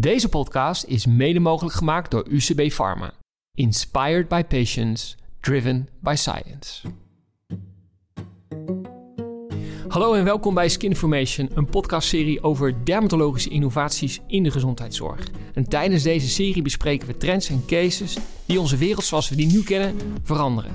Deze 0.00 0.28
podcast 0.28 0.84
is 0.84 1.06
mede 1.06 1.40
mogelijk 1.40 1.74
gemaakt 1.74 2.10
door 2.10 2.26
UCB 2.28 2.70
Pharma. 2.70 3.12
Inspired 3.54 4.28
by 4.28 4.42
patients, 4.42 5.16
driven 5.40 5.88
by 6.00 6.14
science. 6.16 6.88
Hallo 9.88 10.14
en 10.14 10.24
welkom 10.24 10.54
bij 10.54 10.68
Skin 10.68 10.88
Information, 10.88 11.48
een 11.54 11.66
podcastserie 11.66 12.42
over 12.42 12.84
dermatologische 12.84 13.50
innovaties 13.50 14.20
in 14.26 14.42
de 14.42 14.50
gezondheidszorg. 14.50 15.28
En 15.54 15.68
tijdens 15.68 16.02
deze 16.02 16.28
serie 16.28 16.62
bespreken 16.62 17.06
we 17.06 17.16
trends 17.16 17.48
en 17.48 17.62
cases 17.66 18.16
die 18.46 18.60
onze 18.60 18.76
wereld 18.76 19.04
zoals 19.04 19.28
we 19.28 19.36
die 19.36 19.52
nu 19.52 19.62
kennen 19.62 19.96
veranderen. 20.22 20.72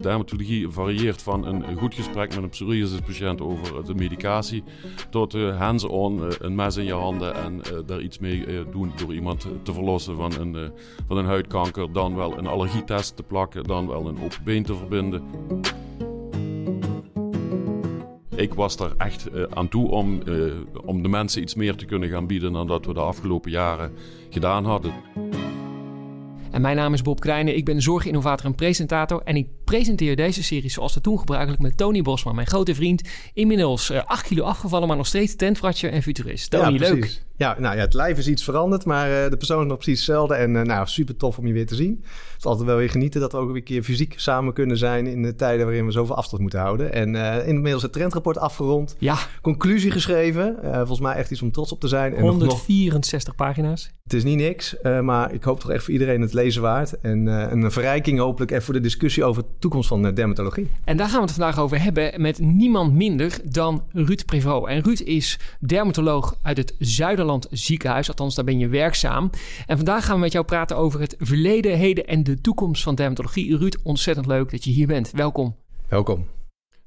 Dermatologie 0.00 0.68
varieert 0.68 1.22
van 1.22 1.46
een 1.46 1.76
goed 1.76 1.94
gesprek 1.94 2.34
met 2.34 2.42
een 2.42 2.48
psoriasispatiënt 2.48 3.40
over 3.40 3.84
de 3.84 3.94
medicatie 3.94 4.62
tot 5.10 5.34
uh, 5.34 5.58
hands-on, 5.58 6.18
uh, 6.18 6.26
een 6.38 6.54
mes 6.54 6.76
in 6.76 6.84
je 6.84 6.92
handen 6.92 7.34
en 7.34 7.60
daar 7.86 8.00
iets 8.00 8.18
mee 8.18 8.44
doen 8.70 8.92
door 8.96 9.14
iemand 9.14 9.46
te 9.62 9.72
verlossen 9.72 10.16
van 10.16 10.32
een, 10.40 10.72
van 11.06 11.16
een 11.16 11.24
huidkanker, 11.24 11.92
dan 11.92 12.14
wel 12.14 12.38
een 12.38 12.46
allergietest 12.46 13.16
te 13.16 13.22
plakken, 13.22 13.64
dan 13.64 13.86
wel 13.86 14.06
een 14.06 14.20
open 14.22 14.44
been 14.44 14.62
te 14.62 14.74
verbinden. 14.74 15.22
Ik 18.36 18.54
was 18.54 18.76
daar 18.76 18.92
echt 18.96 19.48
aan 19.50 19.68
toe 19.68 19.90
om, 19.90 20.22
om 20.84 21.02
de 21.02 21.08
mensen 21.08 21.42
iets 21.42 21.54
meer 21.54 21.76
te 21.76 21.84
kunnen 21.84 22.08
gaan 22.08 22.26
bieden 22.26 22.52
dan 22.52 22.66
dat 22.66 22.86
we 22.86 22.94
de 22.94 23.00
afgelopen 23.00 23.50
jaren 23.50 23.92
gedaan 24.30 24.64
hadden. 24.64 24.92
En 26.50 26.60
mijn 26.60 26.76
naam 26.76 26.92
is 26.92 27.02
Bob 27.02 27.20
Krijnen, 27.20 27.56
ik 27.56 27.64
ben 27.64 27.82
zorginnovator 27.82 28.46
en 28.46 28.54
presentator. 28.54 29.20
En 29.24 29.36
ik 29.36 29.48
presenteer 29.70 30.16
deze 30.16 30.42
serie 30.42 30.70
zoals 30.70 30.94
dat 30.94 31.02
toen 31.02 31.18
gebruikelijk 31.18 31.62
met 31.62 31.76
Tony 31.76 32.02
Bosman, 32.02 32.34
mijn 32.34 32.46
grote 32.46 32.74
vriend. 32.74 33.02
Inmiddels 33.34 33.90
uh, 33.90 33.96
eh, 33.96 34.04
8 34.06 34.26
kilo 34.26 34.44
afgevallen, 34.44 34.88
maar 34.88 34.96
nog 34.96 35.06
steeds 35.06 35.36
tentvratje 35.36 35.88
en 35.88 36.02
futurist. 36.02 36.50
Tony, 36.50 36.72
ja, 36.72 36.78
leuk. 36.78 37.22
Ja, 37.40 37.56
nou 37.58 37.76
ja, 37.76 37.80
het 37.80 37.94
lijf 37.94 38.18
is 38.18 38.28
iets 38.28 38.44
veranderd, 38.44 38.84
maar 38.84 39.08
uh, 39.10 39.30
de 39.30 39.36
persoon 39.36 39.62
is 39.62 39.68
nog 39.68 39.76
precies 39.76 39.96
hetzelfde. 39.96 40.34
En 40.34 40.54
uh, 40.54 40.62
nou, 40.62 40.86
super 40.86 41.16
tof 41.16 41.38
om 41.38 41.46
je 41.46 41.52
weer 41.52 41.66
te 41.66 41.74
zien. 41.74 41.98
Het 42.02 42.38
is 42.38 42.44
altijd 42.44 42.66
wel 42.66 42.76
weer 42.76 42.90
genieten 42.90 43.20
dat 43.20 43.32
we 43.32 43.38
ook 43.38 43.46
weer 43.46 43.56
een 43.56 43.62
keer 43.62 43.82
fysiek 43.82 44.14
samen 44.16 44.52
kunnen 44.52 44.76
zijn 44.76 45.06
in 45.06 45.22
de 45.22 45.34
tijden 45.34 45.66
waarin 45.66 45.86
we 45.86 45.92
zoveel 45.92 46.16
afstand 46.16 46.42
moeten 46.42 46.60
houden. 46.60 46.92
En 46.92 47.14
uh, 47.14 47.48
inmiddels 47.48 47.82
het 47.82 47.92
trendrapport 47.92 48.38
afgerond. 48.38 48.96
Ja. 48.98 49.16
Conclusie 49.42 49.90
geschreven. 49.90 50.56
volgens 50.62 51.00
mij 51.00 51.14
echt 51.14 51.30
iets 51.30 51.42
om 51.42 51.52
trots 51.52 51.72
op 51.72 51.80
te 51.80 51.88
zijn. 51.88 52.14
En 52.14 52.22
164 52.22 53.36
nog... 53.36 53.46
pagina's. 53.46 53.90
Het 54.02 54.12
is 54.12 54.24
niet 54.24 54.38
niks, 54.38 54.76
maar 54.82 55.32
ik 55.32 55.44
hoop 55.44 55.60
toch 55.60 55.70
echt 55.70 55.84
voor 55.84 55.92
iedereen 55.92 56.20
het 56.20 56.32
lezen 56.32 56.62
waard. 56.62 57.00
En 57.00 57.26
een 57.26 57.72
verrijking 57.72 58.18
hopelijk 58.18 58.50
even 58.50 58.64
voor 58.64 58.74
de 58.74 58.80
discussie 58.80 59.24
over 59.24 59.44
toekomst 59.60 59.88
van 59.88 60.14
dermatologie. 60.14 60.70
En 60.84 60.96
daar 60.96 61.08
gaan 61.08 61.20
we 61.20 61.26
het 61.26 61.34
vandaag 61.34 61.58
over 61.58 61.82
hebben 61.82 62.20
met 62.20 62.38
niemand 62.38 62.92
minder 62.92 63.40
dan 63.44 63.82
Ruud 63.92 64.24
Prevot. 64.24 64.66
En 64.66 64.82
Ruud 64.82 65.00
is 65.00 65.38
dermatoloog 65.58 66.36
uit 66.42 66.56
het 66.56 66.74
Zuiderland 66.78 67.46
ziekenhuis. 67.50 68.08
Althans, 68.08 68.34
daar 68.34 68.44
ben 68.44 68.58
je 68.58 68.68
werkzaam. 68.68 69.30
En 69.66 69.76
vandaag 69.76 70.04
gaan 70.04 70.14
we 70.14 70.20
met 70.20 70.32
jou 70.32 70.44
praten 70.44 70.76
over 70.76 71.00
het 71.00 71.14
verleden, 71.18 71.76
heden 71.76 72.06
en 72.06 72.22
de 72.22 72.40
toekomst 72.40 72.82
van 72.82 72.94
dermatologie. 72.94 73.56
Ruud, 73.56 73.78
ontzettend 73.82 74.26
leuk 74.26 74.50
dat 74.50 74.64
je 74.64 74.70
hier 74.70 74.86
bent. 74.86 75.10
Welkom. 75.10 75.56
Welkom. 75.88 76.39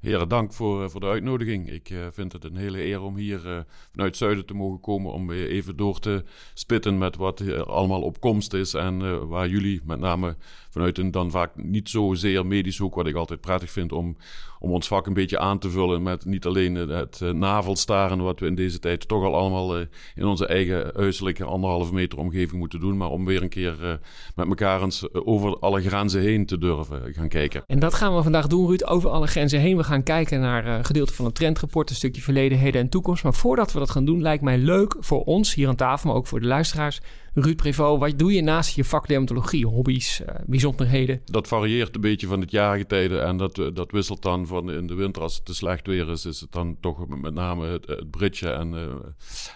Heren, 0.04 0.28
dank 0.28 0.52
voor, 0.52 0.82
eh, 0.82 0.88
voor 0.88 1.00
de 1.00 1.06
uitnodiging. 1.06 1.70
Ik 1.70 1.90
uh, 1.90 1.98
vind 2.12 2.32
het 2.32 2.44
een 2.44 2.56
hele 2.56 2.84
eer 2.84 3.02
om 3.02 3.16
hier 3.16 3.46
uh, 3.46 3.58
vanuit 3.92 4.16
Zuiden 4.16 4.46
te 4.46 4.54
mogen 4.54 4.80
komen 4.80 5.12
om 5.12 5.30
even 5.30 5.76
door 5.76 5.98
te 5.98 6.24
spitten 6.54 6.98
met 6.98 7.16
wat 7.16 7.40
er 7.40 7.64
allemaal 7.64 8.02
op 8.02 8.20
komst 8.20 8.52
is 8.54 8.74
en 8.74 9.28
waar 9.28 9.48
jullie 9.48 9.80
met 9.84 10.00
name 10.00 10.36
vanuit 10.70 10.98
een 10.98 11.10
dan 11.10 11.30
vaak 11.30 11.50
niet 11.56 11.88
zozeer 11.88 12.46
medisch 12.46 12.78
hoek, 12.78 12.94
wat 12.94 13.06
ik 13.06 13.14
altijd 13.14 13.40
prettig 13.40 13.70
vind 13.70 13.92
om, 13.92 14.16
om 14.58 14.70
ons 14.70 14.88
vak 14.88 15.06
een 15.06 15.14
beetje 15.14 15.38
aan 15.38 15.58
te 15.58 15.70
vullen 15.70 16.02
met 16.02 16.24
niet 16.24 16.46
alleen 16.46 16.74
het 16.74 17.20
navelstaren, 17.20 18.22
wat 18.22 18.40
we 18.40 18.46
in 18.46 18.54
deze 18.54 18.78
tijd 18.78 19.08
toch 19.08 19.24
al 19.24 19.34
allemaal 19.34 19.78
in 20.14 20.24
onze 20.24 20.46
eigen 20.46 20.90
huiselijke 20.94 21.44
anderhalve 21.44 21.94
meter 21.94 22.18
omgeving 22.18 22.58
moeten 22.58 22.80
doen, 22.80 22.96
maar 22.96 23.10
om 23.10 23.24
weer 23.24 23.42
een 23.42 23.48
keer 23.48 24.00
met 24.34 24.46
elkaar 24.46 24.82
eens 24.82 25.14
over 25.14 25.58
alle 25.58 25.80
grenzen 25.80 26.20
heen 26.20 26.46
te 26.46 26.58
durven 26.58 27.14
gaan 27.14 27.28
kijken. 27.28 27.62
En 27.66 27.78
dat 27.78 27.94
gaan 27.94 28.16
we 28.16 28.22
vandaag 28.22 28.46
doen, 28.46 28.66
Ruud, 28.66 28.84
over 28.84 29.10
alle 29.10 29.26
grenzen 29.26 29.60
heen. 29.60 29.76
We 29.76 29.84
gaan 29.84 29.93
gaan 29.94 30.02
kijken 30.02 30.40
naar 30.40 30.66
een 30.66 30.78
eh, 30.78 30.84
gedeelte 30.84 31.14
van 31.14 31.24
het 31.24 31.34
trendrapport, 31.34 31.90
een 31.90 31.96
stukje 31.96 32.22
verleden, 32.22 32.58
heden 32.58 32.80
en 32.80 32.88
toekomst. 32.88 33.22
Maar 33.22 33.34
voordat 33.34 33.72
we 33.72 33.78
dat 33.78 33.90
gaan 33.90 34.04
doen, 34.04 34.22
lijkt 34.22 34.42
mij 34.42 34.58
leuk 34.58 34.96
voor 35.00 35.24
ons 35.24 35.54
hier 35.54 35.68
aan 35.68 35.76
tafel, 35.76 36.08
maar 36.08 36.18
ook 36.18 36.26
voor 36.26 36.40
de 36.40 36.46
luisteraars. 36.46 37.00
Ruud 37.34 37.56
Prevot, 37.56 37.98
wat 37.98 38.18
doe 38.18 38.32
je 38.32 38.42
naast 38.42 38.74
je 38.74 38.84
vak 38.84 39.08
dermatologie, 39.08 39.66
hobby's, 39.66 40.20
uh, 40.20 40.26
bijzonderheden? 40.46 41.20
Dat 41.24 41.48
varieert 41.48 41.94
een 41.94 42.00
beetje 42.00 42.26
van 42.26 42.40
het 42.40 42.50
jaargetijde 42.50 43.18
en 43.18 43.36
dat, 43.36 43.58
eh, 43.58 43.66
dat 43.74 43.90
wisselt 43.90 44.22
dan 44.22 44.46
van 44.46 44.70
in 44.70 44.86
de 44.86 44.94
winter 44.94 45.22
als 45.22 45.34
het 45.34 45.44
te 45.44 45.54
slecht 45.54 45.86
weer 45.86 46.10
is, 46.10 46.24
is 46.24 46.40
het 46.40 46.52
dan 46.52 46.76
toch 46.80 47.08
met 47.08 47.34
name 47.34 47.66
het, 47.66 47.86
het 47.86 48.10
bridgen 48.10 48.56
en 48.56 48.98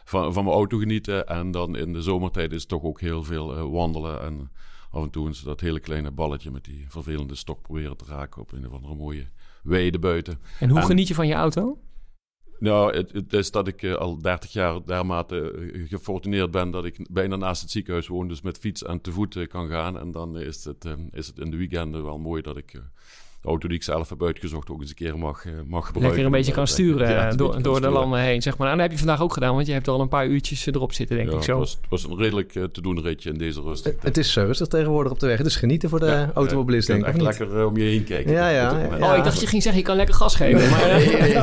van, 0.04 0.32
van 0.32 0.44
mijn 0.44 0.56
auto 0.56 0.78
genieten. 0.78 1.26
En 1.26 1.50
dan 1.50 1.76
in 1.76 1.92
de 1.92 2.02
zomertijd 2.02 2.52
is 2.52 2.60
het 2.60 2.68
toch 2.68 2.82
ook 2.82 3.00
heel 3.00 3.24
veel 3.24 3.70
wandelen 3.70 4.22
en 4.22 4.50
af 4.90 5.02
en 5.02 5.10
toe 5.10 5.26
eens 5.26 5.42
dat 5.42 5.60
hele 5.60 5.80
kleine 5.80 6.10
balletje 6.10 6.50
met 6.50 6.64
die 6.64 6.84
vervelende 6.88 7.34
stok 7.34 7.62
proberen 7.62 7.96
te 7.96 8.04
raken 8.08 8.42
op 8.42 8.52
een 8.52 8.66
of 8.66 8.72
andere 8.72 8.94
mooie 8.94 9.28
weide 9.62 9.98
buiten. 9.98 10.38
En 10.60 10.70
hoe 10.70 10.82
geniet 10.82 11.08
je 11.08 11.14
van 11.14 11.26
je 11.26 11.34
auto? 11.34 11.78
Nou, 12.58 12.96
het, 12.96 13.12
het 13.12 13.32
is 13.32 13.50
dat 13.50 13.68
ik 13.68 13.82
uh, 13.82 13.94
al 13.94 14.18
30 14.18 14.52
jaar 14.52 14.84
dermate 14.84 15.52
uh, 15.52 15.88
gefortuneerd 15.88 16.50
ben 16.50 16.70
dat 16.70 16.84
ik 16.84 17.06
bijna 17.10 17.36
naast 17.36 17.62
het 17.62 17.70
ziekenhuis 17.70 18.06
woon, 18.06 18.28
dus 18.28 18.40
met 18.40 18.58
fiets 18.58 18.82
en 18.84 19.00
te 19.00 19.12
voet 19.12 19.46
kan 19.46 19.68
gaan. 19.68 19.98
En 19.98 20.12
dan 20.12 20.38
is 20.38 20.64
het, 20.64 20.84
is 21.10 21.26
het 21.26 21.38
in 21.38 21.50
de 21.50 21.56
weekenden 21.56 22.04
wel 22.04 22.18
mooi 22.18 22.42
dat 22.42 22.56
ik 22.56 22.82
de 23.40 23.48
auto 23.48 23.68
die 23.68 23.76
ik 23.76 23.82
zelf 23.82 24.08
heb 24.08 24.22
uitgezocht 24.22 24.70
ook 24.70 24.80
eens 24.80 24.88
een 24.88 24.96
keer 24.96 25.18
mag, 25.18 25.44
uh, 25.44 25.52
mag 25.52 25.86
gebruiken. 25.86 26.00
Lekker 26.02 26.24
een 26.24 26.30
beetje 26.30 26.52
kan 26.52 26.66
sturen 26.66 27.10
ja, 27.10 27.30
door, 27.30 27.62
door 27.62 27.80
de 27.80 27.88
landen 27.88 28.20
heen, 28.20 28.42
zeg 28.42 28.56
maar. 28.56 28.66
Nou, 28.66 28.78
dat 28.78 28.88
heb 28.88 28.98
je 28.98 29.04
vandaag 29.04 29.22
ook 29.22 29.32
gedaan, 29.32 29.54
want 29.54 29.66
je 29.66 29.72
hebt 29.72 29.88
al 29.88 30.00
een 30.00 30.08
paar 30.08 30.26
uurtjes 30.26 30.66
erop 30.66 30.92
zitten, 30.92 31.16
denk 31.16 31.32
ik 31.32 31.42
zo. 31.42 31.50
Het 31.50 31.58
was, 31.58 31.78
het 31.80 31.90
was 31.90 32.04
een 32.04 32.16
redelijk 32.16 32.54
uh, 32.54 32.64
te 32.64 32.80
doen 32.80 33.02
ritje 33.02 33.30
in 33.30 33.38
deze 33.38 33.60
rust. 33.60 33.92
Het 34.00 34.16
is 34.16 34.36
rustig 34.36 34.66
tegenwoordig 34.66 35.12
op 35.12 35.18
de 35.20 35.26
weg. 35.26 35.38
Het 35.38 35.46
is 35.46 35.56
genieten 35.56 35.88
voor 35.88 36.00
de 36.00 36.06
ja, 36.06 36.30
automobilist, 36.34 36.86
denk 36.86 37.00
ik. 37.00 37.06
echt 37.06 37.20
lekker 37.20 37.66
om 37.66 37.76
je 37.76 37.84
heen 37.84 38.04
kijken. 38.04 38.32
Ja, 38.32 38.48
ja, 38.48 38.86
Oh, 39.00 39.16
ik 39.16 39.24
dacht 39.24 39.40
je 39.40 39.46
ging 39.46 39.62
zeggen, 39.62 39.80
je 39.80 39.86
kan 39.86 39.96
lekker 39.96 40.14
gas 40.14 40.34
geven. 40.34 40.70
maar, 40.70 40.88
nee, 40.88 41.20
nee, 41.20 41.42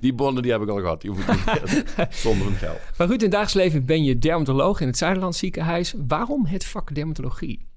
Die 0.00 0.14
bonnen 0.14 0.42
die 0.42 0.52
heb 0.52 0.60
ik 0.62 0.68
al 0.68 0.80
gehad. 0.80 1.00
Die 1.00 1.10
hoef 1.10 1.20
ik 1.20 1.28
niet 1.28 2.06
zonder 2.24 2.46
een 2.46 2.54
geld. 2.54 2.78
Maar 2.96 3.06
goed, 3.06 3.16
in 3.16 3.22
het 3.22 3.30
dagelijks 3.30 3.54
leven 3.54 3.84
ben 3.86 4.04
je 4.04 4.18
dermatoloog 4.18 4.80
in 4.80 4.86
het 4.86 4.98
Zuiderland 4.98 5.36
ziekenhuis. 5.36 5.94
Waarom 6.08 6.46
het 6.46 6.64
vak 6.64 6.94
dermatologie? 6.94 7.68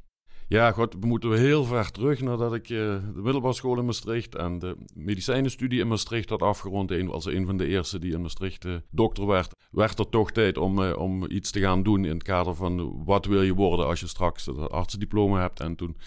Ja, 0.54 0.72
god, 0.72 0.96
we 1.00 1.08
moeten 1.08 1.38
heel 1.38 1.64
ver 1.64 1.92
terug 1.92 2.22
nadat 2.22 2.54
ik 2.54 2.70
uh, 2.70 2.78
de 2.80 3.22
middelbare 3.22 3.54
school 3.54 3.78
in 3.78 3.86
Maastricht 3.86 4.36
en 4.36 4.60
de 4.60 4.78
medicijnenstudie 4.96 5.80
in 5.80 5.88
Maastricht 5.88 6.30
had 6.30 6.42
afgerond. 6.42 6.92
Een, 6.92 7.10
als 7.10 7.26
een 7.26 7.46
van 7.46 7.58
de 7.58 7.68
eerste 7.68 8.00
die 8.00 8.14
in 8.14 8.22
Maastricht 8.22 8.66
uh, 8.66 8.76
dokter 8.90 9.28
werd, 9.28 9.56
werd 9.72 10.00
er 10.00 10.10
toch 10.10 10.32
tijd 10.32 10.58
om, 10.58 10.80
uh, 10.80 10.98
om 10.98 11.26
iets 11.32 11.52
te 11.52 11.60
gaan 11.60 11.84
doen 11.84 12.06
in 12.06 12.14
het 12.14 12.24
kader 12.24 12.56
van 12.56 13.04
wat 13.06 13.26
wil 13.26 13.42
je 13.42 13.54
worden 13.54 13.86
als 13.86 14.00
je 14.00 14.08
straks 14.08 14.46
het 14.46 14.72
artsendiploma 14.72 15.40
hebt. 15.40 15.60
En 15.60 15.76
toen 15.76 15.98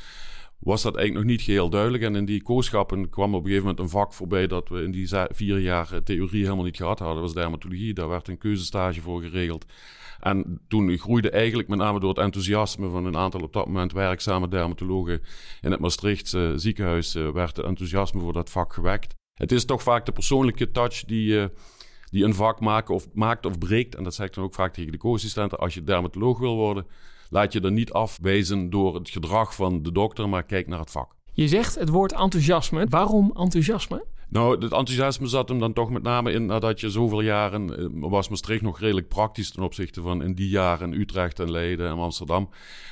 was 0.58 0.82
dat 0.82 0.96
eigenlijk 0.96 1.26
nog 1.26 1.36
niet 1.36 1.46
geheel 1.46 1.70
duidelijk. 1.70 2.02
En 2.02 2.14
in 2.14 2.24
die 2.24 2.42
kooschappen 2.42 3.08
kwam 3.08 3.34
op 3.34 3.40
een 3.40 3.46
gegeven 3.46 3.66
moment 3.66 3.84
een 3.84 3.98
vak 3.98 4.12
voorbij 4.12 4.46
dat 4.46 4.68
we 4.68 4.82
in 4.82 4.90
die 4.90 5.08
vier 5.28 5.58
jaar 5.58 6.02
theorie 6.02 6.42
helemaal 6.42 6.64
niet 6.64 6.76
gehad 6.76 6.98
hadden. 6.98 7.16
Dat 7.16 7.24
was 7.24 7.42
dermatologie. 7.42 7.94
Daar 7.94 8.08
werd 8.08 8.28
een 8.28 8.38
keuzestage 8.38 9.00
voor 9.00 9.22
geregeld. 9.22 9.64
En 10.20 10.60
toen 10.68 10.98
groeide 10.98 11.30
eigenlijk 11.30 11.68
met 11.68 11.78
name 11.78 12.00
door 12.00 12.08
het 12.08 12.18
enthousiasme 12.18 12.88
van 12.88 13.04
een 13.04 13.16
aantal 13.16 13.40
op 13.40 13.52
dat 13.52 13.66
moment 13.66 13.92
werkzame 13.92 14.48
dermatologen 14.48 15.20
in 15.60 15.70
het 15.70 15.80
Maastrichtse 15.80 16.52
ziekenhuis, 16.56 17.16
uh, 17.16 17.30
werd 17.30 17.56
het 17.56 17.66
enthousiasme 17.66 18.20
voor 18.20 18.32
dat 18.32 18.50
vak 18.50 18.72
gewekt. 18.72 19.14
Het 19.34 19.52
is 19.52 19.64
toch 19.64 19.82
vaak 19.82 20.06
de 20.06 20.12
persoonlijke 20.12 20.70
touch 20.70 21.04
die, 21.04 21.48
die 22.10 22.24
een 22.24 22.34
vak 22.34 22.60
maakt 22.60 22.90
of, 22.90 23.06
maakt 23.14 23.46
of 23.46 23.58
breekt. 23.58 23.94
En 23.94 24.04
dat 24.04 24.14
zeg 24.14 24.26
ik 24.26 24.34
dan 24.34 24.44
ook 24.44 24.54
vaak 24.54 24.72
tegen 24.72 24.92
de 24.92 24.98
co-assistenten. 24.98 25.58
Als 25.58 25.74
je 25.74 25.82
dermatoloog 25.82 26.38
wil 26.38 26.56
worden, 26.56 26.86
laat 27.30 27.52
je 27.52 27.60
er 27.60 27.72
niet 27.72 27.92
afwijzen 27.92 28.70
door 28.70 28.94
het 28.94 29.10
gedrag 29.10 29.54
van 29.54 29.82
de 29.82 29.92
dokter, 29.92 30.28
maar 30.28 30.42
kijk 30.42 30.66
naar 30.66 30.78
het 30.78 30.90
vak. 30.90 31.14
Je 31.32 31.48
zegt 31.48 31.74
het 31.74 31.88
woord 31.88 32.12
enthousiasme. 32.12 32.86
Waarom 32.88 33.32
enthousiasme? 33.34 34.04
Nou, 34.28 34.52
het 34.52 34.62
enthousiasme 34.62 35.26
zat 35.26 35.48
hem 35.48 35.58
dan 35.58 35.72
toch 35.72 35.90
met 35.90 36.02
name 36.02 36.32
in 36.32 36.46
nadat 36.46 36.80
je 36.80 36.90
zoveel 36.90 37.20
jaren. 37.20 37.78
Eh, 37.78 37.86
was 37.90 38.28
Maastricht 38.28 38.62
nog 38.62 38.80
redelijk 38.80 39.08
praktisch 39.08 39.50
ten 39.50 39.62
opzichte 39.62 40.00
van 40.00 40.22
in 40.22 40.34
die 40.34 40.48
jaren 40.48 40.92
Utrecht 40.92 41.40
en 41.40 41.50
Leiden 41.50 41.88
en 41.88 41.98
Amsterdam. 41.98 42.48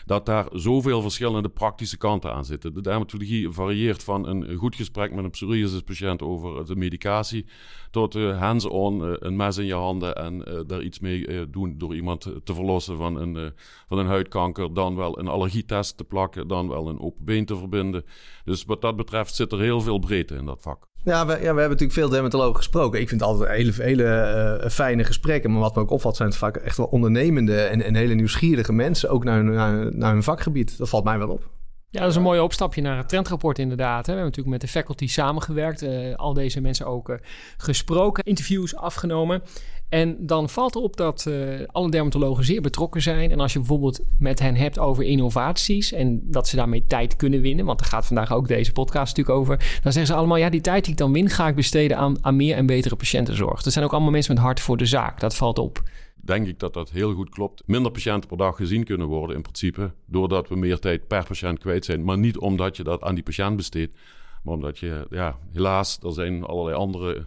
Dat 0.06 0.26
daar 0.26 0.46
zoveel 0.52 1.02
verschillende 1.02 1.48
praktische 1.48 1.96
kanten 1.96 2.32
aan 2.32 2.44
zitten. 2.44 2.74
De 2.74 2.80
dermatologie 2.80 3.50
varieert 3.50 4.04
van 4.04 4.26
een 4.26 4.54
goed 4.54 4.76
gesprek 4.76 5.14
met 5.14 5.24
een 5.24 5.30
psoriasispatiënt 5.30 6.22
over 6.22 6.66
de 6.66 6.76
medicatie. 6.76 7.46
tot 7.90 8.14
uh, 8.14 8.40
hands-on, 8.40 9.00
uh, 9.00 9.14
een 9.18 9.36
mes 9.36 9.56
in 9.56 9.66
je 9.66 9.74
handen 9.74 10.16
en 10.16 10.64
daar 10.66 10.82
iets 10.82 10.98
mee 10.98 11.50
doen 11.50 11.78
door 11.78 11.94
iemand 11.94 12.20
te 12.44 12.54
verlossen 12.54 12.96
van 12.96 13.16
een, 13.16 13.52
van 13.88 13.98
een 13.98 14.06
huidkanker. 14.06 14.74
Dan 14.74 14.96
wel 14.96 15.18
een 15.18 15.28
allergietest 15.28 15.96
te 15.96 16.04
plakken, 16.04 16.48
dan 16.48 16.68
wel 16.68 16.88
een 16.88 17.00
open 17.00 17.24
been 17.24 17.44
te 17.44 17.56
verbinden. 17.56 18.04
Dus 18.44 18.64
wat 18.64 18.80
dat 18.80 18.96
betreft 18.96 19.34
zit 19.34 19.52
er 19.52 19.60
heel 19.60 19.80
veel 19.80 19.98
breedte 19.98 20.34
in 20.34 20.46
dat 20.46 20.62
vak. 20.62 20.92
Ja 21.04 21.26
we, 21.26 21.32
ja, 21.32 21.38
we 21.38 21.46
hebben 21.46 21.68
natuurlijk 21.68 21.92
veel 21.92 22.08
dermatologen 22.08 22.56
gesproken. 22.56 23.00
Ik 23.00 23.08
vind 23.08 23.20
het 23.20 23.30
altijd 23.30 23.50
hele, 23.50 23.72
hele 23.76 24.58
uh, 24.62 24.70
fijne 24.70 25.04
gesprekken. 25.04 25.50
Maar 25.50 25.60
wat 25.60 25.74
me 25.74 25.80
ook 25.80 25.90
opvalt, 25.90 26.16
zijn 26.16 26.28
het 26.28 26.38
vaak 26.38 26.56
echt 26.56 26.76
wel 26.76 26.86
ondernemende 26.86 27.60
en, 27.60 27.82
en 27.82 27.94
hele 27.94 28.14
nieuwsgierige 28.14 28.72
mensen. 28.72 29.10
Ook 29.10 29.24
naar, 29.24 29.44
naar, 29.44 29.96
naar 29.96 30.12
hun 30.12 30.22
vakgebied. 30.22 30.78
Dat 30.78 30.88
valt 30.88 31.04
mij 31.04 31.18
wel 31.18 31.28
op. 31.28 31.50
Ja, 31.90 32.00
dat 32.00 32.10
is 32.10 32.16
een 32.16 32.22
mooi 32.22 32.40
opstapje 32.40 32.82
naar 32.82 32.96
het 32.96 33.08
trendrapport 33.08 33.58
inderdaad. 33.58 34.06
We 34.06 34.12
hebben 34.12 34.24
natuurlijk 34.24 34.50
met 34.50 34.60
de 34.60 34.78
faculty 34.78 35.06
samengewerkt. 35.06 35.82
Uh, 35.82 36.14
al 36.14 36.34
deze 36.34 36.60
mensen 36.60 36.86
ook 36.86 37.08
uh, 37.08 37.16
gesproken, 37.56 38.24
interviews 38.24 38.76
afgenomen. 38.76 39.42
En 39.94 40.16
dan 40.26 40.48
valt 40.48 40.74
erop 40.74 40.96
dat 40.96 41.24
uh, 41.28 41.60
alle 41.66 41.90
dermatologen 41.90 42.44
zeer 42.44 42.60
betrokken 42.60 43.02
zijn. 43.02 43.30
En 43.30 43.40
als 43.40 43.52
je 43.52 43.58
bijvoorbeeld 43.58 44.00
met 44.18 44.38
hen 44.38 44.54
hebt 44.54 44.78
over 44.78 45.04
innovaties 45.04 45.92
en 45.92 46.30
dat 46.30 46.48
ze 46.48 46.56
daarmee 46.56 46.84
tijd 46.86 47.16
kunnen 47.16 47.40
winnen, 47.40 47.64
want 47.64 47.78
daar 47.78 47.88
gaat 47.88 48.06
vandaag 48.06 48.32
ook 48.32 48.48
deze 48.48 48.72
podcast 48.72 49.16
natuurlijk 49.16 49.38
over, 49.38 49.56
dan 49.56 49.92
zeggen 49.92 50.06
ze 50.06 50.14
allemaal: 50.14 50.36
ja, 50.36 50.50
die 50.50 50.60
tijd 50.60 50.84
die 50.84 50.92
ik 50.92 50.98
dan 50.98 51.12
win, 51.12 51.28
ga 51.28 51.48
ik 51.48 51.54
besteden 51.54 51.96
aan, 51.96 52.16
aan 52.20 52.36
meer 52.36 52.56
en 52.56 52.66
betere 52.66 52.96
patiëntenzorg. 52.96 53.64
Er 53.64 53.70
zijn 53.70 53.84
ook 53.84 53.92
allemaal 53.92 54.10
mensen 54.10 54.34
met 54.34 54.42
hart 54.42 54.60
voor 54.60 54.76
de 54.76 54.86
zaak. 54.86 55.20
Dat 55.20 55.36
valt 55.36 55.58
op 55.58 55.82
denk 56.16 56.46
ik 56.46 56.58
dat 56.58 56.74
dat 56.74 56.90
heel 56.90 57.14
goed 57.14 57.30
klopt. 57.30 57.62
Minder 57.66 57.92
patiënten 57.92 58.28
per 58.28 58.36
dag 58.38 58.56
gezien 58.56 58.84
kunnen 58.84 59.06
worden 59.06 59.36
in 59.36 59.42
principe, 59.42 59.92
doordat 60.06 60.48
we 60.48 60.56
meer 60.56 60.78
tijd 60.78 61.06
per 61.06 61.24
patiënt 61.24 61.58
kwijt 61.58 61.84
zijn. 61.84 62.04
Maar 62.04 62.18
niet 62.18 62.38
omdat 62.38 62.76
je 62.76 62.82
dat 62.82 63.02
aan 63.02 63.14
die 63.14 63.24
patiënt 63.24 63.56
besteedt, 63.56 63.98
maar 64.42 64.54
omdat 64.54 64.78
je, 64.78 65.06
ja, 65.10 65.38
helaas, 65.52 65.98
er 66.02 66.12
zijn 66.12 66.44
allerlei 66.44 66.76
andere 66.76 67.24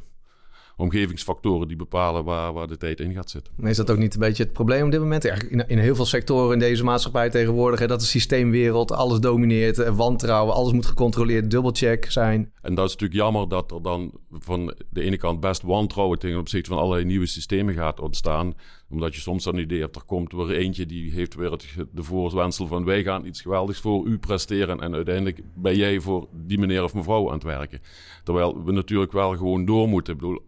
omgevingsfactoren 0.77 1.67
die 1.67 1.77
bepalen 1.77 2.23
waar, 2.23 2.53
waar 2.53 2.67
de 2.67 2.77
tijd 2.77 2.99
in 2.99 3.13
gaat 3.13 3.29
zitten. 3.29 3.53
Maar 3.55 3.69
is 3.69 3.77
dat 3.77 3.91
ook 3.91 3.97
niet 3.97 4.13
een 4.13 4.19
beetje 4.19 4.43
het 4.43 4.53
probleem 4.53 4.85
op 4.85 4.91
dit 4.91 4.99
moment? 4.99 5.25
Eigenlijk 5.25 5.61
in, 5.61 5.67
in 5.67 5.83
heel 5.83 5.95
veel 5.95 6.05
sectoren 6.05 6.53
in 6.53 6.59
deze 6.59 6.83
maatschappij 6.83 7.29
tegenwoordig... 7.29 7.79
Hè, 7.79 7.87
dat 7.87 7.99
de 7.99 8.05
systeemwereld 8.05 8.91
alles 8.91 9.19
domineert, 9.19 9.79
eh, 9.79 9.95
wantrouwen... 9.95 10.53
alles 10.53 10.71
moet 10.73 10.85
gecontroleerd, 10.85 11.51
dubbelcheck 11.51 12.11
zijn. 12.11 12.51
En 12.61 12.75
dat 12.75 12.85
is 12.85 12.91
natuurlijk 12.91 13.19
jammer 13.19 13.49
dat 13.49 13.71
er 13.71 13.81
dan 13.81 14.11
van 14.31 14.75
de 14.89 15.01
ene 15.01 15.17
kant 15.17 15.39
best 15.39 15.61
wantrouwen... 15.61 16.19
ten 16.19 16.37
opzichte 16.37 16.69
van 16.69 16.79
allerlei 16.79 17.05
nieuwe 17.05 17.25
systemen 17.25 17.73
gaat 17.73 17.99
ontstaan 17.99 18.53
omdat 18.89 19.15
je 19.15 19.21
soms 19.21 19.45
een 19.45 19.57
idee 19.57 19.79
hebt, 19.79 19.95
er 19.95 20.03
komt 20.03 20.31
weer 20.31 20.51
eentje 20.51 20.85
die 20.85 21.11
heeft 21.11 21.35
weer 21.35 21.51
het, 21.51 21.75
de 21.91 22.03
voorwensel 22.03 22.67
van 22.67 22.85
wij 22.85 23.03
gaan 23.03 23.25
iets 23.25 23.41
geweldigs 23.41 23.79
voor 23.79 24.05
u 24.05 24.17
presteren 24.17 24.79
en 24.79 24.93
uiteindelijk 24.93 25.41
ben 25.55 25.75
jij 25.75 25.99
voor 25.99 26.27
die 26.33 26.59
meneer 26.59 26.83
of 26.83 26.93
mevrouw 26.93 27.27
aan 27.27 27.33
het 27.33 27.43
werken. 27.43 27.81
Terwijl 28.23 28.63
we 28.63 28.71
natuurlijk 28.71 29.11
wel 29.11 29.37
gewoon 29.37 29.65
door 29.65 29.87
moeten. 29.87 30.17
Bedoel, 30.17 30.41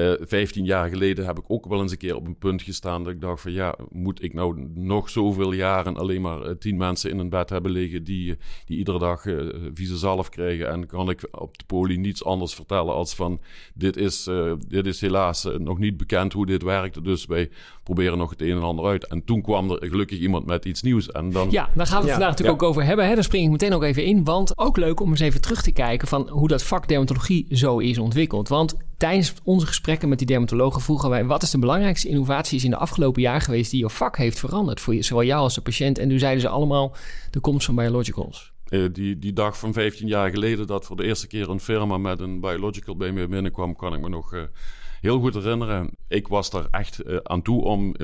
uh, 0.00 0.12
eh, 0.12 0.18
15 0.20 0.64
jaar 0.64 0.88
geleden 0.88 1.26
heb 1.26 1.38
ik 1.38 1.44
ook 1.46 1.66
wel 1.66 1.80
eens 1.80 1.92
een 1.92 1.98
keer 1.98 2.16
op 2.16 2.26
een 2.26 2.38
punt 2.38 2.62
gestaan 2.62 3.04
dat 3.04 3.12
ik 3.12 3.20
dacht 3.20 3.42
van 3.42 3.52
ja, 3.52 3.74
moet 3.90 4.22
ik 4.22 4.34
nou 4.34 4.68
nog 4.74 5.10
zoveel 5.10 5.52
jaren 5.52 5.96
alleen 5.96 6.20
maar 6.20 6.46
uh, 6.46 6.50
tien 6.50 6.76
mensen 6.76 7.10
in 7.10 7.18
een 7.18 7.28
bed 7.28 7.50
hebben 7.50 7.70
liggen 7.70 8.04
die, 8.04 8.36
die 8.64 8.78
iedere 8.78 8.98
dag 8.98 9.24
uh, 9.24 9.54
vieze 9.74 9.96
zalf 9.96 10.28
krijgen 10.28 10.68
en 10.68 10.86
kan 10.86 11.10
ik 11.10 11.28
op 11.30 11.58
de 11.58 11.64
poli 11.64 11.96
niets 11.96 12.24
anders 12.24 12.54
vertellen 12.54 12.94
als 12.94 13.14
van 13.14 13.40
dit 13.74 13.96
is, 13.96 14.28
dit 14.68 14.86
is 14.86 15.00
helaas 15.00 15.48
nog 15.58 15.78
niet 15.78 15.96
bekend 15.96 16.32
hoe 16.32 16.46
dit 16.46 16.62
werkt, 16.62 17.04
dus 17.04 17.26
wij 17.26 17.50
proberen 17.82 18.18
nog 18.18 18.30
het 18.30 18.42
een 18.42 18.56
en 18.56 18.62
ander 18.62 18.84
uit. 18.84 19.06
En 19.06 19.24
toen 19.24 19.42
kwam 19.42 19.70
er 19.70 19.88
gelukkig 19.88 20.18
iemand 20.18 20.46
met 20.46 20.64
iets 20.64 20.82
nieuws. 20.82 21.10
En 21.10 21.30
dan... 21.30 21.50
Ja, 21.50 21.70
daar 21.74 21.86
gaan 21.86 21.96
we 21.96 22.02
het 22.02 22.10
vandaag 22.10 22.30
natuurlijk 22.30 22.62
ook 22.62 22.68
over 22.68 22.84
hebben. 22.84 23.06
Hè? 23.06 23.14
Daar 23.14 23.24
spring 23.24 23.44
ik 23.44 23.50
meteen 23.50 23.72
ook 23.72 23.82
even 23.82 24.04
in, 24.04 24.24
want 24.24 24.58
ook 24.58 24.76
leuk 24.76 25.00
om 25.00 25.10
eens 25.10 25.20
even 25.20 25.40
terug 25.40 25.62
te 25.62 25.72
kijken 25.72 26.08
van 26.08 26.28
hoe 26.28 26.48
dat 26.48 26.62
vak 26.62 26.88
dermatologie 26.88 27.46
zo 27.50 27.78
is 27.78 27.98
ontwikkeld. 27.98 28.48
Want 28.48 28.76
tijdens 29.00 29.34
onze 29.44 29.66
gesprekken 29.66 30.08
met 30.08 30.18
die 30.18 30.26
dermatologen 30.26 30.80
vroegen 30.80 31.10
wij... 31.10 31.24
wat 31.24 31.42
is 31.42 31.50
de 31.50 31.58
belangrijkste 31.58 32.08
innovaties 32.08 32.64
in 32.64 32.70
de 32.70 32.76
afgelopen 32.76 33.22
jaar 33.22 33.40
geweest... 33.40 33.70
die 33.70 33.80
je 33.80 33.90
vak 33.90 34.16
heeft 34.16 34.38
veranderd 34.38 34.80
voor 34.80 34.94
je, 34.94 35.02
zowel 35.02 35.24
jou 35.24 35.40
als 35.40 35.54
de 35.54 35.60
patiënt? 35.60 35.98
En 35.98 36.08
toen 36.08 36.18
zeiden 36.18 36.40
ze 36.40 36.48
allemaal 36.48 36.96
de 37.30 37.40
komst 37.40 37.66
van 37.66 37.74
biologicals. 37.74 38.52
Uh, 38.68 38.88
die, 38.92 39.18
die 39.18 39.32
dag 39.32 39.58
van 39.58 39.72
15 39.72 40.06
jaar 40.06 40.30
geleden 40.30 40.66
dat 40.66 40.84
voor 40.84 40.96
de 40.96 41.04
eerste 41.04 41.26
keer 41.26 41.48
een 41.48 41.60
firma 41.60 41.98
met 41.98 42.20
een 42.20 42.40
biological 42.40 42.96
bij 42.96 43.12
me 43.12 43.28
binnenkwam... 43.28 43.76
kan 43.76 43.94
ik 43.94 44.00
me 44.00 44.08
nog... 44.08 44.34
Uh, 44.34 44.42
heel 45.00 45.20
goed 45.20 45.34
herinneren. 45.34 45.90
Ik 46.08 46.28
was 46.28 46.50
daar 46.50 46.66
echt 46.70 47.06
uh, 47.06 47.16
aan 47.22 47.42
toe 47.42 47.62
om, 47.62 47.94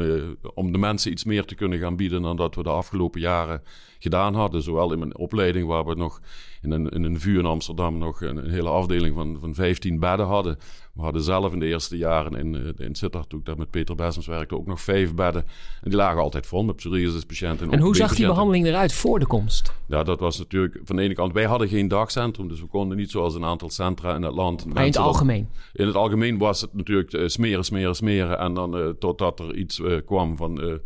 om 0.54 0.72
de 0.72 0.78
mensen 0.78 1.12
iets 1.12 1.24
meer 1.24 1.44
te 1.44 1.54
kunnen 1.54 1.78
gaan 1.78 1.96
bieden 1.96 2.22
dan 2.22 2.36
dat 2.36 2.54
we 2.54 2.62
de 2.62 2.68
afgelopen 2.68 3.20
jaren 3.20 3.62
gedaan 4.06 4.34
hadden. 4.34 4.62
Zowel 4.62 4.92
in 4.92 4.98
mijn 4.98 5.16
opleiding, 5.16 5.66
waar 5.66 5.84
we 5.84 5.94
nog 5.94 6.20
in 6.62 6.70
een, 6.70 6.88
in 6.88 7.04
een 7.04 7.20
vuur 7.20 7.38
in 7.38 7.46
Amsterdam 7.46 7.98
nog 7.98 8.20
een, 8.20 8.36
een, 8.36 8.50
hele 8.50 8.68
afdeling 8.68 9.14
van, 9.14 9.36
van 9.40 9.54
15 9.54 9.98
bedden 9.98 10.26
hadden. 10.26 10.58
We 10.92 11.02
hadden 11.02 11.22
zelf 11.22 11.52
in 11.52 11.58
de 11.58 11.66
eerste 11.66 11.96
jaren 11.96 12.34
in, 12.34 12.54
eh, 12.54 12.86
in 12.86 12.94
Sittard, 12.94 13.28
toen 13.28 13.38
ik 13.38 13.44
daar 13.44 13.56
met 13.56 13.70
Peter 13.70 13.94
Bessems 13.94 14.26
werkte, 14.26 14.56
ook 14.56 14.66
nog 14.66 14.80
vijf 14.80 15.14
bedden. 15.14 15.42
En 15.82 15.90
die 15.90 15.96
lagen 15.96 16.20
altijd 16.20 16.46
vol 16.46 16.64
met 16.64 16.76
psoriasispatiënten. 16.76 17.70
En 17.70 17.80
hoe 17.80 17.96
zag 17.96 18.14
die 18.14 18.26
behandeling 18.26 18.66
eruit 18.66 18.92
voor 18.92 19.18
de 19.18 19.26
komst? 19.26 19.72
Ja, 19.86 20.02
dat 20.02 20.20
was 20.20 20.38
natuurlijk 20.38 20.80
van 20.84 20.96
de 20.96 21.02
ene 21.02 21.14
kant, 21.14 21.32
wij 21.32 21.44
hadden 21.44 21.68
geen 21.68 21.88
dagcentrum, 21.88 22.48
dus 22.48 22.60
we 22.60 22.66
konden 22.66 22.96
niet 22.96 23.10
zoals 23.10 23.34
een 23.34 23.44
aantal 23.44 23.70
centra 23.70 24.14
in 24.14 24.22
het 24.22 24.34
land. 24.34 24.66
Maar 24.66 24.82
in 24.82 24.88
het 24.88 24.98
algemeen? 24.98 25.48
in 25.72 25.86
het 25.86 25.96
algemeen 25.96 26.38
was 26.38 26.60
het 26.60 26.74
natuurlijk 26.74 27.12
uh, 27.12 27.28
smeren, 27.28 27.64
smeren, 27.64 27.96
smeren. 27.96 28.38
En 28.38 28.54
dan 28.54 28.78
uh, 28.78 28.88
totdat 28.98 29.40
er 29.40 29.54
iets 29.54 29.82
kwam 30.04 30.36
van 30.36 30.80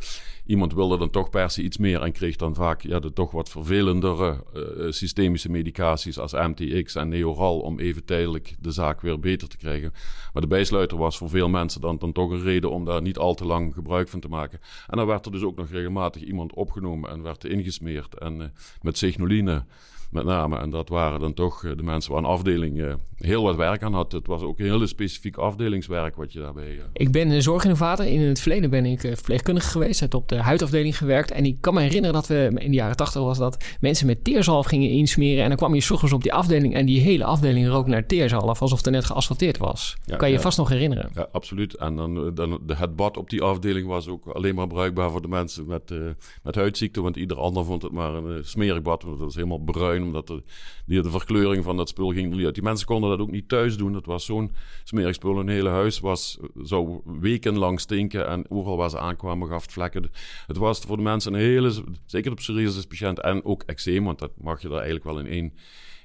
iemand 0.46 0.74
wilde 0.74 0.98
dan 0.98 1.10
toch 1.10 1.30
per 1.30 1.50
se 1.50 1.62
iets 1.62 1.78
meer 1.78 2.02
en 2.02 2.12
kreeg 2.12 2.36
dan 2.36 2.54
vaak 2.54 2.82
ja, 2.82 2.98
de 2.98 3.12
toch 3.12 3.30
wat 3.30 3.48
vervelendere 3.48 4.44
uh, 4.54 4.90
systemische 4.90 5.50
medicaties 5.50 6.18
als 6.18 6.32
MTX 6.32 6.94
en 6.94 7.08
Neoral 7.08 7.60
om 7.60 7.78
even 7.78 8.04
tijdelijk 8.04 8.56
de 8.60 8.70
zaak 8.70 9.00
weer 9.00 9.20
beter 9.20 9.48
te 9.48 9.56
krijgen. 9.56 9.92
Maar 10.32 10.42
de 10.42 10.48
bijsluiter 10.48 10.98
was 10.98 11.18
voor 11.18 11.28
veel 11.28 11.48
mensen 11.48 11.80
dan, 11.80 11.98
dan 11.98 12.12
toch 12.12 12.30
een 12.30 12.42
reden 12.42 12.70
om 12.70 12.84
daar 12.84 13.02
niet 13.02 13.18
al 13.18 13.34
te 13.34 13.44
lang 13.44 13.74
gebruik 13.74 14.08
van 14.08 14.20
te 14.20 14.28
maken. 14.28 14.60
En 14.86 14.96
dan 14.96 15.06
werd 15.06 15.26
er 15.26 15.32
dus 15.32 15.42
ook 15.42 15.56
nog 15.56 15.70
regelmatig 15.70 16.22
iemand 16.22 16.54
opgenomen 16.54 17.10
en 17.10 17.22
werd 17.22 17.44
ingesmeerd 17.44 18.18
en 18.18 18.40
uh, 18.40 18.44
met 18.82 18.98
signoline 18.98 19.64
met 20.10 20.24
name. 20.24 20.58
En 20.58 20.70
dat 20.70 20.88
waren 20.88 21.20
dan 21.20 21.34
toch 21.34 21.64
eh, 21.64 21.70
de 21.76 21.82
mensen 21.82 22.12
waar 22.12 22.22
een 22.22 22.28
afdeling 22.28 22.82
eh, 22.82 22.94
heel 23.16 23.42
wat 23.42 23.56
werk 23.56 23.82
aan 23.82 23.94
had. 23.94 24.12
Het 24.12 24.26
was 24.26 24.42
ook 24.42 24.58
een 24.58 24.64
hele 24.64 24.86
specifiek 24.86 25.36
afdelingswerk 25.36 26.16
wat 26.16 26.32
je 26.32 26.40
daarbij... 26.40 26.70
Uh... 26.70 26.82
Ik 26.92 27.12
ben 27.12 27.30
een 27.30 27.42
zorginnovator. 27.42 28.06
In 28.06 28.20
het 28.20 28.40
verleden 28.40 28.70
ben 28.70 28.86
ik 28.86 29.00
verpleegkundige 29.00 29.68
geweest. 29.68 30.00
Heb 30.00 30.14
op 30.14 30.28
de 30.28 30.36
huidafdeling 30.36 30.98
gewerkt. 30.98 31.30
En 31.30 31.44
ik 31.44 31.56
kan 31.60 31.74
me 31.74 31.80
herinneren 31.80 32.14
dat 32.14 32.26
we, 32.26 32.50
in 32.54 32.70
de 32.70 32.76
jaren 32.76 32.96
tachtig 32.96 33.22
was 33.22 33.38
dat, 33.38 33.64
mensen 33.80 34.06
met 34.06 34.24
teerzalf 34.24 34.66
gingen 34.66 34.90
insmeren. 34.90 35.42
En 35.42 35.48
dan 35.48 35.58
kwam 35.58 35.74
je 35.74 35.80
s 35.80 35.90
op 35.90 36.22
die 36.22 36.32
afdeling 36.32 36.74
en 36.74 36.86
die 36.86 37.00
hele 37.00 37.24
afdeling 37.24 37.68
rook 37.68 37.86
naar 37.86 38.06
teerzalf. 38.06 38.62
Alsof 38.62 38.84
er 38.84 38.92
net 38.92 39.04
geasfalteerd 39.04 39.58
was. 39.58 39.96
kan 40.16 40.28
je 40.28 40.34
je 40.34 40.40
vast 40.40 40.58
nog 40.58 40.68
herinneren. 40.68 41.10
Ja, 41.14 41.28
absoluut. 41.32 41.74
En 41.74 41.96
dan, 41.96 42.34
dan 42.34 42.58
de, 42.66 42.76
het 42.76 42.96
bad 42.96 43.16
op 43.16 43.30
die 43.30 43.42
afdeling 43.42 43.86
was 43.86 44.08
ook 44.08 44.26
alleen 44.26 44.54
maar 44.54 44.66
bruikbaar 44.66 45.10
voor 45.10 45.22
de 45.22 45.28
mensen 45.28 45.66
met, 45.66 45.94
met 46.42 46.54
huidziekte. 46.54 47.00
Want 47.00 47.16
ieder 47.16 47.36
ander 47.36 47.64
vond 47.64 47.82
het 47.82 47.92
maar 47.92 48.14
een 48.14 48.44
smerig 48.44 48.82
bad. 48.82 49.02
Want 49.02 49.18
dat 49.18 49.28
is 49.28 49.34
helemaal 49.34 49.58
bruin 49.58 49.99
omdat 50.02 50.26
de, 50.26 50.42
die, 50.86 51.02
de 51.02 51.10
verkleuring 51.10 51.64
van 51.64 51.76
dat 51.76 51.88
spul 51.88 52.12
ging 52.12 52.44
uit. 52.44 52.54
Die 52.54 52.62
mensen 52.62 52.86
konden 52.86 53.10
dat 53.10 53.18
ook 53.18 53.30
niet 53.30 53.48
thuis 53.48 53.76
doen. 53.76 53.94
Het 53.94 54.06
was 54.06 54.24
zo'n 54.24 54.50
smerig 54.84 55.14
spul. 55.14 55.36
Hun 55.36 55.48
hele 55.48 55.68
huis 55.68 56.00
was, 56.00 56.38
zou 56.62 57.00
wekenlang 57.20 57.80
stinken 57.80 58.28
en 58.28 58.50
overal 58.50 58.76
waar 58.76 58.90
ze 58.90 58.98
aankwamen 58.98 59.48
gaf 59.48 59.62
het 59.62 59.72
vlekken. 59.72 60.10
Het 60.46 60.56
was 60.56 60.80
voor 60.80 60.96
de 60.96 61.02
mensen 61.02 61.34
een 61.34 61.40
hele, 61.40 61.72
zeker 62.06 62.30
de 62.30 62.36
psoriasis 62.36 62.86
patiënt 62.86 63.20
en 63.20 63.44
ook 63.44 63.62
eczeem, 63.62 64.04
want 64.04 64.18
dat 64.18 64.32
mag 64.38 64.62
je 64.62 64.68
daar 64.68 64.76
eigenlijk 64.76 65.04
wel 65.04 65.18
in 65.18 65.26
één 65.26 65.52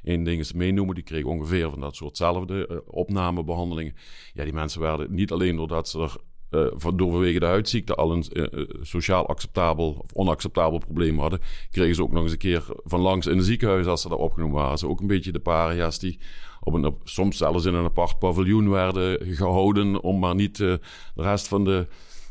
één 0.06 0.24
ding 0.24 0.40
is 0.40 0.54
meenoemen. 0.54 0.96
Die 0.96 1.04
kregen 1.04 1.30
ongeveer 1.30 1.70
van 1.70 1.80
dat 1.80 1.96
soortzelfde 1.96 2.68
uh, 2.72 2.78
opnamebehandelingen. 2.86 3.96
Ja, 4.34 4.44
die 4.44 4.54
mensen 4.54 4.82
werden 4.82 5.14
niet 5.14 5.32
alleen 5.32 5.56
doordat 5.56 5.90
ze 5.90 6.00
er 6.00 6.16
uh, 6.52 6.68
door 6.96 7.12
vanwege 7.12 7.40
de 7.40 7.46
huidziekte 7.46 7.96
al 7.96 8.12
een 8.12 8.26
uh, 8.32 8.46
sociaal 8.82 9.28
acceptabel 9.28 9.98
of 10.04 10.14
onacceptabel 10.14 10.78
probleem 10.78 11.20
hadden, 11.20 11.40
kregen 11.72 11.96
ze 11.96 12.04
ook 12.04 12.12
nog 12.12 12.24
eens 12.24 12.32
een 12.32 12.38
keer 12.38 12.66
van 12.84 13.00
langs 13.00 13.28
in 13.28 13.38
een 13.38 13.44
ziekenhuis 13.44 13.86
als 13.86 14.02
ze 14.02 14.10
daar 14.10 14.18
opgenomen 14.18 14.56
waren. 14.56 14.78
Ze 14.78 14.88
ook 14.88 15.00
een 15.00 15.08
beetje 15.08 15.32
de 15.32 15.40
paria's 15.40 16.00
die 16.00 16.20
op 16.60 16.74
een, 16.74 16.96
soms 17.04 17.38
zelfs 17.38 17.66
in 17.66 17.74
een 17.74 17.86
apart 17.86 18.20
paviljoen 18.20 18.70
werden 18.70 19.36
gehouden 19.36 20.02
om 20.02 20.20
maar 20.20 20.36
niet 20.36 20.58
de 20.58 20.80
rest 21.16 21.48
van 21.48 21.64
de 21.64 21.88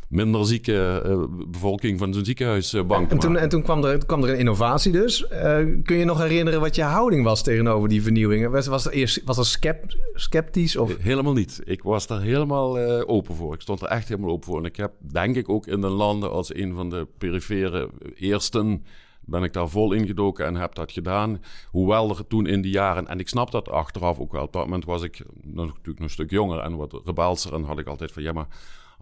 minder 0.08 0.46
zieke 0.46 1.02
uh, 1.06 1.24
bevolking 1.48 1.98
van 1.98 2.14
zo'n 2.14 2.24
ziekenhuisbank. 2.24 3.10
En 3.10 3.18
toen, 3.18 3.36
en 3.36 3.48
toen 3.48 3.62
kwam, 3.62 3.84
er, 3.84 4.06
kwam 4.06 4.22
er 4.22 4.30
een 4.30 4.38
innovatie 4.38 4.92
dus. 4.92 5.26
Uh, 5.32 5.56
kun 5.82 5.96
je 5.96 6.04
nog 6.04 6.18
herinneren 6.18 6.60
wat 6.60 6.74
je 6.74 6.82
houding 6.82 7.24
was 7.24 7.42
tegenover 7.42 7.88
die 7.88 8.02
vernieuwingen? 8.02 8.50
Was, 8.50 8.66
was 8.66 8.86
er 8.86 8.92
eerst 8.92 9.22
was 9.24 9.38
er 9.38 9.46
scept, 9.46 9.96
sceptisch? 10.14 10.76
Of? 10.76 10.96
Helemaal 10.98 11.32
niet. 11.32 11.60
Ik 11.64 11.82
was 11.82 12.06
daar 12.06 12.20
helemaal 12.20 12.80
uh, 12.80 13.02
open 13.06 13.34
voor. 13.34 13.54
Ik 13.54 13.60
stond 13.60 13.80
er 13.80 13.88
echt 13.88 14.08
helemaal 14.08 14.30
open 14.30 14.46
voor. 14.46 14.58
En 14.58 14.64
ik 14.64 14.76
heb 14.76 14.92
denk 15.12 15.36
ik 15.36 15.48
ook 15.48 15.66
in 15.66 15.80
de 15.80 15.88
landen 15.88 16.30
als 16.30 16.54
een 16.54 16.74
van 16.74 16.90
de 16.90 17.06
perifere 17.18 17.90
eersten 18.14 18.84
ben 19.26 19.42
ik 19.42 19.52
daar 19.52 19.68
vol 19.68 19.92
ingedoken 19.92 20.46
en 20.46 20.54
heb 20.54 20.74
dat 20.74 20.92
gedaan. 20.92 21.42
Hoewel 21.70 22.10
er 22.10 22.26
toen 22.26 22.46
in 22.46 22.60
die 22.60 22.72
jaren, 22.72 23.08
en 23.08 23.18
ik 23.18 23.28
snap 23.28 23.50
dat 23.50 23.68
achteraf 23.68 24.18
ook 24.18 24.32
wel, 24.32 24.42
op 24.42 24.52
dat 24.52 24.64
moment 24.64 24.84
was 24.84 25.02
ik 25.02 25.22
natuurlijk 25.42 25.86
nog 25.86 25.98
een 25.98 26.10
stuk 26.10 26.30
jonger 26.30 26.58
en 26.58 26.76
wat 26.76 27.00
rebelser 27.04 27.54
en 27.54 27.62
had 27.62 27.78
ik 27.78 27.86
altijd 27.86 28.12
van 28.12 28.22
ja, 28.22 28.32
maar 28.32 28.46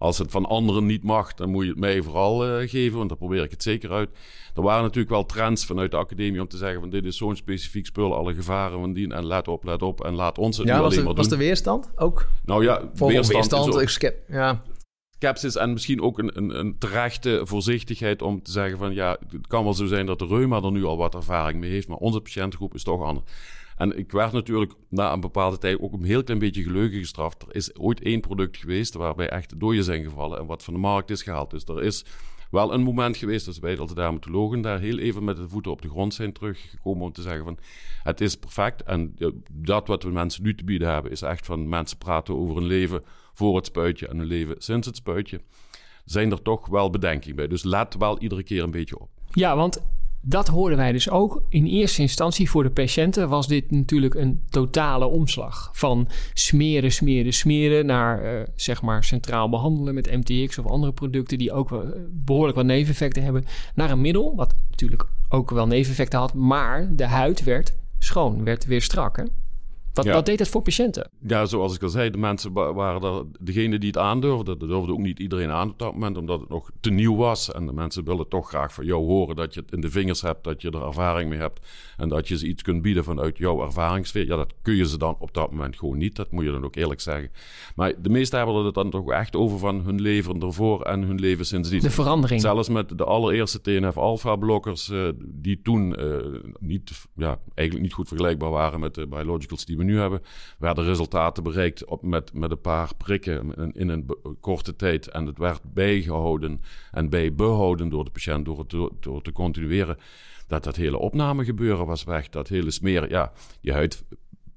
als 0.02 0.18
het 0.18 0.30
van 0.30 0.46
anderen 0.46 0.86
niet 0.86 1.02
mag, 1.02 1.34
dan 1.34 1.50
moet 1.50 1.64
je 1.64 1.70
het 1.70 1.78
mij 1.78 2.02
vooral 2.02 2.48
uh, 2.48 2.68
geven, 2.68 2.96
want 2.96 3.08
dan 3.08 3.18
probeer 3.18 3.42
ik 3.42 3.50
het 3.50 3.62
zeker 3.62 3.90
uit. 3.90 4.10
Er 4.54 4.62
waren 4.62 4.82
natuurlijk 4.82 5.10
wel 5.10 5.26
trends 5.26 5.64
vanuit 5.64 5.90
de 5.90 5.96
academie 5.96 6.40
om 6.40 6.48
te 6.48 6.56
zeggen 6.56 6.80
van 6.80 6.90
dit 6.90 7.04
is 7.04 7.16
zo'n 7.16 7.36
specifiek 7.36 7.86
spul, 7.86 8.14
alle 8.14 8.34
gevaren 8.34 8.80
van 8.80 8.92
dien 8.92 9.12
en 9.12 9.26
let 9.26 9.48
op, 9.48 9.64
let 9.64 9.82
op 9.82 10.04
en 10.04 10.14
laat 10.14 10.38
ons 10.38 10.56
het 10.56 10.66
ja, 10.66 10.76
nu 10.76 10.82
alleen 10.82 10.98
de, 10.98 11.04
maar 11.04 11.14
was 11.14 11.28
de 11.28 11.36
weerstand 11.36 11.90
ook? 11.96 12.28
Nou 12.44 12.64
ja, 12.64 12.80
weerstand, 12.94 13.26
weerstand 13.26 13.80
ik 13.80 13.88
skep, 13.88 14.24
ja 14.28 14.62
skepsis 15.14 15.56
en 15.56 15.72
misschien 15.72 16.02
ook 16.02 16.18
een, 16.18 16.36
een, 16.36 16.58
een, 16.58 16.78
terechte 16.78 17.40
voorzichtigheid 17.44 18.22
om 18.22 18.42
te 18.42 18.50
zeggen 18.50 18.78
van 18.78 18.94
ja, 18.94 19.16
het 19.30 19.46
kan 19.46 19.64
wel 19.64 19.74
zo 19.74 19.86
zijn 19.86 20.06
dat 20.06 20.18
de 20.18 20.26
reuma 20.26 20.62
er 20.62 20.72
nu 20.72 20.84
al 20.84 20.96
wat 20.96 21.14
ervaring 21.14 21.60
mee 21.60 21.70
heeft, 21.70 21.88
maar 21.88 21.96
onze 21.96 22.20
patiëntengroep 22.20 22.74
is 22.74 22.82
toch 22.82 23.02
anders. 23.02 23.30
En 23.82 23.98
ik 23.98 24.12
werd 24.12 24.32
natuurlijk 24.32 24.72
na 24.88 25.12
een 25.12 25.20
bepaalde 25.20 25.58
tijd 25.58 25.80
ook 25.80 25.92
een 25.92 26.04
heel 26.04 26.22
klein 26.22 26.38
beetje 26.38 26.62
geleugen 26.62 26.98
gestraft. 26.98 27.42
Er 27.42 27.54
is 27.56 27.76
ooit 27.76 28.02
één 28.02 28.20
product 28.20 28.56
geweest 28.56 28.94
waarbij 28.94 29.28
echt 29.28 29.60
dooien 29.60 29.84
zijn 29.84 30.02
gevallen 30.02 30.38
en 30.38 30.46
wat 30.46 30.62
van 30.64 30.74
de 30.74 30.80
markt 30.80 31.10
is 31.10 31.22
gehaald. 31.22 31.50
Dus 31.50 31.64
er 31.64 31.82
is 31.82 32.04
wel 32.50 32.72
een 32.72 32.82
moment 32.82 33.16
geweest 33.16 33.46
dat 33.46 33.58
wij 33.58 33.78
als 33.78 33.94
dermatologen 33.94 34.60
daar 34.60 34.80
heel 34.80 34.98
even 34.98 35.24
met 35.24 35.36
de 35.36 35.48
voeten 35.48 35.72
op 35.72 35.82
de 35.82 35.88
grond 35.88 36.14
zijn 36.14 36.32
teruggekomen 36.32 37.02
om 37.02 37.12
te 37.12 37.22
zeggen 37.22 37.44
van 37.44 37.58
het 38.02 38.20
is 38.20 38.36
perfect 38.36 38.82
en 38.82 39.16
dat 39.52 39.86
wat 39.86 40.02
we 40.02 40.10
mensen 40.10 40.42
nu 40.42 40.54
te 40.54 40.64
bieden 40.64 40.92
hebben 40.92 41.12
is 41.12 41.22
echt 41.22 41.46
van 41.46 41.68
mensen 41.68 41.98
praten 41.98 42.36
over 42.36 42.56
een 42.56 42.66
leven 42.66 43.02
voor 43.32 43.56
het 43.56 43.66
spuitje 43.66 44.08
en 44.08 44.18
een 44.18 44.26
leven 44.26 44.54
sinds 44.58 44.86
het 44.86 44.96
spuitje. 44.96 45.40
Zijn 46.04 46.30
er 46.30 46.42
toch 46.42 46.66
wel 46.66 46.90
bedenkingen 46.90 47.36
bij. 47.36 47.48
Dus 47.48 47.62
let 47.62 47.94
wel 47.98 48.18
iedere 48.18 48.42
keer 48.42 48.62
een 48.62 48.70
beetje 48.70 48.98
op. 48.98 49.08
Ja, 49.32 49.56
want 49.56 49.82
dat 50.24 50.48
hoorden 50.48 50.78
wij 50.78 50.92
dus 50.92 51.10
ook. 51.10 51.42
In 51.48 51.66
eerste 51.66 52.00
instantie 52.00 52.50
voor 52.50 52.62
de 52.62 52.70
patiënten 52.70 53.28
was 53.28 53.46
dit 53.46 53.70
natuurlijk 53.70 54.14
een 54.14 54.42
totale 54.50 55.06
omslag. 55.06 55.70
Van 55.72 56.08
smeren, 56.34 56.92
smeren, 56.92 57.32
smeren 57.32 57.86
naar 57.86 58.24
uh, 58.24 58.40
zeg 58.54 58.82
maar 58.82 59.04
centraal 59.04 59.48
behandelen 59.48 59.94
met 59.94 60.10
MTX 60.10 60.58
of 60.58 60.66
andere 60.66 60.92
producten 60.92 61.38
die 61.38 61.52
ook 61.52 61.68
wel, 61.68 61.84
behoorlijk 62.10 62.56
wat 62.56 62.66
neveneffecten 62.66 63.22
hebben. 63.22 63.44
Naar 63.74 63.90
een 63.90 64.00
middel, 64.00 64.36
wat 64.36 64.54
natuurlijk 64.70 65.06
ook 65.28 65.50
wel 65.50 65.66
neveneffecten 65.66 66.18
had, 66.18 66.34
maar 66.34 66.96
de 66.96 67.06
huid 67.06 67.44
werd 67.44 67.74
schoon, 67.98 68.44
werd 68.44 68.64
weer 68.64 68.82
strak. 68.82 69.24
Wat, 69.92 70.06
wat, 70.06 70.26
deed 70.26 70.38
het 70.38 70.48
voor 70.48 70.62
patiënten? 70.62 71.10
Ja, 71.26 71.44
zoals 71.44 71.74
ik 71.74 71.82
al 71.82 71.88
zei, 71.88 72.10
de 72.10 72.18
mensen 72.18 72.52
waren 72.52 73.02
er, 73.02 73.24
degene 73.40 73.78
die 73.78 73.88
het 73.88 73.98
aandurfden. 73.98 74.58
Dat 74.58 74.68
durfde 74.68 74.92
ook 74.92 74.98
niet 74.98 75.18
iedereen 75.18 75.50
aan 75.50 75.70
op 75.70 75.78
dat 75.78 75.92
moment, 75.92 76.16
omdat 76.16 76.40
het 76.40 76.48
nog 76.48 76.70
te 76.80 76.90
nieuw 76.90 77.16
was. 77.16 77.52
En 77.52 77.66
de 77.66 77.72
mensen 77.72 78.04
willen 78.04 78.28
toch 78.28 78.48
graag 78.48 78.74
van 78.74 78.84
jou 78.84 79.04
horen 79.04 79.36
dat 79.36 79.54
je 79.54 79.60
het 79.60 79.72
in 79.72 79.80
de 79.80 79.90
vingers 79.90 80.20
hebt, 80.20 80.44
dat 80.44 80.62
je 80.62 80.70
er 80.70 80.86
ervaring 80.86 81.30
mee 81.30 81.38
hebt. 81.38 81.60
En 81.96 82.08
dat 82.08 82.28
je 82.28 82.38
ze 82.38 82.46
iets 82.46 82.62
kunt 82.62 82.82
bieden 82.82 83.04
vanuit 83.04 83.38
jouw 83.38 83.62
ervaringssfeer. 83.62 84.26
Ja, 84.26 84.36
dat 84.36 84.54
kun 84.62 84.74
je 84.74 84.88
ze 84.88 84.98
dan 84.98 85.16
op 85.18 85.34
dat 85.34 85.50
moment 85.50 85.78
gewoon 85.78 85.98
niet. 85.98 86.16
Dat 86.16 86.30
moet 86.30 86.44
je 86.44 86.50
dan 86.50 86.64
ook 86.64 86.76
eerlijk 86.76 87.00
zeggen. 87.00 87.30
Maar 87.74 88.02
de 88.02 88.08
meesten 88.08 88.38
hebben 88.38 88.64
het 88.64 88.74
dan 88.74 88.90
toch 88.90 89.10
echt 89.10 89.36
over 89.36 89.58
van 89.58 89.80
hun 89.80 90.00
leven 90.00 90.40
ervoor 90.40 90.82
en 90.82 91.02
hun 91.02 91.20
leven 91.20 91.46
sindsdien. 91.46 91.80
De 91.80 91.90
verandering. 91.90 92.40
Zelfs 92.40 92.68
met 92.68 92.98
de 92.98 93.04
allereerste 93.04 93.60
TNF-alpha-blokkers, 93.60 94.88
uh, 94.88 95.08
die 95.18 95.60
toen 95.62 96.00
uh, 96.00 96.16
niet, 96.60 97.06
ja, 97.16 97.38
eigenlijk 97.54 97.86
niet 97.86 97.96
goed 97.96 98.08
vergelijkbaar 98.08 98.50
waren 98.50 98.80
met 98.80 98.94
de 98.94 99.06
biologicals 99.06 99.64
die 99.64 99.80
nu 99.84 99.98
hebben, 99.98 100.22
werden 100.58 100.84
resultaten 100.84 101.42
bereikt 101.42 101.84
op, 101.84 102.02
met, 102.02 102.32
met 102.34 102.50
een 102.50 102.60
paar 102.60 102.90
prikken 102.96 103.54
in, 103.74 103.88
een 103.88 104.06
korte 104.40 104.76
tijd. 104.76 105.08
En 105.08 105.26
het 105.26 105.38
werd 105.38 105.60
bijgehouden 105.74 106.60
en 106.90 107.08
bijbehouden 107.08 107.88
door 107.88 108.04
de 108.04 108.10
patiënt 108.10 108.44
door 108.44 108.58
het 108.58 108.70
door, 109.00 109.22
te 109.22 109.32
continueren. 109.32 109.96
Dat 110.46 110.64
dat 110.64 110.76
hele 110.76 110.98
opnamegebeuren 110.98 111.86
was 111.86 112.04
weg. 112.04 112.28
Dat 112.28 112.48
hele 112.48 112.70
smeren, 112.70 113.08
ja, 113.08 113.32
je 113.60 113.72
huid 113.72 114.04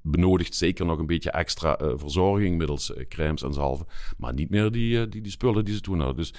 benodigt 0.02 0.54
zeker 0.54 0.86
nog 0.86 0.98
een 0.98 1.06
beetje 1.06 1.30
extra 1.30 1.80
uh, 1.82 1.92
verzorging 1.96 2.58
middels 2.58 2.90
uh, 2.90 3.04
crèmes 3.08 3.42
en 3.42 3.52
zalven. 3.52 3.86
Maar 4.16 4.34
niet 4.34 4.50
meer 4.50 4.70
die, 4.70 4.92
uh, 4.92 5.10
die, 5.10 5.20
die 5.20 5.32
spullen 5.32 5.64
die 5.64 5.74
ze 5.74 5.80
toen 5.80 5.98
hadden. 5.98 6.16
Dus 6.16 6.34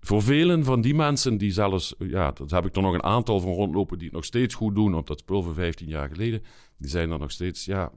voor 0.00 0.22
velen 0.22 0.64
van 0.64 0.80
die 0.80 0.94
mensen 0.94 1.38
die 1.38 1.50
zelfs, 1.50 1.94
ja, 1.98 2.30
dat 2.30 2.50
heb 2.50 2.66
ik 2.66 2.76
er 2.76 2.82
nog 2.82 2.94
een 2.94 3.02
aantal 3.02 3.40
van 3.40 3.52
rondlopen 3.52 3.98
die 3.98 4.06
het 4.06 4.16
nog 4.16 4.24
steeds 4.24 4.54
goed 4.54 4.74
doen 4.74 4.94
op 4.94 5.06
dat 5.06 5.18
spul 5.18 5.42
van 5.42 5.54
15 5.54 5.88
jaar 5.88 6.08
geleden. 6.08 6.42
Die 6.76 6.90
zijn 6.90 7.10
er 7.10 7.18
nog 7.18 7.30
steeds, 7.30 7.64
ja, 7.64 7.92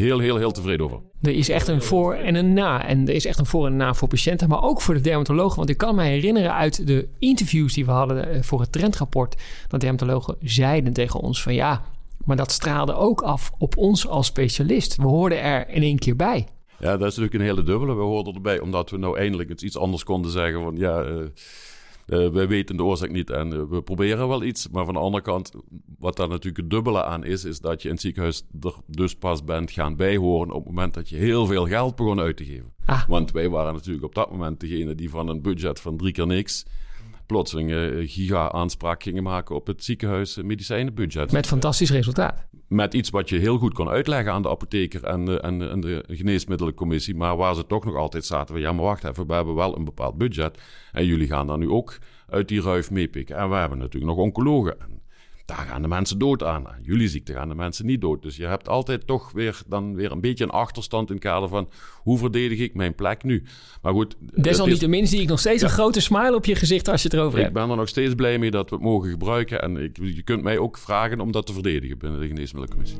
heel, 0.00 0.18
heel, 0.18 0.36
heel 0.36 0.50
tevreden 0.50 0.86
over. 0.86 1.00
Er 1.22 1.34
is 1.34 1.48
echt 1.48 1.68
een 1.68 1.82
voor 1.82 2.14
en 2.14 2.34
een 2.34 2.52
na. 2.52 2.86
En 2.86 3.08
er 3.08 3.14
is 3.14 3.26
echt 3.26 3.38
een 3.38 3.46
voor 3.46 3.66
en 3.66 3.72
een 3.72 3.78
na 3.78 3.94
voor 3.94 4.08
patiënten, 4.08 4.48
maar 4.48 4.62
ook 4.62 4.80
voor 4.80 4.94
de 4.94 5.00
dermatologen. 5.00 5.56
Want 5.56 5.68
ik 5.68 5.76
kan 5.76 5.94
me 5.94 6.02
herinneren 6.02 6.54
uit 6.54 6.86
de 6.86 7.08
interviews 7.18 7.74
die 7.74 7.84
we 7.84 7.90
hadden 7.90 8.28
eh, 8.28 8.42
voor 8.42 8.60
het 8.60 8.72
trendrapport, 8.72 9.42
dat 9.68 9.80
dermatologen 9.80 10.36
zeiden 10.40 10.92
tegen 10.92 11.20
ons 11.20 11.42
van 11.42 11.54
ja, 11.54 11.82
maar 12.24 12.36
dat 12.36 12.52
straalde 12.52 12.94
ook 12.94 13.22
af 13.22 13.50
op 13.58 13.76
ons 13.76 14.08
als 14.08 14.26
specialist. 14.26 14.96
We 14.96 15.06
hoorden 15.06 15.42
er 15.42 15.68
in 15.68 15.82
één 15.82 15.98
keer 15.98 16.16
bij. 16.16 16.46
Ja, 16.78 16.90
dat 16.90 17.00
is 17.08 17.16
natuurlijk 17.16 17.34
een 17.34 17.40
hele 17.40 17.62
dubbele. 17.62 17.94
We 17.94 18.02
hoorden 18.02 18.34
erbij 18.34 18.60
omdat 18.60 18.90
we 18.90 18.98
nou 18.98 19.18
eindelijk 19.18 19.60
iets 19.60 19.76
anders 19.76 20.04
konden 20.04 20.30
zeggen 20.30 20.62
van 20.62 20.76
ja... 20.76 21.04
Uh, 21.04 21.16
uh, 22.06 22.28
wij 22.28 22.48
weten 22.48 22.76
de 22.76 22.84
oorzaak 22.84 23.10
niet 23.10 23.30
en 23.30 23.52
uh, 23.52 23.62
we 23.68 23.82
proberen 23.82 24.28
wel 24.28 24.42
iets. 24.42 24.68
Maar 24.68 24.84
van 24.84 24.94
de 24.94 25.00
andere 25.00 25.22
kant, 25.22 25.52
wat 25.98 26.16
daar 26.16 26.28
natuurlijk 26.28 26.56
het 26.56 26.70
dubbele 26.70 27.04
aan 27.04 27.24
is, 27.24 27.44
is 27.44 27.60
dat 27.60 27.82
je 27.82 27.88
in 27.88 27.94
het 27.94 28.02
ziekenhuis 28.02 28.44
er 28.60 28.74
dus 28.86 29.14
pas 29.14 29.44
bent 29.44 29.70
gaan 29.70 29.96
bijhoren 29.96 30.50
op 30.50 30.64
het 30.64 30.74
moment 30.74 30.94
dat 30.94 31.08
je 31.08 31.16
heel 31.16 31.46
veel 31.46 31.66
geld 31.66 31.96
begon 31.96 32.20
uit 32.20 32.36
te 32.36 32.44
geven. 32.44 32.72
Ah. 32.84 33.08
Want 33.08 33.32
wij 33.32 33.48
waren 33.48 33.72
natuurlijk 33.72 34.04
op 34.04 34.14
dat 34.14 34.30
moment 34.30 34.60
degene 34.60 34.94
die 34.94 35.10
van 35.10 35.28
een 35.28 35.42
budget 35.42 35.80
van 35.80 35.96
drie 35.96 36.12
keer 36.12 36.26
niks 36.26 36.64
plotseling 37.32 37.70
uh, 37.70 38.08
giga-aanspraak 38.08 39.02
gingen 39.02 39.22
maken 39.22 39.54
op 39.54 39.66
het 39.66 39.84
ziekenhuis 39.84 40.36
medicijnenbudget. 40.36 41.32
Met 41.32 41.46
fantastisch 41.46 41.90
resultaat. 41.90 42.46
Met 42.68 42.94
iets 42.94 43.10
wat 43.10 43.28
je 43.28 43.38
heel 43.38 43.58
goed 43.58 43.74
kon 43.74 43.88
uitleggen 43.88 44.32
aan 44.32 44.42
de 44.42 44.48
apotheker 44.48 45.04
en 45.04 45.24
de, 45.24 45.40
en, 45.40 45.70
en 45.70 45.80
de 45.80 46.04
geneesmiddelencommissie. 46.08 47.14
Maar 47.14 47.36
waar 47.36 47.54
ze 47.54 47.66
toch 47.66 47.84
nog 47.84 47.96
altijd 47.96 48.24
zaten 48.24 48.54
van 48.54 48.62
ja, 48.62 48.72
maar 48.72 48.84
wacht 48.84 49.04
even, 49.04 49.26
we 49.26 49.34
hebben 49.34 49.54
wel 49.54 49.76
een 49.76 49.84
bepaald 49.84 50.18
budget. 50.18 50.58
En 50.92 51.06
jullie 51.06 51.26
gaan 51.26 51.46
dan 51.46 51.58
nu 51.58 51.68
ook 51.68 51.98
uit 52.28 52.48
die 52.48 52.62
ruif 52.62 52.90
meepikken. 52.90 53.36
En 53.36 53.48
we 53.48 53.54
hebben 53.54 53.78
natuurlijk 53.78 54.12
nog 54.12 54.24
oncologen 54.24 54.76
daar 55.44 55.66
gaan 55.68 55.82
de 55.82 55.88
mensen 55.88 56.18
dood 56.18 56.42
aan. 56.42 56.66
Jullie 56.82 57.08
ziekte 57.08 57.32
gaan 57.32 57.48
de 57.48 57.54
mensen 57.54 57.86
niet 57.86 58.00
dood. 58.00 58.22
Dus 58.22 58.36
je 58.36 58.46
hebt 58.46 58.68
altijd 58.68 59.06
toch 59.06 59.32
weer, 59.32 59.62
dan 59.66 59.94
weer 59.94 60.12
een 60.12 60.20
beetje 60.20 60.44
een 60.44 60.50
achterstand 60.50 61.08
in 61.08 61.14
het 61.14 61.24
kader 61.24 61.48
van 61.48 61.68
hoe 61.96 62.18
verdedig 62.18 62.58
ik 62.58 62.74
mijn 62.74 62.94
plek 62.94 63.22
nu. 63.22 63.42
Maar 63.82 63.92
goed. 63.92 64.16
Desalniettemin 64.34 65.06
zie 65.06 65.20
ik 65.20 65.28
nog 65.28 65.38
steeds 65.38 65.62
een 65.62 65.68
grote 65.68 66.00
smile 66.00 66.34
op 66.34 66.44
je 66.44 66.54
gezicht 66.54 66.88
als 66.88 67.02
je 67.02 67.08
het 67.08 67.16
erover 67.16 67.38
ik 67.38 67.44
hebt. 67.44 67.56
Ik 67.56 67.62
ben 67.62 67.70
er 67.70 67.76
nog 67.76 67.88
steeds 67.88 68.14
blij 68.14 68.38
mee 68.38 68.50
dat 68.50 68.70
we 68.70 68.76
het 68.76 68.84
mogen 68.84 69.10
gebruiken. 69.10 69.62
En 69.62 69.76
ik, 69.76 69.96
je 69.96 70.22
kunt 70.22 70.42
mij 70.42 70.58
ook 70.58 70.78
vragen 70.78 71.20
om 71.20 71.32
dat 71.32 71.46
te 71.46 71.52
verdedigen 71.52 71.98
binnen 71.98 72.20
de 72.20 72.26
Geneesmiddelencommissie. 72.26 72.98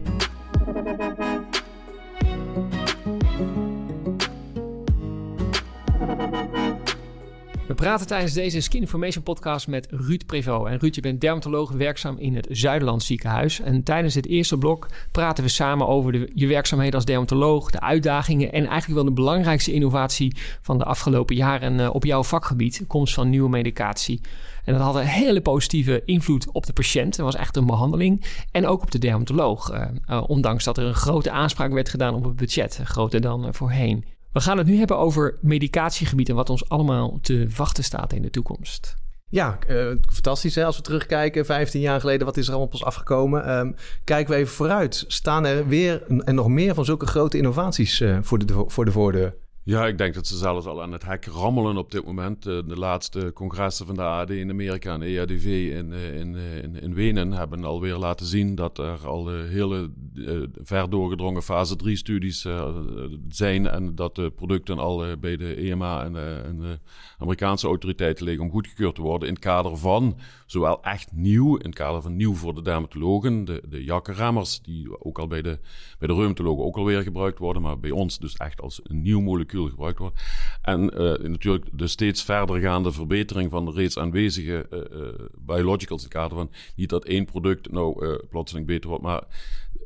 We 7.72 7.78
praten 7.78 8.06
tijdens 8.06 8.32
deze 8.32 8.60
Skin 8.60 8.80
Information 8.80 9.22
podcast 9.22 9.68
met 9.68 9.86
Ruud 9.90 10.26
Prevo. 10.26 10.66
En 10.66 10.78
Ruud, 10.78 10.94
je 10.94 11.00
bent 11.00 11.20
dermatoloog 11.20 11.70
werkzaam 11.70 12.18
in 12.18 12.36
het 12.36 12.46
Zuiderland 12.50 13.02
ziekenhuis. 13.02 13.60
En 13.60 13.82
tijdens 13.82 14.14
het 14.14 14.26
eerste 14.26 14.58
blok 14.58 14.88
praten 15.12 15.44
we 15.44 15.50
samen 15.50 15.86
over 15.86 16.12
de, 16.12 16.30
je 16.34 16.46
werkzaamheden 16.46 16.94
als 16.94 17.04
dermatoloog, 17.04 17.70
de 17.70 17.80
uitdagingen 17.80 18.52
en 18.52 18.66
eigenlijk 18.66 18.94
wel 18.94 19.04
de 19.04 19.20
belangrijkste 19.20 19.72
innovatie 19.72 20.36
van 20.60 20.78
de 20.78 20.84
afgelopen 20.84 21.36
jaren 21.36 21.78
uh, 21.78 21.94
op 21.94 22.04
jouw 22.04 22.22
vakgebied, 22.22 22.84
komst 22.86 23.14
van 23.14 23.30
nieuwe 23.30 23.48
medicatie. 23.48 24.20
En 24.64 24.72
dat 24.72 24.82
had 24.82 24.94
een 24.94 25.02
hele 25.02 25.40
positieve 25.40 26.02
invloed 26.04 26.50
op 26.50 26.66
de 26.66 26.72
patiënt. 26.72 27.16
Dat 27.16 27.26
was 27.26 27.36
echt 27.36 27.56
een 27.56 27.66
behandeling. 27.66 28.24
En 28.50 28.66
ook 28.66 28.82
op 28.82 28.90
de 28.90 28.98
dermatoloog. 28.98 29.72
Uh, 29.72 29.84
uh, 30.10 30.22
ondanks 30.26 30.64
dat 30.64 30.78
er 30.78 30.84
een 30.84 30.94
grote 30.94 31.30
aanspraak 31.30 31.72
werd 31.72 31.88
gedaan 31.88 32.14
op 32.14 32.24
het 32.24 32.36
budget. 32.36 32.80
Groter 32.84 33.20
dan 33.20 33.54
voorheen. 33.54 34.04
We 34.32 34.40
gaan 34.40 34.58
het 34.58 34.66
nu 34.66 34.76
hebben 34.76 34.98
over 34.98 35.38
medicatiegebied 35.40 36.28
en 36.28 36.34
wat 36.34 36.50
ons 36.50 36.68
allemaal 36.68 37.18
te 37.20 37.48
wachten 37.56 37.84
staat 37.84 38.12
in 38.12 38.22
de 38.22 38.30
toekomst. 38.30 38.94
Ja, 39.28 39.58
uh, 39.68 39.86
fantastisch 40.12 40.54
hè? 40.54 40.64
als 40.64 40.76
we 40.76 40.82
terugkijken, 40.82 41.44
15 41.44 41.80
jaar 41.80 42.00
geleden, 42.00 42.26
wat 42.26 42.36
is 42.36 42.44
er 42.44 42.50
allemaal 42.50 42.68
pas 42.70 42.84
afgekomen? 42.84 43.58
Um, 43.58 43.74
kijken 44.04 44.34
we 44.34 44.40
even 44.40 44.54
vooruit. 44.54 45.04
Staan 45.06 45.46
er 45.46 45.68
weer 45.68 46.02
en 46.24 46.34
nog 46.34 46.48
meer 46.48 46.74
van 46.74 46.84
zulke 46.84 47.06
grote 47.06 47.36
innovaties 47.36 48.00
uh, 48.00 48.18
voor, 48.22 48.46
de, 48.46 48.64
voor 48.66 48.84
de 48.84 48.92
voordeur? 48.92 49.34
Ja, 49.64 49.86
ik 49.86 49.98
denk 49.98 50.14
dat 50.14 50.26
ze 50.26 50.36
zelfs 50.36 50.66
al 50.66 50.82
aan 50.82 50.92
het 50.92 51.04
hek 51.04 51.24
rammelen 51.24 51.76
op 51.76 51.90
dit 51.90 52.04
moment. 52.04 52.42
De, 52.42 52.64
de 52.66 52.78
laatste 52.78 53.30
congressen 53.34 53.86
van 53.86 53.94
de 53.94 54.02
AD 54.02 54.30
in 54.30 54.50
Amerika 54.50 54.94
en 54.94 55.02
EADV 55.02 55.44
in, 55.74 55.92
in, 55.92 56.34
in, 56.34 56.80
in 56.80 56.94
Wenen 56.94 57.32
hebben 57.32 57.64
alweer 57.64 57.96
laten 57.96 58.26
zien 58.26 58.54
dat 58.54 58.78
er 58.78 59.06
al 59.06 59.28
hele 59.28 59.90
ver 60.62 60.90
doorgedrongen 60.90 61.42
fase 61.42 61.76
3 61.76 61.96
studies 61.96 62.44
uh, 62.44 62.76
zijn 63.28 63.66
en 63.66 63.94
dat 63.94 64.14
de 64.14 64.30
producten 64.30 64.78
al 64.78 65.16
bij 65.18 65.36
de 65.36 65.54
EMA 65.54 66.04
en, 66.04 66.44
en, 66.44 66.56
de 66.56 66.78
Amerikaanse 67.18 67.66
autoriteiten 67.66 68.24
liggen 68.24 68.44
om 68.44 68.50
goedgekeurd 68.50 68.94
te 68.94 69.02
worden 69.02 69.28
in 69.28 69.34
het 69.34 69.42
kader 69.42 69.76
van 69.76 70.18
zowel 70.46 70.82
echt 70.82 71.12
nieuw, 71.12 71.56
in 71.56 71.66
het 71.66 71.74
kader 71.74 72.02
van 72.02 72.16
nieuw 72.16 72.34
voor 72.34 72.54
de 72.54 72.62
dermatologen, 72.62 73.44
de, 73.44 73.62
de 73.68 73.84
jakkenremmers 73.84 74.62
die 74.62 75.04
ook 75.04 75.18
al 75.18 75.26
bij 75.26 75.42
de, 75.42 75.58
bij 75.98 76.08
de 76.08 76.14
reumatologen 76.14 76.64
ook 76.64 76.76
alweer 76.76 77.02
gebruikt 77.02 77.38
worden, 77.38 77.62
maar 77.62 77.80
bij 77.80 77.90
ons 77.90 78.18
dus 78.18 78.36
echt 78.36 78.60
als 78.60 78.80
een 78.82 79.02
nieuw 79.02 79.20
molecuul 79.20 79.50
gebruikt 79.60 79.98
wordt. 79.98 80.20
En 80.62 80.80
uh, 80.82 81.28
natuurlijk 81.28 81.68
de 81.72 81.86
steeds 81.86 82.22
verdergaande 82.22 82.92
verbetering 82.92 83.50
van 83.50 83.64
de 83.64 83.72
reeds 83.72 83.98
aanwezige 83.98 84.66
uh, 84.70 85.26
biologicals 85.38 86.02
in 86.02 86.08
het 86.08 86.16
kader 86.16 86.36
van 86.36 86.50
niet 86.76 86.88
dat 86.88 87.04
één 87.04 87.24
product 87.24 87.70
nou 87.70 88.18
plotseling 88.30 88.66
beter 88.66 88.88
wordt, 88.88 89.04
maar 89.04 89.22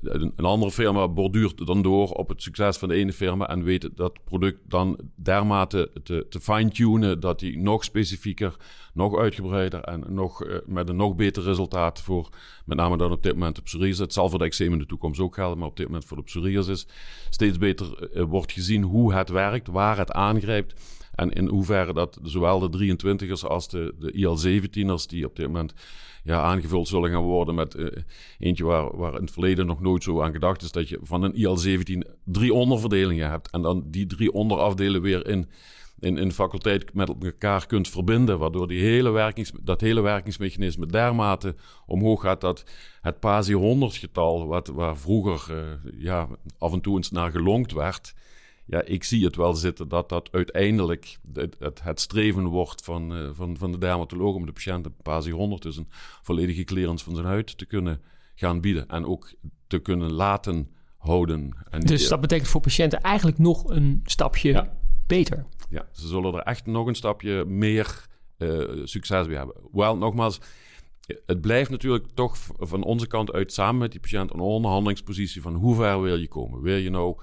een, 0.02 0.32
andere 0.36 0.70
firma 0.70 1.08
borduurt 1.08 1.66
dan 1.66 1.82
door 1.82 2.10
op 2.10 2.28
het 2.28 2.42
succes 2.42 2.76
van 2.76 2.88
de 2.88 2.94
ene 2.94 3.12
firma 3.12 3.48
en 3.48 3.62
weet 3.62 3.90
dat 3.94 4.24
product 4.24 4.58
dan 4.68 4.98
dermate 5.14 5.90
te, 6.02 6.26
te 6.28 6.40
fine-tunen 6.40 7.20
dat 7.20 7.38
die 7.38 7.58
nog 7.58 7.84
specifieker, 7.84 8.56
nog 8.92 9.16
uitgebreider 9.16 9.80
en 9.80 10.04
nog, 10.08 10.44
uh, 10.44 10.56
met 10.66 10.88
een 10.88 10.96
nog 10.96 11.14
beter 11.14 11.42
resultaat 11.42 12.00
voor 12.00 12.28
met 12.64 12.78
name 12.78 12.96
dan 12.96 13.12
op 13.12 13.22
dit 13.22 13.32
moment 13.32 13.56
de 13.56 13.62
psoriasis. 13.62 13.98
Het 13.98 14.12
zal 14.12 14.28
voor 14.28 14.38
de 14.38 14.44
eczeem 14.44 14.72
in 14.72 14.78
de 14.78 14.86
toekomst 14.86 15.20
ook 15.20 15.34
gelden, 15.34 15.58
maar 15.58 15.68
op 15.68 15.76
dit 15.76 15.86
moment 15.86 16.04
voor 16.04 16.16
de 16.16 16.22
psoriasis 16.22 16.86
steeds 17.30 17.58
beter 17.58 18.10
uh, 18.14 18.22
wordt 18.22 18.52
gezien 18.52 18.82
hoe 18.82 19.14
het 19.14 19.28
werkt, 19.28 19.68
waar 19.68 19.98
het 19.98 20.12
aangrijpt 20.12 20.74
En 21.14 21.30
in 21.30 21.48
hoeverre 21.48 21.92
dat 21.92 22.18
zowel 22.22 22.70
de 22.70 22.96
23ers 22.96 23.46
als 23.48 23.68
de, 23.68 23.94
de 23.98 24.10
IL-17ers, 24.12 25.06
die 25.06 25.26
op 25.26 25.36
dit 25.36 25.46
moment 25.46 25.74
ja, 26.26 26.40
aangevuld 26.40 26.88
zullen 26.88 27.10
gaan 27.10 27.22
worden 27.22 27.54
met 27.54 27.74
uh, 27.74 27.86
eentje 28.38 28.64
waar, 28.64 28.96
waar 28.96 29.14
in 29.14 29.20
het 29.20 29.30
verleden 29.30 29.66
nog 29.66 29.80
nooit 29.80 30.02
zo 30.02 30.22
aan 30.22 30.32
gedacht 30.32 30.62
is, 30.62 30.72
dat 30.72 30.88
je 30.88 30.98
van 31.02 31.22
een 31.22 31.34
IL-17 31.34 31.98
drie 32.24 32.54
onderverdelingen 32.54 33.30
hebt. 33.30 33.50
En 33.50 33.62
dan 33.62 33.84
die 33.86 34.06
drie 34.06 34.32
onderafdelen 34.32 35.02
weer 35.02 35.28
in 35.28 35.48
in, 35.98 36.16
in 36.16 36.32
faculteit 36.32 36.94
met 36.94 37.12
elkaar 37.22 37.66
kunt 37.66 37.88
verbinden, 37.88 38.38
waardoor 38.38 38.68
die 38.68 38.80
hele 38.80 39.10
werkings, 39.10 39.52
dat 39.62 39.80
hele 39.80 40.00
werkingsmechanisme 40.00 40.86
dermate 40.86 41.54
omhoog 41.86 42.20
gaat 42.20 42.40
dat 42.40 42.64
het 43.00 43.20
PASI 43.20 43.52
100 43.52 43.96
getal, 43.96 44.46
wat, 44.46 44.66
waar 44.66 44.96
vroeger 44.96 45.56
uh, 45.56 45.92
ja, 46.02 46.28
af 46.58 46.72
en 46.72 46.80
toe 46.80 46.96
eens 46.96 47.10
naar 47.10 47.30
gelonkt 47.30 47.72
werd, 47.72 48.14
ja, 48.66 48.82
ik 48.82 49.04
zie 49.04 49.24
het 49.24 49.36
wel 49.36 49.54
zitten 49.54 49.88
dat 49.88 50.08
dat 50.08 50.28
uiteindelijk 50.32 51.18
het, 51.32 51.56
het, 51.58 51.82
het 51.82 52.00
streven 52.00 52.46
wordt 52.46 52.84
van, 52.84 53.16
uh, 53.16 53.28
van, 53.32 53.56
van 53.56 53.72
de 53.72 53.78
dermatoloog 53.78 54.34
om 54.34 54.46
de 54.46 54.52
patiënt 54.52 54.86
een 54.86 54.94
PASI 55.02 55.30
100, 55.30 55.62
dus 55.62 55.76
een 55.76 55.88
volledige 56.22 56.64
clearance 56.64 57.04
van 57.04 57.14
zijn 57.14 57.26
huid, 57.26 57.58
te 57.58 57.66
kunnen 57.66 58.00
gaan 58.34 58.60
bieden. 58.60 58.88
En 58.88 59.06
ook 59.06 59.34
te 59.66 59.78
kunnen 59.78 60.12
laten 60.12 60.70
houden. 60.96 61.56
En 61.70 61.80
dus 61.80 62.08
dat 62.08 62.20
betekent 62.20 62.48
voor 62.48 62.60
patiënten 62.60 63.00
eigenlijk 63.00 63.38
nog 63.38 63.68
een 63.68 64.00
stapje 64.04 64.52
ja. 64.52 64.76
beter. 65.06 65.46
Ja, 65.68 65.88
ze 65.92 66.06
zullen 66.06 66.34
er 66.34 66.40
echt 66.40 66.66
nog 66.66 66.86
een 66.86 66.94
stapje 66.94 67.44
meer 67.44 68.06
uh, 68.38 68.84
succes 68.84 69.26
bij 69.26 69.36
hebben. 69.36 69.56
Wel, 69.72 69.96
nogmaals, 69.96 70.40
het 71.26 71.40
blijft 71.40 71.70
natuurlijk 71.70 72.06
toch 72.14 72.36
van 72.58 72.82
onze 72.82 73.06
kant 73.06 73.32
uit 73.32 73.52
samen 73.52 73.78
met 73.80 73.90
die 73.90 74.00
patiënt 74.00 74.32
een 74.32 74.40
onderhandelingspositie 74.40 75.42
van 75.42 75.54
hoe 75.54 75.74
ver 75.74 76.02
wil 76.02 76.16
je 76.16 76.28
komen? 76.28 76.62
Wil 76.62 76.76
je 76.76 76.90
nou 76.90 77.16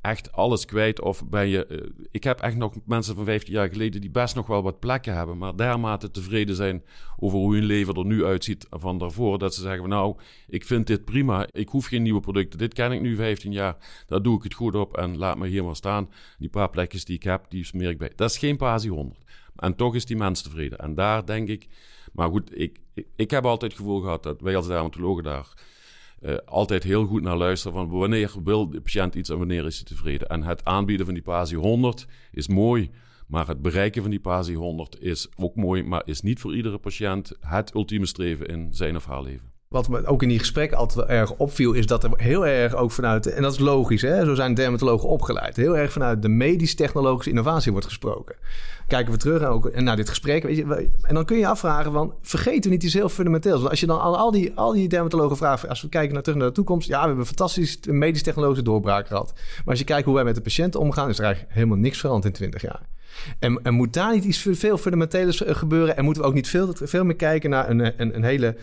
echt 0.00 0.32
alles 0.32 0.64
kwijt? 0.64 1.00
Of 1.00 1.28
ben 1.28 1.48
je. 1.48 1.66
Uh, 1.68 2.06
ik 2.10 2.24
heb 2.24 2.40
echt 2.40 2.56
nog 2.56 2.74
mensen 2.84 3.14
van 3.14 3.24
15 3.24 3.52
jaar 3.52 3.68
geleden 3.68 4.00
die 4.00 4.10
best 4.10 4.34
nog 4.34 4.46
wel 4.46 4.62
wat 4.62 4.78
plekken 4.78 5.14
hebben, 5.14 5.38
maar 5.38 5.56
dermate 5.56 6.10
tevreden 6.10 6.54
zijn 6.54 6.82
over 7.16 7.38
hoe 7.38 7.54
hun 7.54 7.64
leven 7.64 7.94
er 7.94 8.04
nu 8.04 8.24
uitziet 8.24 8.66
van 8.70 8.98
daarvoor. 8.98 9.38
Dat 9.38 9.54
ze 9.54 9.60
zeggen: 9.60 9.80
van, 9.80 9.88
Nou, 9.88 10.16
ik 10.48 10.64
vind 10.64 10.86
dit 10.86 11.04
prima. 11.04 11.46
Ik 11.52 11.68
hoef 11.68 11.86
geen 11.86 12.02
nieuwe 12.02 12.20
producten. 12.20 12.58
Dit 12.58 12.74
ken 12.74 12.92
ik 12.92 13.00
nu 13.00 13.16
15 13.16 13.52
jaar. 13.52 13.76
Daar 14.06 14.22
doe 14.22 14.36
ik 14.36 14.42
het 14.42 14.54
goed 14.54 14.74
op 14.74 14.96
en 14.96 15.16
laat 15.16 15.38
me 15.38 15.46
hier 15.46 15.64
maar 15.64 15.76
staan. 15.76 16.10
Die 16.38 16.48
paar 16.48 16.70
plekjes 16.70 17.04
die 17.04 17.16
ik 17.16 17.22
heb, 17.22 17.44
die 17.48 17.64
smeer 17.64 17.90
ik 17.90 17.98
bij. 17.98 18.12
Dat 18.16 18.30
is 18.30 18.38
geen 18.38 18.56
Pasi 18.56 18.88
100. 18.88 19.18
En 19.56 19.76
toch 19.76 19.94
is 19.94 20.06
die 20.06 20.16
mens 20.16 20.42
tevreden. 20.42 20.78
En 20.78 20.94
daar 20.94 21.26
denk 21.26 21.48
ik. 21.48 21.68
Maar 22.12 22.28
goed, 22.28 22.58
ik, 22.58 22.78
ik, 22.94 23.06
ik 23.16 23.30
heb 23.30 23.44
altijd 23.44 23.72
het 23.72 23.80
gevoel 23.80 24.00
gehad 24.00 24.22
dat 24.22 24.40
wij 24.40 24.56
als 24.56 24.66
dermatologen 24.66 25.24
daar 25.24 25.46
uh, 26.20 26.36
altijd 26.44 26.82
heel 26.82 27.06
goed 27.06 27.22
naar 27.22 27.36
luisteren 27.36 27.76
van 27.76 27.88
wanneer 27.88 28.32
wil 28.44 28.70
de 28.70 28.80
patiënt 28.80 29.14
iets 29.14 29.30
en 29.30 29.38
wanneer 29.38 29.66
is 29.66 29.76
hij 29.76 29.84
tevreden. 29.84 30.28
En 30.28 30.42
het 30.42 30.64
aanbieden 30.64 31.06
van 31.06 31.14
die 31.14 31.22
PASI 31.22 31.54
100 31.56 32.06
is 32.32 32.48
mooi, 32.48 32.90
maar 33.26 33.46
het 33.46 33.62
bereiken 33.62 34.02
van 34.02 34.10
die 34.10 34.20
PASI 34.20 34.54
100 34.54 35.00
is 35.02 35.28
ook 35.36 35.56
mooi, 35.56 35.82
maar 35.82 36.02
is 36.04 36.20
niet 36.20 36.40
voor 36.40 36.56
iedere 36.56 36.78
patiënt 36.78 37.32
het 37.40 37.74
ultieme 37.74 38.06
streven 38.06 38.46
in 38.46 38.74
zijn 38.74 38.96
of 38.96 39.04
haar 39.04 39.22
leven. 39.22 39.49
Wat 39.74 39.88
me 39.88 40.06
ook 40.06 40.22
in 40.22 40.28
die 40.28 40.38
gesprekken 40.38 40.78
altijd 40.78 41.06
wel 41.06 41.16
erg 41.16 41.32
opviel, 41.32 41.72
is 41.72 41.86
dat 41.86 42.04
er 42.04 42.10
heel 42.16 42.46
erg 42.46 42.74
ook 42.74 42.90
vanuit, 42.90 43.26
en 43.26 43.42
dat 43.42 43.52
is 43.52 43.58
logisch, 43.58 44.02
hè, 44.02 44.24
zo 44.24 44.34
zijn 44.34 44.54
dermatologen 44.54 45.08
opgeleid, 45.08 45.56
heel 45.56 45.76
erg 45.76 45.92
vanuit 45.92 46.22
de 46.22 46.28
medisch-technologische 46.28 47.30
innovatie 47.30 47.72
wordt 47.72 47.86
gesproken. 47.86 48.36
Kijken 48.86 49.12
we 49.12 49.18
terug 49.18 49.42
ook 49.42 49.80
naar 49.80 49.96
dit 49.96 50.08
gesprek, 50.08 50.42
weet 50.42 50.56
je, 50.56 50.88
en 51.02 51.14
dan 51.14 51.24
kun 51.24 51.36
je 51.36 51.46
afvragen 51.46 51.92
van, 51.92 52.14
vergeten 52.22 52.62
we 52.62 52.68
niet 52.68 52.82
iets 52.82 52.94
heel 52.94 53.08
fundamenteels. 53.08 53.58
Want 53.58 53.70
als 53.70 53.80
je 53.80 53.86
dan 53.86 54.00
al, 54.00 54.18
al, 54.18 54.30
die, 54.30 54.52
al 54.54 54.72
die 54.72 54.88
dermatologen 54.88 55.36
vraagt, 55.36 55.68
als 55.68 55.82
we 55.82 55.88
kijken 55.88 56.14
naar 56.14 56.22
terug 56.22 56.38
naar 56.38 56.48
de 56.48 56.54
toekomst, 56.54 56.88
ja, 56.88 56.94
we 56.94 57.06
hebben 57.06 57.20
een 57.20 57.26
fantastische 57.26 57.92
medisch-technologische 57.92 58.64
doorbraak 58.64 59.06
gehad. 59.06 59.32
Maar 59.34 59.64
als 59.66 59.78
je 59.78 59.84
kijkt 59.84 60.04
hoe 60.04 60.14
wij 60.14 60.24
met 60.24 60.34
de 60.34 60.40
patiënt 60.40 60.74
omgaan, 60.74 61.08
is 61.08 61.18
er 61.18 61.24
eigenlijk 61.24 61.54
helemaal 61.54 61.78
niks 61.78 61.98
veranderd 61.98 62.26
in 62.26 62.32
20 62.32 62.62
jaar. 62.62 62.80
En, 63.38 63.60
en, 63.62 63.74
moet 63.74 63.92
daar 63.92 64.12
niet 64.12 64.24
iets 64.24 64.48
veel 64.50 64.78
fundamenteels 64.78 65.42
gebeuren? 65.46 65.96
En 65.96 66.04
moeten 66.04 66.22
we 66.22 66.28
ook 66.28 66.34
niet 66.34 66.48
veel, 66.48 66.72
veel 66.74 67.04
meer 67.04 67.16
kijken 67.16 67.50
naar 67.50 67.70
een, 67.70 68.00
een, 68.00 68.14
een 68.14 68.24
hele 68.24 68.56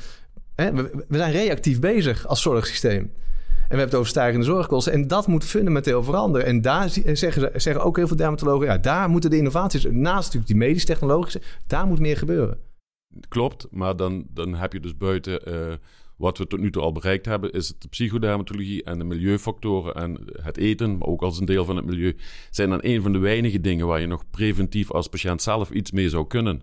we, 0.57 1.05
zijn 1.17 1.31
reactief 1.31 1.79
bezig 1.79 2.27
als 2.27 2.41
zorgsysteem. 2.41 2.99
En 2.99 3.73
we 3.73 3.77
hebben 3.77 3.85
het 3.85 3.95
over 3.95 4.09
stijgende 4.09 4.45
zorgkosten. 4.45 4.93
En 4.93 5.07
dat 5.07 5.27
moet 5.27 5.43
fundamenteel 5.43 6.03
veranderen. 6.03 6.47
En 6.47 6.61
daar 6.61 6.89
zeggen, 7.13 7.61
zeggen 7.61 7.83
ook 7.83 7.97
heel 7.97 8.07
veel 8.07 8.15
dermatologen... 8.15 8.67
ja, 8.67 8.77
daar 8.77 9.09
moeten 9.09 9.29
de 9.29 9.37
innovaties... 9.37 9.83
naast 9.83 10.23
natuurlijk 10.23 10.47
die 10.47 10.55
medisch-technologische... 10.55 11.41
daar 11.67 11.87
moet 11.87 11.99
meer 11.99 12.17
gebeuren. 12.17 12.57
Klopt, 13.27 13.67
maar 13.71 13.95
dan, 13.95 14.25
dan 14.29 14.55
heb 14.55 14.73
je 14.73 14.79
dus 14.79 14.97
buiten... 14.97 15.49
Uh, 15.49 15.73
wat 16.17 16.37
we 16.37 16.47
tot 16.47 16.59
nu 16.59 16.71
toe 16.71 16.81
al 16.81 16.91
bereikt 16.91 17.25
hebben... 17.25 17.51
is 17.51 17.73
de 17.79 17.87
psychodermatologie 17.87 18.83
en 18.83 18.97
de 18.97 19.03
milieufactoren... 19.03 19.95
en 19.95 20.17
het 20.41 20.57
eten, 20.57 20.97
maar 20.97 21.07
ook 21.07 21.21
als 21.21 21.39
een 21.39 21.45
deel 21.45 21.65
van 21.65 21.75
het 21.75 21.85
milieu... 21.85 22.15
zijn 22.49 22.69
dan 22.69 22.79
een 22.81 23.01
van 23.01 23.11
de 23.11 23.19
weinige 23.19 23.61
dingen... 23.61 23.87
waar 23.87 24.01
je 24.01 24.07
nog 24.07 24.23
preventief 24.29 24.91
als 24.91 25.07
patiënt 25.07 25.41
zelf 25.41 25.69
iets 25.69 25.91
mee 25.91 26.09
zou 26.09 26.27
kunnen 26.27 26.61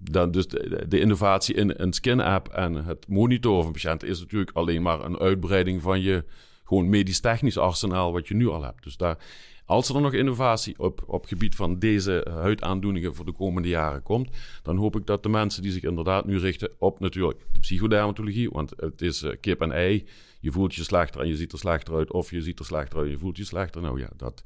dan 0.00 0.30
dus 0.30 0.48
de, 0.88 1.00
innovatie 1.00 1.54
in 1.54 1.74
een 1.76 1.92
skin-app 1.92 2.48
en 2.48 2.74
het 2.74 3.08
monitoren 3.08 3.62
van 3.62 3.72
patiënten 3.72 4.08
is 4.08 4.20
natuurlijk 4.20 4.50
alleen 4.54 4.82
maar 4.82 5.04
een 5.04 5.18
uitbreiding 5.18 5.82
van 5.82 6.00
je 6.00 6.24
gewoon 6.64 6.88
medisch-technisch 6.88 7.58
arsenaal 7.58 8.12
wat 8.12 8.28
je 8.28 8.34
nu 8.34 8.48
al 8.48 8.62
hebt. 8.62 8.82
Dus 8.82 8.96
daar, 8.96 9.18
als 9.64 9.88
er 9.88 10.00
nog 10.00 10.12
innovatie 10.12 10.78
op, 10.78 11.02
op 11.06 11.26
gebied 11.26 11.54
van 11.54 11.78
deze 11.78 12.26
huidaandoeningen 12.30 13.14
voor 13.14 13.24
de 13.24 13.32
komende 13.32 13.68
jaren 13.68 14.02
komt, 14.02 14.28
dan 14.62 14.76
hoop 14.76 14.96
ik 14.96 15.06
dat 15.06 15.22
de 15.22 15.28
mensen 15.28 15.62
die 15.62 15.72
zich 15.72 15.82
inderdaad 15.82 16.26
nu 16.26 16.38
richten 16.38 16.70
op 16.78 17.00
natuurlijk 17.00 17.38
de 17.52 17.60
psychodermatologie, 17.60 18.50
want 18.50 18.72
het 18.76 19.02
is 19.02 19.22
uh, 19.22 19.32
kip 19.40 19.60
en 19.60 19.72
ei. 19.72 20.06
Je 20.40 20.52
voelt 20.52 20.74
je 20.74 20.82
slechter 20.82 21.20
en 21.20 21.28
je 21.28 21.36
ziet 21.36 21.52
er 21.52 21.58
slechter 21.58 21.94
uit, 21.94 22.12
of 22.12 22.30
je 22.30 22.42
ziet 22.42 22.58
er 22.58 22.64
slechter 22.64 22.98
uit 22.98 23.06
en 23.06 23.12
je 23.12 23.18
voelt 23.18 23.36
je 23.36 23.44
slechter. 23.44 23.82
Nou 23.82 24.00
ja, 24.00 24.08
dat 24.16 24.42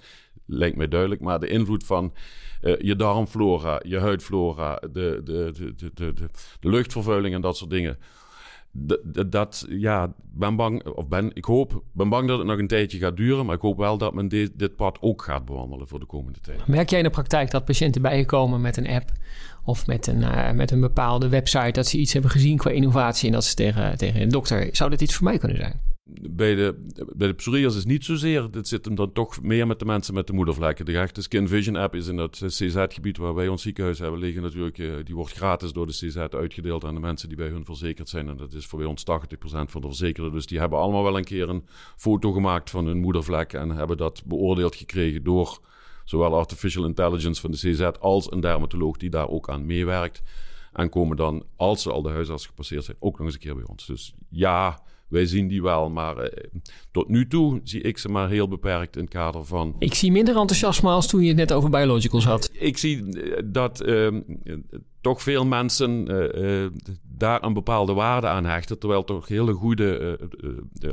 lijkt 0.46 0.76
mij 0.76 0.88
duidelijk. 0.88 1.20
Maar 1.20 1.40
de 1.40 1.48
invloed 1.48 1.84
van 1.84 2.14
uh, 2.62 2.76
je 2.78 2.96
darmflora, 2.96 3.80
je 3.84 3.98
huidflora, 3.98 4.76
de, 4.76 5.20
de, 5.24 5.52
de, 5.52 5.74
de, 5.74 5.92
de, 5.94 6.14
de 6.60 6.68
luchtvervuiling 6.68 7.34
en 7.34 7.40
dat 7.40 7.56
soort 7.56 7.70
dingen. 7.70 7.98
Dat, 8.74 9.32
dat, 9.32 9.66
ja, 9.68 10.12
ben 10.32 10.56
bang, 10.56 10.86
of 10.86 11.08
ben, 11.08 11.30
ik 11.34 11.44
hoop, 11.44 11.82
ben 11.92 12.08
bang 12.08 12.28
dat 12.28 12.38
het 12.38 12.46
nog 12.46 12.58
een 12.58 12.66
tijdje 12.66 12.98
gaat 12.98 13.16
duren, 13.16 13.46
maar 13.46 13.54
ik 13.54 13.60
hoop 13.60 13.76
wel 13.76 13.98
dat 13.98 14.14
men 14.14 14.28
dit, 14.28 14.76
pad 14.76 14.98
ook 15.00 15.22
gaat 15.22 15.44
bewandelen 15.44 15.88
voor 15.88 16.00
de 16.00 16.06
komende 16.06 16.40
tijd. 16.40 16.66
Merk 16.66 16.90
jij 16.90 16.98
in 16.98 17.04
de 17.04 17.10
praktijk 17.10 17.50
dat 17.50 17.64
patiënten 17.64 18.02
bij 18.02 18.18
je 18.18 18.24
komen 18.24 18.60
met 18.60 18.76
een 18.76 18.88
app 18.88 19.12
of 19.64 19.86
met 19.86 20.06
een, 20.06 20.20
uh, 20.20 20.50
met 20.50 20.70
een 20.70 20.80
bepaalde 20.80 21.28
website 21.28 21.70
dat 21.70 21.86
ze 21.86 21.98
iets 21.98 22.12
hebben 22.12 22.30
gezien 22.30 22.56
qua 22.56 22.70
innovatie 22.70 23.26
en 23.26 23.32
dat 23.32 23.44
ze 23.44 23.54
tegen, 23.54 23.98
tegen 23.98 24.20
een 24.20 24.28
dokter, 24.28 24.68
zou 24.72 24.90
dit 24.90 25.00
iets 25.00 25.14
voor 25.14 25.24
mij 25.24 25.38
kunnen 25.38 25.56
zijn? 25.56 25.80
Bij 26.30 26.54
de, 26.54 26.78
bij 27.14 27.28
de 27.28 27.34
psoriasis 27.34 27.78
is 27.78 27.84
niet 27.84 28.04
zozeer. 28.04 28.50
Dit 28.50 28.68
zit 28.68 28.84
hem 28.84 28.94
dan 28.94 29.12
toch 29.12 29.42
meer 29.42 29.66
met 29.66 29.78
de 29.78 29.84
mensen 29.84 30.14
met 30.14 30.26
de 30.26 30.32
moedervlekken. 30.32 30.84
De 30.84 30.98
echte 30.98 31.22
Skin 31.22 31.48
Vision 31.48 31.76
app 31.76 31.94
is 31.94 32.06
in 32.06 32.16
dat 32.16 32.42
CZ-gebied 32.46 33.16
waar 33.16 33.34
wij 33.34 33.48
ons 33.48 33.62
ziekenhuis 33.62 33.98
hebben 33.98 34.20
liggen 34.20 34.42
natuurlijk. 34.42 34.78
Eh, 34.78 34.92
die 35.04 35.14
wordt 35.14 35.32
gratis 35.32 35.72
door 35.72 35.86
de 35.86 35.92
CZ 35.92 36.16
uitgedeeld 36.16 36.84
aan 36.84 36.94
de 36.94 37.00
mensen 37.00 37.28
die 37.28 37.36
bij 37.36 37.48
hun 37.48 37.64
verzekerd 37.64 38.08
zijn. 38.08 38.28
En 38.28 38.36
dat 38.36 38.52
is 38.52 38.66
voor 38.66 38.78
bij 38.78 38.88
ons 38.88 39.04
80% 39.04 39.70
van 39.70 39.80
de 39.80 39.86
verzekerden. 39.86 40.32
Dus 40.32 40.46
die 40.46 40.58
hebben 40.58 40.78
allemaal 40.78 41.02
wel 41.02 41.16
een 41.16 41.24
keer 41.24 41.48
een 41.48 41.64
foto 41.96 42.32
gemaakt 42.32 42.70
van 42.70 42.86
hun 42.86 42.98
moedervlek. 42.98 43.52
En 43.52 43.70
hebben 43.70 43.96
dat 43.96 44.22
beoordeeld 44.24 44.76
gekregen 44.76 45.22
door 45.22 45.60
zowel 46.04 46.34
artificial 46.34 46.84
intelligence 46.84 47.40
van 47.40 47.50
de 47.50 47.56
CZ 47.56 47.90
als 48.00 48.32
een 48.32 48.40
dermatoloog 48.40 48.96
die 48.96 49.10
daar 49.10 49.28
ook 49.28 49.48
aan 49.48 49.66
meewerkt. 49.66 50.22
En 50.72 50.88
komen 50.88 51.16
dan, 51.16 51.44
als 51.56 51.82
ze 51.82 51.92
al 51.92 52.02
de 52.02 52.10
huisarts 52.10 52.46
gepasseerd 52.46 52.84
zijn, 52.84 52.96
ook 53.00 53.18
nog 53.18 53.26
eens 53.26 53.34
een 53.34 53.40
keer 53.40 53.54
bij 53.54 53.66
ons. 53.66 53.86
Dus 53.86 54.14
ja, 54.28 54.82
wij 55.12 55.26
zien 55.26 55.48
die 55.48 55.62
wel, 55.62 55.90
maar 55.90 56.16
eh, 56.16 56.44
tot 56.90 57.08
nu 57.08 57.26
toe 57.26 57.60
zie 57.64 57.80
ik 57.80 57.98
ze 57.98 58.08
maar 58.08 58.28
heel 58.28 58.48
beperkt 58.48 58.96
in 58.96 59.02
het 59.02 59.12
kader 59.12 59.44
van... 59.44 59.74
Ik 59.78 59.94
zie 59.94 60.12
minder 60.12 60.36
enthousiasme 60.36 60.90
als 60.90 61.06
toen 61.06 61.20
je 61.22 61.28
het 61.28 61.36
net 61.36 61.52
over 61.52 61.70
biologicals 61.70 62.24
had. 62.24 62.50
Ik 62.52 62.78
zie 62.78 63.20
eh, 63.20 63.42
dat 63.44 63.80
ehm, 63.80 64.20
toch 65.00 65.22
veel 65.22 65.46
mensen 65.46 66.10
uh, 66.10 66.66
daar 67.02 67.44
een 67.44 67.52
bepaalde 67.52 67.92
waarde 67.92 68.26
aan 68.26 68.44
hechten, 68.44 68.78
terwijl 68.78 69.04
toch 69.04 69.28
hele 69.28 69.52
goede 69.52 70.18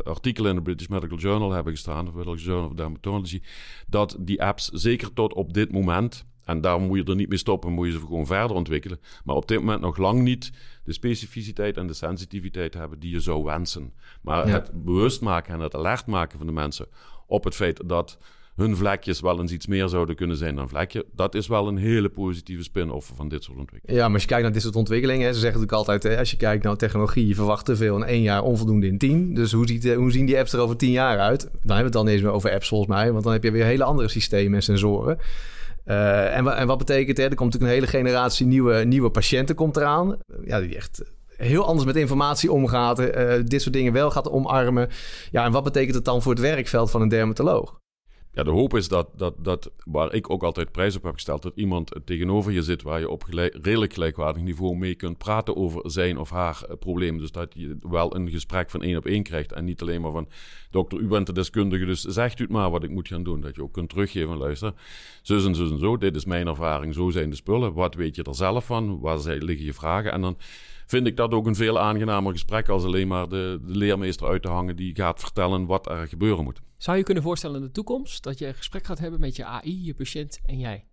artikelen 0.04 0.50
in 0.50 0.56
de 0.56 0.62
British 0.62 0.88
Medical 0.88 1.18
Journal 1.18 1.52
hebben 1.52 1.74
gestaan, 1.74 2.08
of 2.08 2.14
Medical 2.14 2.36
Journal 2.36 2.70
of 2.70 2.74
Dermatology, 2.74 3.42
dat 3.88 4.18
die 4.20 4.44
apps 4.44 4.70
zeker 4.70 5.14
tot 5.14 5.34
op 5.34 5.54
dit 5.54 5.72
moment 5.72 6.26
en 6.50 6.62
daarom 6.62 6.84
moet 6.84 6.98
je 6.98 7.04
er 7.04 7.16
niet 7.16 7.30
mee 7.30 7.38
stoppen, 7.38 7.72
moet 7.72 7.88
je 7.88 7.92
ze 7.92 8.00
gewoon 8.00 8.26
verder 8.26 8.56
ontwikkelen. 8.56 9.00
Maar 9.24 9.36
op 9.36 9.48
dit 9.48 9.60
moment 9.60 9.82
nog 9.82 9.98
lang 9.98 10.22
niet 10.22 10.52
de 10.84 10.94
specificiteit 10.94 11.78
en 11.78 11.88
de 11.88 11.94
sensitiviteit 11.94 12.74
hebben 12.74 13.00
die 13.00 13.12
je 13.12 13.20
zou 13.20 13.44
wensen. 13.44 13.94
Maar 14.22 14.48
het 14.48 14.84
bewust 14.84 15.22
maken 15.22 15.54
en 15.54 15.60
het 15.60 15.76
alert 15.76 16.06
maken 16.06 16.38
van 16.38 16.48
de 16.48 16.54
mensen 16.54 16.88
op 17.28 17.44
het 17.44 17.56
feit 17.56 17.82
dat 17.86 18.18
hun 18.56 18.78
vlekjes 18.78 19.20
wel 19.20 19.40
eens 19.40 19.52
iets 19.52 19.68
meer 19.68 19.88
zouden 19.88 20.16
kunnen 20.16 20.38
zijn 20.38 20.56
dan 20.56 20.70
vlekje. 20.70 21.06
Dat 21.16 21.36
is 21.36 21.48
wel 21.48 21.68
een 21.68 21.78
hele 21.78 22.10
positieve 22.10 22.64
spin-off 22.64 23.12
van 23.16 23.30
dit 23.30 23.44
soort 23.44 23.58
ontwikkelingen. 23.58 24.02
Ja, 24.02 24.06
maar 24.06 24.14
als 24.14 24.24
je 24.24 24.28
kijkt 24.28 24.44
naar 24.44 24.54
dit 24.54 24.62
soort 24.62 24.76
ontwikkelingen, 24.76 25.34
ze 25.34 25.40
zeggen 25.40 25.60
natuurlijk 25.60 25.90
altijd, 25.90 26.04
hè, 26.04 26.20
als 26.20 26.32
je 26.32 26.38
kijkt 26.38 26.64
naar 26.64 26.76
technologie, 26.76 27.28
je 27.28 27.36
verwacht 27.36 27.66
te 27.66 27.76
veel 27.76 27.96
in 27.96 28.04
één 28.04 28.22
jaar, 28.22 28.44
onvoldoende 28.44 28.88
in 28.88 28.98
tien. 28.98 29.34
Dus 29.34 29.52
hoe, 29.52 29.68
ziet, 29.68 29.94
hoe 29.94 30.12
zien 30.12 30.26
die 30.26 30.38
apps 30.38 30.54
er 30.54 30.60
over 30.60 30.78
tien 30.78 30.92
jaar 30.92 31.20
uit? 31.20 31.42
Dan 31.42 31.52
hebben 31.52 31.78
we 31.78 31.84
het 31.84 31.94
dan 31.94 32.08
eens 32.08 32.22
meer 32.22 32.32
over 32.32 32.52
apps 32.52 32.68
volgens 32.68 32.90
mij, 32.90 33.12
want 33.12 33.24
dan 33.24 33.34
heb 33.34 33.44
je 33.44 33.52
weer 33.52 33.66
hele 33.66 33.84
andere 33.84 34.08
systemen 34.08 34.54
en 34.54 34.64
sensoren. 34.64 35.18
Uh, 35.90 36.38
en, 36.38 36.48
en, 36.48 36.68
wat 36.68 36.78
betekent 36.78 37.18
het? 37.18 37.30
Er 37.30 37.36
komt 37.36 37.54
natuurlijk 37.54 37.72
een 37.72 37.88
hele 37.88 37.98
generatie 37.98 38.46
nieuwe, 38.46 38.84
nieuwe 38.84 39.10
patiënten 39.10 39.56
komt 39.56 39.78
eraan. 39.78 40.18
Ja, 40.46 40.60
die 40.60 40.76
echt 40.76 41.02
heel 41.28 41.66
anders 41.66 41.86
met 41.86 41.96
informatie 41.96 42.52
omgaat. 42.52 43.00
Uh, 43.00 43.34
dit 43.46 43.62
soort 43.62 43.74
dingen 43.74 43.94
wel 43.94 44.12
gaat 44.12 44.30
omarmen. 44.30 44.90
Ja, 45.32 45.46
en 45.46 45.52
wat 45.52 45.64
betekent 45.64 45.96
het 45.96 46.06
dan 46.06 46.22
voor 46.22 46.32
het 46.32 46.42
werkveld 46.42 46.92
van 46.92 47.02
een 47.02 47.08
dermatoloog? 47.08 47.79
Ja, 48.32 48.44
de 48.44 48.50
hoop 48.50 48.76
is 48.76 48.88
dat, 48.88 49.10
dat, 49.16 49.34
dat, 49.38 49.72
waar 49.86 50.14
ik 50.14 50.30
ook 50.30 50.44
altijd 50.44 50.72
prijs 50.72 50.96
op 50.96 51.04
heb 51.04 51.14
gesteld, 51.14 51.42
dat 51.42 51.52
iemand 51.56 51.92
tegenover 52.06 52.52
je 52.52 52.62
zit 52.62 52.82
waar 52.82 53.00
je 53.00 53.10
op 53.10 53.24
redelijk 53.62 53.94
gelijkwaardig 53.94 54.44
niveau 54.44 54.76
mee 54.76 54.96
kunt 54.96 55.18
praten 55.18 55.56
over 55.56 55.92
zijn 55.92 56.18
of 56.18 56.30
haar 56.30 56.64
uh, 56.70 56.76
probleem. 56.80 57.18
Dus 57.18 57.32
dat 57.32 57.54
je 57.56 57.78
wel 57.82 58.16
een 58.16 58.30
gesprek 58.30 58.70
van 58.70 58.82
één 58.82 58.98
op 58.98 59.06
één 59.06 59.24
krijgt 59.24 59.52
en 59.52 59.66
niet 59.66 59.82
alleen 59.82 60.02
maar 60.02 60.12
van, 60.12 60.28
dokter, 60.72 61.00
u 61.00 61.08
bent 61.08 61.26
de 61.26 61.34
deskundige, 61.34 61.86
dus 61.86 62.02
zegt 62.02 62.40
u 62.40 62.44
het 62.44 62.52
maar 62.52 62.72
wat 62.72 62.84
ik 62.84 62.90
moet 62.90 63.08
gaan 63.08 63.24
doen. 63.24 63.42
Dat 63.42 63.56
je 63.56 63.64
ook 63.64 63.74
kunt 63.74 63.90
teruggeven, 63.90 64.38
luister, 64.38 64.74
zus 65.22 65.46
en 65.46 65.56
zus 65.56 65.72
en 65.72 65.80
zo, 65.80 65.98
dit 65.98 66.16
is 66.16 66.26
mijn 66.26 66.48
ervaring, 66.48 66.94
zo 66.94 67.10
zijn 67.10 67.30
de 67.30 67.36
spullen, 67.36 67.74
wat 67.74 67.96
weet 67.96 68.16
je 68.16 68.24
er 68.24 68.36
zelf 68.36 68.66
van, 68.66 69.00
waar 69.00 69.20
liggen 69.20 69.66
je 69.66 69.74
vragen 69.74 70.12
en 70.12 70.22
dan 70.22 70.38
vind 70.86 71.08
ik 71.08 71.18
dat 71.18 71.32
ook 71.32 71.46
een 71.46 71.56
veel 71.56 71.80
aangenamer 71.80 72.32
gesprek 72.32 72.70
als 72.70 72.84
alleen 72.84 73.08
maar 73.08 73.30
de, 73.30 73.60
de 73.66 73.76
leermeester 73.76 74.28
uit 74.28 74.42
te 74.42 74.50
hangen 74.50 74.76
die 74.76 74.96
gaat 74.96 75.20
vertellen 75.20 75.66
wat 75.66 75.90
er 75.90 76.08
gebeuren 76.08 76.44
moet. 76.44 76.62
Zou 76.80 76.98
je 76.98 77.04
kunnen 77.04 77.24
voorstellen 77.24 77.60
in 77.60 77.66
de 77.66 77.72
toekomst 77.72 78.24
dat 78.24 78.38
je 78.38 78.48
een 78.48 78.56
gesprek 78.56 78.86
gaat 78.86 79.00
hebben 79.00 79.20
met 79.20 79.36
je 79.36 79.46
AI, 79.46 79.86
je 79.86 79.94
patiënt 79.94 80.40
en 80.46 80.60
jij? 80.60 80.88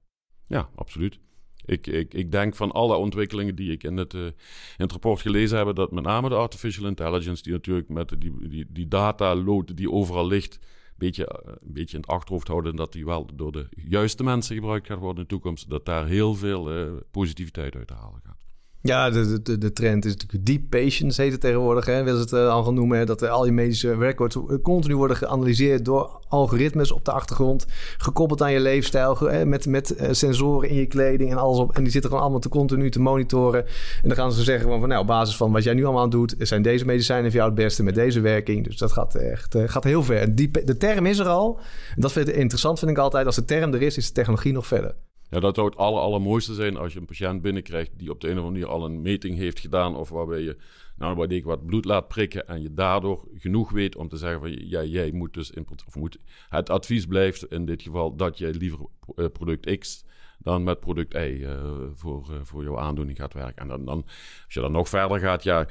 Ja, 0.46 0.68
absoluut. 0.74 1.18
Ik, 1.64 1.86
ik, 1.86 2.14
ik 2.14 2.32
denk 2.32 2.54
van 2.54 2.72
alle 2.72 2.96
ontwikkelingen 2.96 3.54
die 3.54 3.72
ik 3.72 3.82
in 3.82 3.96
het, 3.96 4.14
uh, 4.14 4.24
in 4.24 4.32
het 4.76 4.92
rapport 4.92 5.20
gelezen 5.20 5.58
heb, 5.58 5.76
dat 5.76 5.90
met 5.90 6.04
name 6.04 6.28
de 6.28 6.34
artificial 6.34 6.86
intelligence, 6.86 7.42
die 7.42 7.52
natuurlijk 7.52 7.88
met 7.88 8.14
die, 8.18 8.48
die, 8.48 8.66
die 8.68 8.88
data 8.88 9.34
load 9.34 9.76
die 9.76 9.90
overal 9.90 10.26
ligt, 10.26 10.58
beetje, 10.96 11.26
eh, 11.26 11.52
een 11.60 11.72
beetje 11.72 11.96
in 11.96 12.02
het 12.02 12.10
achterhoofd 12.10 12.48
houden 12.48 12.76
dat 12.76 12.92
die 12.92 13.04
wel 13.04 13.30
door 13.34 13.52
de 13.52 13.66
juiste 13.70 14.22
mensen 14.22 14.54
gebruikt 14.54 14.86
gaat 14.86 14.98
worden 14.98 15.16
in 15.16 15.22
de 15.22 15.28
toekomst, 15.28 15.70
dat 15.70 15.84
daar 15.84 16.06
heel 16.06 16.34
veel 16.34 16.78
uh, 16.78 16.92
positiviteit 17.10 17.76
uit 17.76 17.86
te 17.86 17.94
halen 17.94 18.20
gaat. 18.24 18.45
Ja, 18.86 19.10
de, 19.10 19.42
de, 19.42 19.58
de 19.58 19.72
trend 19.72 20.04
is 20.04 20.12
natuurlijk 20.12 20.46
deep 20.46 20.70
patients, 20.70 21.16
heet 21.16 21.32
het 21.32 21.40
tegenwoordig. 21.40 21.86
Hè, 21.86 22.06
ze 22.06 22.20
het 22.20 22.32
uh, 22.32 22.48
al 22.48 22.64
gaan 22.64 22.74
noemen. 22.74 23.06
Dat 23.06 23.28
al 23.28 23.46
je 23.46 23.52
medische 23.52 23.94
records 23.94 24.36
continu 24.62 24.96
worden 24.96 25.16
geanalyseerd 25.16 25.84
door 25.84 26.20
algoritmes 26.28 26.92
op 26.92 27.04
de 27.04 27.12
achtergrond. 27.12 27.66
Gekoppeld 27.98 28.42
aan 28.42 28.52
je 28.52 28.60
leefstijl. 28.60 29.18
Hè, 29.18 29.46
met 29.46 29.66
met 29.66 30.00
uh, 30.00 30.08
sensoren 30.10 30.68
in 30.68 30.74
je 30.74 30.86
kleding 30.86 31.30
en 31.30 31.36
alles 31.36 31.58
op. 31.58 31.72
En 31.72 31.82
die 31.82 31.92
zitten 31.92 32.10
gewoon 32.10 32.24
allemaal 32.24 32.42
te 32.42 32.48
continu 32.48 32.90
te 32.90 33.00
monitoren. 33.00 33.64
En 34.02 34.08
dan 34.08 34.16
gaan 34.16 34.32
ze 34.32 34.42
zeggen 34.42 34.68
van, 34.68 34.80
van 34.80 34.88
nou, 34.88 35.00
op 35.00 35.06
basis 35.06 35.36
van 35.36 35.52
wat 35.52 35.64
jij 35.64 35.74
nu 35.74 35.84
allemaal 35.84 36.08
doet, 36.08 36.34
zijn 36.38 36.62
deze 36.62 36.84
medicijnen 36.84 37.24
voor 37.24 37.40
jou 37.40 37.46
het 37.50 37.58
beste 37.58 37.82
met 37.82 37.94
deze 37.94 38.20
werking. 38.20 38.64
Dus 38.64 38.76
dat 38.76 38.92
gaat 38.92 39.14
echt 39.14 39.56
gaat 39.66 39.84
heel 39.84 40.02
ver. 40.02 40.34
Die, 40.34 40.50
de 40.64 40.76
term 40.76 41.06
is 41.06 41.18
er 41.18 41.28
al. 41.28 41.60
Dat 41.94 42.12
vind 42.12 42.28
ik 42.28 42.34
interessant, 42.34 42.78
vind 42.78 42.90
ik 42.90 42.98
altijd. 42.98 43.26
Als 43.26 43.34
de 43.34 43.44
term 43.44 43.74
er 43.74 43.82
is, 43.82 43.96
is 43.96 44.06
de 44.06 44.12
technologie 44.12 44.52
nog 44.52 44.66
verder. 44.66 44.94
Ja, 45.30 45.40
dat 45.40 45.54
zou 45.54 45.68
het 45.68 45.76
aller, 45.76 46.00
allermooiste 46.00 46.54
zijn 46.54 46.76
als 46.76 46.92
je 46.92 46.98
een 46.98 47.06
patiënt 47.06 47.42
binnenkrijgt 47.42 47.90
die 47.96 48.10
op 48.10 48.20
de 48.20 48.28
een 48.30 48.38
of 48.38 48.44
andere 48.44 48.64
manier 48.64 48.80
al 48.80 48.84
een 48.84 49.02
meting 49.02 49.36
heeft 49.36 49.60
gedaan 49.60 49.96
of 49.96 50.08
waarbij 50.08 50.40
je 50.40 50.56
nou, 50.96 51.16
waarbij 51.16 51.36
ik 51.36 51.44
wat 51.44 51.66
bloed 51.66 51.84
laat 51.84 52.08
prikken 52.08 52.48
en 52.48 52.62
je 52.62 52.74
daardoor 52.74 53.28
genoeg 53.34 53.70
weet 53.70 53.96
om 53.96 54.08
te 54.08 54.16
zeggen 54.16 54.40
van 54.40 54.68
ja, 54.68 54.84
jij 54.84 55.12
moet 55.12 55.34
dus 55.34 55.50
in, 55.50 55.66
of 55.86 55.94
moet, 55.94 56.18
het 56.48 56.70
advies 56.70 57.06
blijft 57.06 57.44
in 57.44 57.66
dit 57.66 57.82
geval 57.82 58.16
dat 58.16 58.38
jij 58.38 58.50
liever 58.52 58.86
eh, 59.16 59.24
product 59.32 59.78
X 59.78 60.04
dan 60.38 60.64
met 60.64 60.80
product 60.80 61.14
Y 61.14 61.18
uh, 61.18 61.50
voor, 61.94 62.26
uh, 62.30 62.36
voor 62.42 62.62
jouw 62.62 62.78
aandoening 62.78 63.18
gaat 63.18 63.32
werken. 63.32 63.62
En 63.62 63.68
dan, 63.68 63.84
dan, 63.84 64.02
als 64.44 64.54
je 64.54 64.60
dan 64.60 64.72
nog 64.72 64.88
verder 64.88 65.18
gaat, 65.18 65.42
ja, 65.42 65.66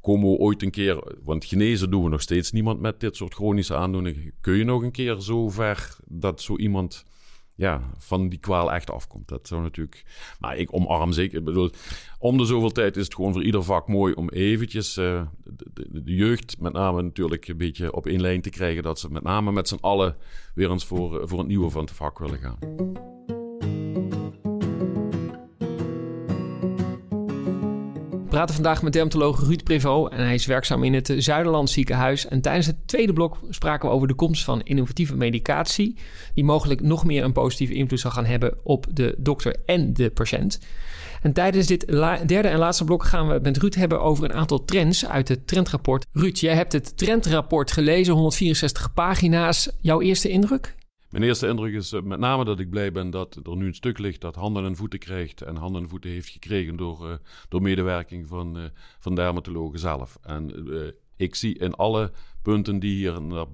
komen 0.00 0.30
we 0.30 0.36
ooit 0.36 0.62
een 0.62 0.70
keer, 0.70 1.16
want 1.22 1.44
genezen 1.44 1.90
doen 1.90 2.02
we 2.02 2.08
nog 2.08 2.20
steeds 2.20 2.52
niemand 2.52 2.80
met 2.80 3.00
dit 3.00 3.16
soort 3.16 3.34
chronische 3.34 3.74
aandoeningen. 3.74 4.32
Kun 4.40 4.56
je 4.56 4.64
nog 4.64 4.82
een 4.82 4.90
keer 4.90 5.20
zo 5.20 5.48
ver 5.48 5.96
dat 6.04 6.40
zo 6.40 6.56
iemand 6.56 7.04
ja, 7.58 7.80
van 7.96 8.28
die 8.28 8.38
kwaal 8.38 8.72
echt 8.72 8.90
afkomt. 8.90 9.28
Dat 9.28 9.48
zou 9.48 9.62
natuurlijk... 9.62 10.04
Maar 10.40 10.56
ik 10.56 10.74
omarm 10.74 11.12
zeker... 11.12 11.42
Bedoel, 11.42 11.70
om 12.18 12.38
de 12.38 12.44
zoveel 12.44 12.70
tijd 12.70 12.96
is 12.96 13.04
het 13.04 13.14
gewoon 13.14 13.32
voor 13.32 13.42
ieder 13.42 13.64
vak 13.64 13.88
mooi 13.88 14.14
om 14.14 14.28
eventjes 14.28 14.96
uh, 14.96 15.22
de, 15.72 16.02
jeugd 16.04 16.60
met 16.60 16.72
name 16.72 17.02
natuurlijk 17.02 17.48
een 17.48 17.56
beetje 17.56 17.92
op 17.92 18.06
één 18.06 18.20
lijn 18.20 18.40
te 18.40 18.50
krijgen. 18.50 18.82
Dat 18.82 18.98
ze 18.98 19.10
met 19.10 19.22
name 19.22 19.52
met 19.52 19.68
z'n 19.68 19.78
allen 19.80 20.16
weer 20.54 20.70
eens 20.70 20.84
voor, 20.84 21.28
voor 21.28 21.38
het 21.38 21.48
nieuwe 21.48 21.70
van 21.70 21.84
het 21.84 21.92
vak 21.92 22.18
willen 22.18 22.38
gaan. 22.38 22.58
Praten 28.38 28.56
vandaag 28.56 28.82
met 28.82 28.92
dermatoloog 28.92 29.40
Ruud 29.40 29.62
Prevot 29.62 30.12
en 30.12 30.18
hij 30.18 30.34
is 30.34 30.46
werkzaam 30.46 30.84
in 30.84 30.94
het 30.94 31.14
Zuiderland 31.16 31.70
ziekenhuis. 31.70 32.28
En 32.28 32.40
tijdens 32.40 32.66
het 32.66 32.76
tweede 32.86 33.12
blok 33.12 33.38
spraken 33.50 33.88
we 33.88 33.94
over 33.94 34.08
de 34.08 34.14
komst 34.14 34.44
van 34.44 34.62
innovatieve 34.62 35.16
medicatie, 35.16 35.96
die 36.34 36.44
mogelijk 36.44 36.80
nog 36.80 37.04
meer 37.04 37.24
een 37.24 37.32
positieve 37.32 37.74
invloed 37.74 38.00
zal 38.00 38.10
gaan 38.10 38.24
hebben 38.24 38.54
op 38.62 38.86
de 38.92 39.14
dokter 39.18 39.56
en 39.66 39.92
de 39.92 40.10
patiënt. 40.10 40.58
En 41.22 41.32
tijdens 41.32 41.66
dit 41.66 41.86
derde 42.26 42.48
en 42.48 42.58
laatste 42.58 42.84
blok 42.84 43.04
gaan 43.04 43.28
we 43.28 43.38
met 43.42 43.56
Ruud 43.56 43.74
hebben 43.74 44.00
over 44.00 44.24
een 44.24 44.32
aantal 44.32 44.64
trends 44.64 45.06
uit 45.06 45.28
het 45.28 45.46
trendrapport. 45.46 46.06
Ruud, 46.12 46.36
jij 46.36 46.54
hebt 46.54 46.72
het 46.72 46.96
trendrapport 46.96 47.72
gelezen, 47.72 48.12
164 48.14 48.94
pagina's. 48.94 49.70
Jouw 49.80 50.00
eerste 50.00 50.28
indruk? 50.28 50.76
Mijn 51.10 51.22
eerste 51.22 51.46
indruk 51.46 51.74
is 51.74 51.92
uh, 51.92 52.02
met 52.02 52.18
name 52.18 52.44
dat 52.44 52.58
ik 52.58 52.70
blij 52.70 52.92
ben 52.92 53.10
dat 53.10 53.40
er 53.42 53.56
nu 53.56 53.66
een 53.66 53.74
stuk 53.74 53.98
ligt 53.98 54.20
dat 54.20 54.34
handen 54.34 54.64
en 54.64 54.76
voeten 54.76 54.98
krijgt. 54.98 55.42
En 55.42 55.56
handen 55.56 55.82
en 55.82 55.88
voeten 55.88 56.10
heeft 56.10 56.28
gekregen 56.28 56.76
door, 56.76 57.08
uh, 57.08 57.14
door 57.48 57.62
medewerking 57.62 58.28
van, 58.28 58.58
uh, 58.58 58.64
van 58.98 59.14
dermatologen 59.14 59.78
zelf. 59.78 60.18
En 60.22 60.52
ik 61.16 61.34
zie 61.34 61.58
in 61.58 61.74
alle 61.74 62.10
punten 62.42 62.78
die 62.78 62.94
hier 62.94 63.46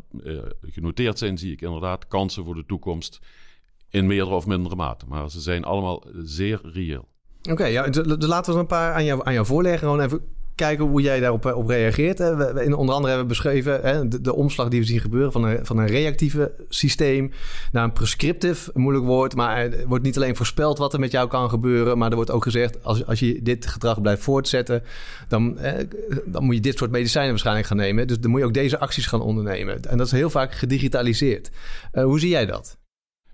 genoteerd 0.62 1.18
zijn, 1.18 1.38
zie 1.38 1.52
ik 1.52 1.60
inderdaad 1.60 2.08
kansen 2.08 2.44
voor 2.44 2.54
de 2.54 2.66
toekomst. 2.66 3.20
In 3.90 4.06
meerdere 4.06 4.36
of 4.36 4.46
mindere 4.46 4.76
mate. 4.76 5.06
Maar 5.08 5.30
ze 5.30 5.40
zijn 5.40 5.64
allemaal 5.64 6.04
zeer 6.22 6.60
reëel. 6.62 7.08
Oké, 7.50 7.64
ja, 7.64 7.88
laten 8.18 8.52
we 8.52 8.58
er 8.58 8.58
een 8.58 8.66
paar 8.66 8.94
aan 8.94 9.04
jou, 9.04 9.20
aan 9.24 9.32
jou 9.32 9.46
voorleggen. 9.46 9.88
Gewoon 9.88 10.00
even 10.00 10.20
kijken 10.54 10.84
hoe 10.84 11.02
jij 11.02 11.20
daarop 11.20 11.44
op 11.44 11.68
reageert. 11.68 12.18
We, 12.18 12.62
in, 12.64 12.74
onder 12.74 12.94
andere 12.94 13.14
hebben 13.14 13.28
we 13.28 13.42
beschreven 13.42 13.80
hè, 13.82 14.08
de, 14.08 14.20
de, 14.20 14.34
omslag 14.34 14.68
die 14.68 14.80
we 14.80 14.86
zien 14.86 15.00
gebeuren 15.00 15.32
van 15.32 15.44
een, 15.44 15.66
van 15.66 15.78
een 15.78 15.86
reactieve 15.86 16.52
systeem 16.68 17.32
naar 17.72 17.84
een 17.84 17.92
prescriptief, 17.92 18.70
moeilijk 18.74 19.04
woord. 19.04 19.34
Maar 19.34 19.56
er 19.56 19.86
wordt 19.86 20.04
niet 20.04 20.16
alleen 20.16 20.36
voorspeld 20.36 20.78
wat 20.78 20.92
er 20.92 21.00
met 21.00 21.12
jou 21.12 21.28
kan 21.28 21.48
gebeuren, 21.50 21.98
maar 21.98 22.10
er 22.10 22.16
wordt 22.16 22.30
ook 22.30 22.42
gezegd: 22.42 22.84
als, 22.84 23.06
als 23.06 23.20
je 23.20 23.42
dit 23.42 23.66
gedrag 23.66 24.00
blijft 24.00 24.22
voortzetten, 24.22 24.82
dan, 25.28 25.58
eh, 25.58 25.86
dan 26.24 26.44
moet 26.44 26.54
je 26.54 26.60
dit 26.60 26.78
soort 26.78 26.90
medicijnen 26.90 27.30
waarschijnlijk 27.30 27.66
gaan 27.66 27.76
nemen. 27.76 28.06
Dus 28.06 28.20
dan 28.20 28.30
moet 28.30 28.40
je 28.40 28.46
ook 28.46 28.54
deze 28.54 28.78
acties 28.78 29.06
gaan 29.06 29.20
ondernemen. 29.20 29.82
En 29.82 29.98
dat 29.98 30.06
is 30.06 30.12
heel 30.12 30.30
vaak 30.30 30.54
gedigitaliseerd. 30.54 31.50
Uh, 31.92 32.04
hoe 32.04 32.20
zie 32.20 32.28
jij 32.28 32.46
dat? 32.46 32.78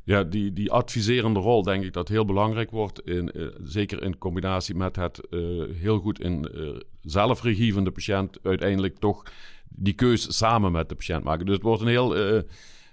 Ja, 0.05 0.25
die, 0.25 0.53
die 0.53 0.71
adviserende 0.71 1.41
rol 1.41 1.63
denk 1.63 1.85
ik 1.85 1.93
dat 1.93 2.09
heel 2.09 2.25
belangrijk 2.25 2.71
wordt. 2.71 3.01
In, 3.07 3.31
uh, 3.35 3.47
zeker 3.63 4.03
in 4.03 4.19
combinatie 4.19 4.75
met 4.75 4.97
het 4.97 5.21
uh, 5.31 5.65
heel 5.77 5.99
goed 5.99 6.21
in 6.21 6.49
uh, 6.55 6.81
zelfregie 7.03 7.73
van 7.73 7.85
de 7.85 7.91
patiënt 7.91 8.39
uiteindelijk 8.43 8.99
toch 8.99 9.23
die 9.69 9.95
keus 9.95 10.37
samen 10.37 10.73
met 10.73 10.89
de 10.89 10.95
patiënt 10.95 11.25
maken. 11.25 11.47
Dus 11.47 11.55
het 11.55 11.65
wordt 11.65 11.83
een 11.83 11.89
heel 11.89 12.43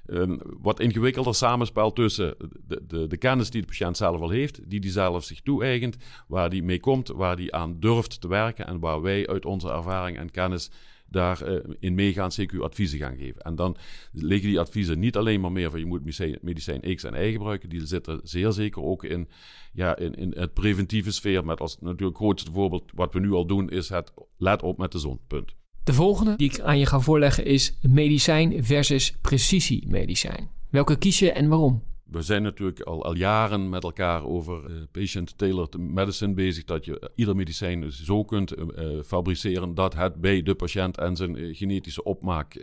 um, 0.08 0.40
wat 0.44 0.80
ingewikkelder 0.80 1.36
samenspel 1.36 1.94
tussen 1.94 2.36
de, 2.68 2.82
de, 2.88 3.08
de, 3.08 3.18
kennis 3.18 3.50
die 3.50 3.62
de 3.62 3.68
patiënt 3.68 3.98
zelf 3.98 4.22
al 4.22 4.30
heeft, 4.30 4.70
die 4.70 4.80
die 4.80 4.92
zelf 4.92 5.24
zich 5.24 5.42
toe-eigent, 5.42 5.98
waar 6.28 6.50
die 6.50 6.64
mee 6.64 6.80
komt, 6.80 7.08
waar 7.08 7.36
die 7.36 7.54
aan 7.54 7.80
durft 7.80 8.22
te 8.22 8.28
werken 8.28 8.68
en 8.68 8.80
waar 8.80 9.02
wij 9.02 9.28
uit 9.28 9.46
onze 9.46 9.70
ervaring 9.70 10.18
en 10.18 10.32
kennis 10.32 10.72
daarin 11.10 11.64
uh, 11.68 11.76
in 11.80 11.96
meegaan, 11.96 12.32
CQ 12.32 12.60
adviezen 12.60 13.00
gaan 13.00 13.18
geven. 13.18 13.42
En 13.42 13.56
dan 13.56 13.78
liggen 14.12 14.50
die 14.50 14.60
adviezen 14.60 15.00
niet 15.00 15.16
alleen 15.16 15.42
maar 15.42 15.52
meer 15.52 15.70
van 15.70 15.80
je 15.80 15.86
moet 15.86 16.00
medicijn, 16.00 16.38
medicijn 16.42 16.96
X 16.96 17.04
en 17.04 17.28
Y 17.28 17.32
gebruiken, 17.32 17.70
die 17.70 17.86
zitten 17.86 18.20
zeer 18.24 18.52
zeker 18.52 18.84
ook 18.84 19.04
in, 19.04 19.28
ja, 19.74 19.98
in, 19.98 20.16
in 20.16 20.34
het 20.36 20.54
preventieve 20.54 21.12
sfeer. 21.12 21.46
Met 21.46 21.60
als 21.60 21.78
natuurlijk 21.80 22.18
grootste 22.18 22.52
voorbeeld 22.52 22.92
wat 22.96 23.14
we 23.14 23.20
nu 23.20 23.32
al 23.32 23.46
doen 23.46 23.70
is 23.70 23.90
het 23.90 24.14
let 24.38 24.64
op 24.64 24.78
met 24.78 24.92
de 24.92 25.00
zon, 25.00 25.20
punt. 25.28 25.56
De 25.84 25.94
volgende 25.94 26.36
die 26.36 26.50
ik 26.50 26.60
aan 26.60 26.80
je 26.80 26.86
ga 26.86 27.00
voorleggen 27.00 27.46
is 27.46 27.78
medicijn 27.82 28.64
versus 28.64 29.12
precisiemedicijn. 29.22 30.50
Welke 30.70 30.98
kies 30.98 31.20
je 31.20 31.32
en 31.32 31.48
waarom? 31.48 31.84
We 32.10 32.22
zijn 32.22 32.44
natuurlijk 32.44 32.82
al, 32.82 33.04
al 33.04 33.16
jaren 33.16 33.70
met 33.70 33.84
elkaar 33.84 34.26
over 34.26 34.70
uh, 34.70 34.82
patient-tailored 34.92 35.78
medicine 35.78 36.34
bezig. 36.34 36.64
Dat 36.64 36.86
je 36.86 37.12
ieder 37.16 37.36
medicijn 37.36 37.92
zo 37.92 38.24
kunt 38.24 38.58
uh, 38.58 39.02
fabriceren 39.04 39.74
dat 39.74 39.96
het 39.96 40.16
bij 40.16 40.42
de 40.42 40.56
patiënt 40.56 40.98
en 40.98 41.16
zijn 41.16 41.56
genetische 41.56 42.04
opmaak 42.04 42.56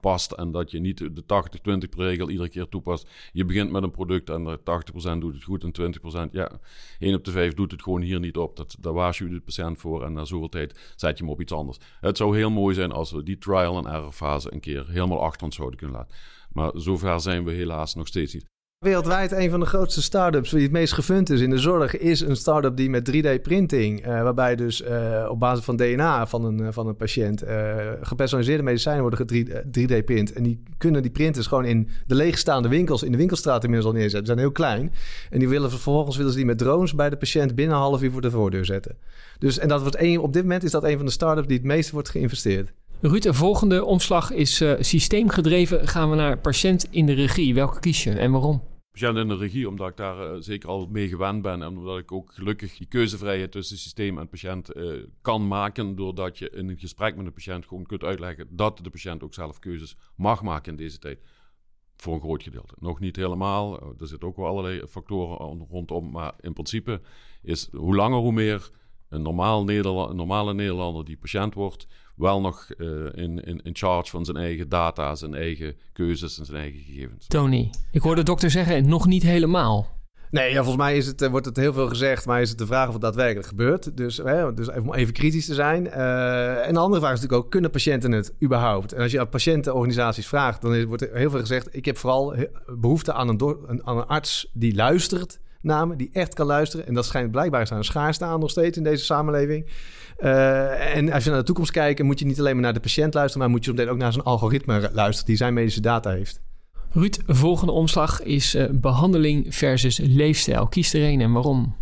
past. 0.00 0.32
En 0.32 0.50
dat 0.50 0.70
je 0.70 0.80
niet 0.80 0.98
de 0.98 1.22
80-20 1.88 1.96
regel 1.96 2.30
iedere 2.30 2.48
keer 2.48 2.68
toepast. 2.68 3.10
Je 3.32 3.44
begint 3.44 3.70
met 3.70 3.82
een 3.82 3.90
product 3.90 4.30
en 4.30 4.58
80% 4.58 4.62
doet 5.18 5.34
het 5.34 5.42
goed 5.42 5.64
en 5.64 5.94
20%, 6.28 6.30
ja, 6.30 6.50
1 6.98 7.14
op 7.14 7.24
de 7.24 7.30
5 7.30 7.54
doet 7.54 7.70
het 7.70 7.82
gewoon 7.82 8.00
hier 8.00 8.20
niet 8.20 8.36
op. 8.36 8.56
Dat, 8.56 8.76
daar 8.80 8.92
waarschuw 8.92 9.26
je 9.26 9.32
de 9.32 9.40
patiënt 9.40 9.78
voor 9.78 10.04
en 10.04 10.12
na 10.12 10.24
zoveel 10.24 10.48
tijd 10.48 10.92
zet 10.96 11.18
je 11.18 11.24
hem 11.24 11.32
op 11.32 11.40
iets 11.40 11.52
anders. 11.52 11.78
Het 12.00 12.16
zou 12.16 12.36
heel 12.36 12.50
mooi 12.50 12.74
zijn 12.74 12.92
als 12.92 13.10
we 13.10 13.22
die 13.22 13.38
trial 13.38 13.78
en 13.78 13.86
error 13.86 14.12
fase 14.12 14.52
een 14.52 14.60
keer 14.60 14.88
helemaal 14.88 15.22
achter 15.22 15.44
ons 15.44 15.56
zouden 15.56 15.78
kunnen 15.78 15.96
laten. 15.96 16.16
Maar 16.52 16.70
zover 16.74 17.20
zijn 17.20 17.44
we 17.44 17.52
helaas 17.52 17.94
nog 17.94 18.06
steeds 18.06 18.34
niet. 18.34 18.53
Wereldwijd 18.84 19.32
een 19.32 19.50
van 19.50 19.60
de 19.60 19.66
grootste 19.66 20.02
start-ups 20.02 20.50
die 20.50 20.62
het 20.62 20.70
meest 20.70 20.92
gefund 20.92 21.30
is 21.30 21.40
in 21.40 21.50
de 21.50 21.58
zorg, 21.58 21.96
is 21.96 22.20
een 22.20 22.36
start-up 22.36 22.76
die 22.76 22.90
met 22.90 23.10
3D-printing, 23.10 24.06
uh, 24.06 24.22
waarbij 24.22 24.56
dus 24.56 24.82
uh, 24.82 25.26
op 25.30 25.38
basis 25.38 25.64
van 25.64 25.76
DNA 25.76 26.26
van 26.26 26.44
een, 26.44 26.60
uh, 26.60 26.68
van 26.70 26.86
een 26.86 26.96
patiënt 26.96 27.42
gepersonaliseerde 28.00 28.62
medicijnen 28.62 29.02
worden 29.02 29.46
3D-print. 29.78 30.32
En 30.32 30.42
die 30.42 30.62
kunnen 30.78 31.02
die 31.02 31.10
printers 31.10 31.46
gewoon 31.46 31.64
in 31.64 31.88
de 32.06 32.14
leegstaande 32.14 32.68
winkels, 32.68 33.02
in 33.02 33.12
de 33.12 33.18
winkelstraat 33.18 33.64
inmiddels 33.64 33.92
al 33.92 33.98
neerzetten. 33.98 34.26
Ze 34.26 34.32
zijn 34.32 34.38
heel 34.38 34.52
klein. 34.52 34.92
En 35.30 35.38
die 35.38 35.48
willen 35.48 35.70
vervolgens 35.70 36.16
willen 36.16 36.30
ze 36.30 36.36
die 36.36 36.46
met 36.46 36.58
drones 36.58 36.94
bij 36.94 37.10
de 37.10 37.16
patiënt 37.16 37.54
binnen 37.54 37.76
een 37.76 37.82
half 37.82 38.02
uur 38.02 38.12
voor 38.12 38.20
de 38.20 38.30
voordeur 38.30 38.64
zetten. 38.64 38.96
Dus 39.38 39.58
en 39.58 39.68
dat 39.68 39.80
wordt 39.80 40.00
een, 40.00 40.18
op 40.18 40.32
dit 40.32 40.42
moment 40.42 40.62
is 40.62 40.70
dat 40.70 40.84
een 40.84 40.96
van 40.96 41.06
de 41.06 41.12
start-ups 41.12 41.46
die 41.46 41.56
het 41.56 41.66
meest 41.66 41.90
wordt 41.90 42.08
geïnvesteerd. 42.08 42.72
Ruud, 43.00 43.22
de 43.22 43.34
volgende 43.34 43.84
omslag 43.84 44.32
is 44.32 44.64
systeemgedreven. 44.78 45.88
Gaan 45.88 46.10
we 46.10 46.16
naar 46.16 46.38
patiënt 46.38 46.86
in 46.90 47.06
de 47.06 47.12
regie. 47.12 47.54
Welke 47.54 47.80
kies 47.80 48.04
je 48.04 48.10
en 48.10 48.30
waarom? 48.30 48.62
Patiënt 48.94 49.16
in 49.16 49.28
de 49.28 49.36
regie, 49.36 49.68
omdat 49.68 49.88
ik 49.88 49.96
daar 49.96 50.34
uh, 50.34 50.36
zeker 50.40 50.68
al 50.68 50.86
mee 50.86 51.08
gewend 51.08 51.42
ben. 51.42 51.62
En 51.62 51.76
omdat 51.76 51.98
ik 51.98 52.12
ook 52.12 52.32
gelukkig 52.32 52.76
die 52.76 52.86
keuzevrijheid 52.86 53.52
tussen 53.52 53.78
systeem 53.78 54.18
en 54.18 54.28
patiënt 54.28 54.76
uh, 54.76 55.02
kan 55.20 55.48
maken. 55.48 55.96
Doordat 55.96 56.38
je 56.38 56.50
in 56.50 56.68
een 56.68 56.78
gesprek 56.78 57.16
met 57.16 57.26
een 57.26 57.32
patiënt 57.32 57.66
gewoon 57.66 57.86
kunt 57.86 58.04
uitleggen 58.04 58.46
dat 58.50 58.78
de 58.82 58.90
patiënt 58.90 59.22
ook 59.22 59.34
zelf 59.34 59.58
keuzes 59.58 59.96
mag 60.16 60.42
maken 60.42 60.70
in 60.70 60.78
deze 60.78 60.98
tijd. 60.98 61.20
Voor 61.96 62.14
een 62.14 62.20
groot 62.20 62.42
gedeelte. 62.42 62.74
Nog 62.78 63.00
niet 63.00 63.16
helemaal. 63.16 63.80
Er 63.98 64.06
zitten 64.06 64.28
ook 64.28 64.36
wel 64.36 64.46
allerlei 64.46 64.86
factoren 64.86 65.66
rondom. 65.70 66.10
Maar 66.10 66.34
in 66.40 66.52
principe 66.52 67.00
is 67.42 67.68
hoe 67.72 67.94
langer 67.94 68.18
hoe 68.18 68.32
meer 68.32 68.70
een 69.08 69.22
normaal 69.22 69.64
normale 69.64 70.54
Nederlander 70.54 71.04
die 71.04 71.16
patiënt 71.16 71.54
wordt, 71.54 71.86
wel 72.16 72.40
nog 72.40 72.68
uh, 72.76 73.04
in, 73.12 73.44
in, 73.44 73.60
in 73.62 73.76
charge 73.76 74.10
van 74.10 74.24
zijn 74.24 74.36
eigen 74.36 74.68
data, 74.68 75.14
zijn 75.14 75.34
eigen 75.34 75.76
keuzes 75.92 76.38
en 76.38 76.44
zijn 76.44 76.58
eigen 76.58 76.80
gegevens. 76.80 77.26
Tony, 77.26 77.70
ik 77.90 78.02
hoorde 78.02 78.20
de 78.20 78.26
dokter 78.26 78.50
zeggen, 78.50 78.88
nog 78.88 79.06
niet 79.06 79.22
helemaal. 79.22 79.92
Nee, 80.30 80.50
ja, 80.50 80.56
volgens 80.56 80.76
mij 80.76 80.96
is 80.96 81.06
het, 81.06 81.28
wordt 81.28 81.46
het 81.46 81.56
heel 81.56 81.72
veel 81.72 81.88
gezegd, 81.88 82.26
maar 82.26 82.40
is 82.40 82.48
het 82.48 82.58
de 82.58 82.66
vraag 82.66 82.86
of 82.86 82.92
het 82.92 83.02
daadwerkelijk 83.02 83.48
gebeurt. 83.48 83.96
Dus, 83.96 84.16
hè, 84.16 84.54
dus 84.54 84.68
even, 84.68 84.82
om 84.82 84.94
even 84.94 85.12
kritisch 85.12 85.46
te 85.46 85.54
zijn. 85.54 85.86
Uh, 85.86 86.66
en 86.66 86.74
de 86.74 86.80
andere 86.80 87.00
vraag 87.00 87.12
is 87.12 87.20
natuurlijk 87.20 87.44
ook, 87.44 87.50
kunnen 87.50 87.70
patiënten 87.70 88.12
het 88.12 88.34
überhaupt? 88.42 88.92
En 88.92 89.02
als 89.02 89.12
je 89.12 89.20
aan 89.20 89.28
patiëntenorganisaties 89.28 90.26
vraagt, 90.26 90.62
dan 90.62 90.74
is, 90.74 90.84
wordt 90.84 91.02
er 91.02 91.16
heel 91.16 91.30
veel 91.30 91.40
gezegd... 91.40 91.76
ik 91.76 91.84
heb 91.84 91.96
vooral 91.96 92.36
behoefte 92.78 93.12
aan 93.12 93.28
een, 93.28 93.40
aan 93.84 93.96
een 93.98 94.06
arts 94.06 94.50
die 94.52 94.74
luistert 94.74 95.38
namen 95.60 95.98
die 95.98 96.10
echt 96.12 96.34
kan 96.34 96.46
luisteren. 96.46 96.86
En 96.86 96.94
dat 96.94 97.04
schijnt 97.04 97.30
blijkbaar 97.30 97.70
aan 97.70 97.76
een 97.76 97.84
schaarste 97.84 98.24
aan 98.24 98.40
nog 98.40 98.50
steeds 98.50 98.76
in 98.76 98.84
deze 98.84 99.04
samenleving. 99.04 99.66
Uh, 100.20 100.96
en 100.96 101.12
als 101.12 101.24
je 101.24 101.30
naar 101.30 101.38
de 101.38 101.44
toekomst 101.44 101.70
kijkt, 101.70 102.02
moet 102.02 102.18
je 102.18 102.26
niet 102.26 102.38
alleen 102.38 102.52
maar 102.52 102.62
naar 102.62 102.72
de 102.72 102.80
patiënt 102.80 103.14
luisteren, 103.14 103.42
maar 103.42 103.56
moet 103.56 103.64
je 103.64 103.70
meteen 103.70 103.88
ook 103.88 103.96
naar 103.96 104.12
zijn 104.12 104.24
algoritme 104.24 104.90
luisteren 104.92 105.26
die 105.26 105.36
zijn 105.36 105.54
medische 105.54 105.80
data 105.80 106.10
heeft. 106.10 106.40
Ruud, 106.90 107.18
volgende 107.26 107.72
omslag 107.72 108.22
is 108.22 108.54
uh, 108.54 108.64
behandeling 108.72 109.54
versus 109.54 109.98
leefstijl. 109.98 110.66
Kies 110.66 110.94
er 110.94 111.02
een 111.08 111.20
en 111.20 111.32
waarom? 111.32 111.76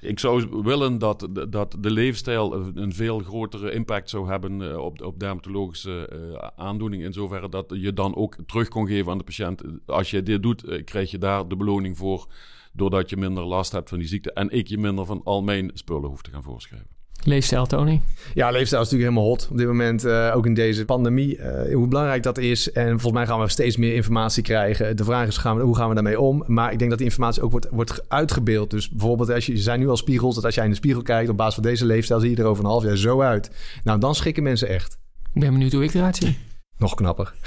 Ik 0.00 0.18
zou 0.18 0.62
willen 0.62 0.98
dat, 0.98 1.28
dat 1.48 1.76
de 1.78 1.90
leefstijl 1.90 2.54
een 2.74 2.94
veel 2.94 3.18
grotere 3.18 3.72
impact 3.72 4.10
zou 4.10 4.28
hebben 4.28 4.70
eh, 4.70 4.76
op, 4.76 5.02
op 5.02 5.20
dermatologische 5.20 6.10
aandoening. 6.56 7.02
In 7.02 7.12
zoverre 7.12 7.48
dat 7.48 7.66
je 7.68 7.92
dan 7.92 8.16
ook 8.16 8.36
terug 8.46 8.68
kon 8.68 8.86
geven 8.86 9.12
aan 9.12 9.18
de 9.18 9.24
patiënt. 9.24 9.62
Als 9.86 10.10
je 10.10 10.22
dit 10.22 10.42
doet, 10.42 10.84
krijg 10.84 11.10
je 11.10 11.18
daar 11.18 11.48
de 11.48 11.56
beloning 11.56 11.96
voor 11.96 12.26
doordat 12.72 13.10
je 13.10 13.16
minder 13.16 13.44
last 13.44 13.72
hebt 13.72 13.88
van 13.88 13.98
die 13.98 14.08
ziekte. 14.08 14.32
En 14.32 14.50
ik 14.50 14.66
je 14.66 14.78
minder 14.78 15.06
van 15.06 15.20
al 15.24 15.42
mijn 15.42 15.70
spullen 15.74 16.08
hoef 16.08 16.22
te 16.22 16.30
gaan 16.30 16.42
voorschrijven. 16.42 16.93
Leefstijl, 17.22 17.66
Tony? 17.66 18.00
Ja, 18.34 18.50
leefstijl 18.50 18.82
is 18.82 18.90
natuurlijk 18.90 19.10
helemaal 19.10 19.24
hot 19.24 19.48
op 19.50 19.56
dit 19.56 19.66
moment. 19.66 20.04
Uh, 20.04 20.32
ook 20.34 20.46
in 20.46 20.54
deze 20.54 20.84
pandemie. 20.84 21.38
Uh, 21.38 21.74
hoe 21.74 21.88
belangrijk 21.88 22.22
dat 22.22 22.38
is. 22.38 22.72
En 22.72 22.88
volgens 22.88 23.12
mij 23.12 23.26
gaan 23.26 23.40
we 23.40 23.48
steeds 23.48 23.76
meer 23.76 23.94
informatie 23.94 24.42
krijgen. 24.42 24.96
De 24.96 25.04
vraag 25.04 25.26
is, 25.26 25.36
gaan 25.36 25.56
we, 25.56 25.62
hoe 25.62 25.76
gaan 25.76 25.88
we 25.88 25.94
daarmee 25.94 26.20
om? 26.20 26.44
Maar 26.46 26.72
ik 26.72 26.78
denk 26.78 26.90
dat 26.90 26.98
die 26.98 27.08
informatie 27.08 27.42
ook 27.42 27.50
wordt, 27.50 27.66
wordt 27.70 28.04
uitgebeeld. 28.08 28.70
Dus 28.70 28.90
bijvoorbeeld, 28.90 29.30
als 29.30 29.46
je, 29.46 29.52
je 29.52 29.58
zijn 29.58 29.80
nu 29.80 29.88
al 29.88 29.96
spiegels. 29.96 30.34
Dat 30.34 30.44
als 30.44 30.54
jij 30.54 30.64
in 30.64 30.70
de 30.70 30.76
spiegel 30.76 31.02
kijkt, 31.02 31.30
op 31.30 31.36
basis 31.36 31.54
van 31.54 31.62
deze 31.62 31.86
leefstijl... 31.86 32.20
zie 32.20 32.30
je 32.30 32.36
er 32.36 32.44
over 32.44 32.64
een 32.64 32.70
half 32.70 32.84
jaar 32.84 32.96
zo 32.96 33.20
uit. 33.22 33.50
Nou, 33.84 33.98
dan 33.98 34.14
schikken 34.14 34.42
mensen 34.42 34.68
echt. 34.68 34.98
Ik 35.34 35.40
ben 35.40 35.52
benieuwd 35.52 35.72
hoe 35.72 35.84
ik 35.84 35.94
eruit 35.94 36.16
zie. 36.16 36.38
Nog 36.78 36.94
knapper. 36.94 37.32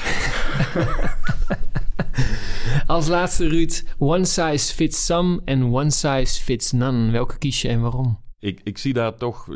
Als 2.88 3.08
laatste, 3.08 3.48
Ruud. 3.48 3.84
One 3.98 4.26
size 4.26 4.74
fits 4.74 5.06
some 5.06 5.42
en 5.46 5.74
one 5.74 5.92
size 5.92 6.42
fits 6.42 6.72
none. 6.72 7.12
Welke 7.12 7.38
kies 7.38 7.62
je 7.62 7.68
en 7.68 7.82
waarom? 7.82 8.26
Ik, 8.48 8.62
ik 8.64 8.78
zie 8.78 8.94
daar 8.94 9.16
toch... 9.16 9.48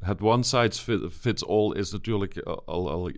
Het 0.00 0.20
one 0.20 0.42
size 0.42 1.10
fits 1.10 1.46
all 1.46 1.72
is 1.72 1.92
natuurlijk 1.92 2.40
al, 2.42 2.90
al, 2.90 3.10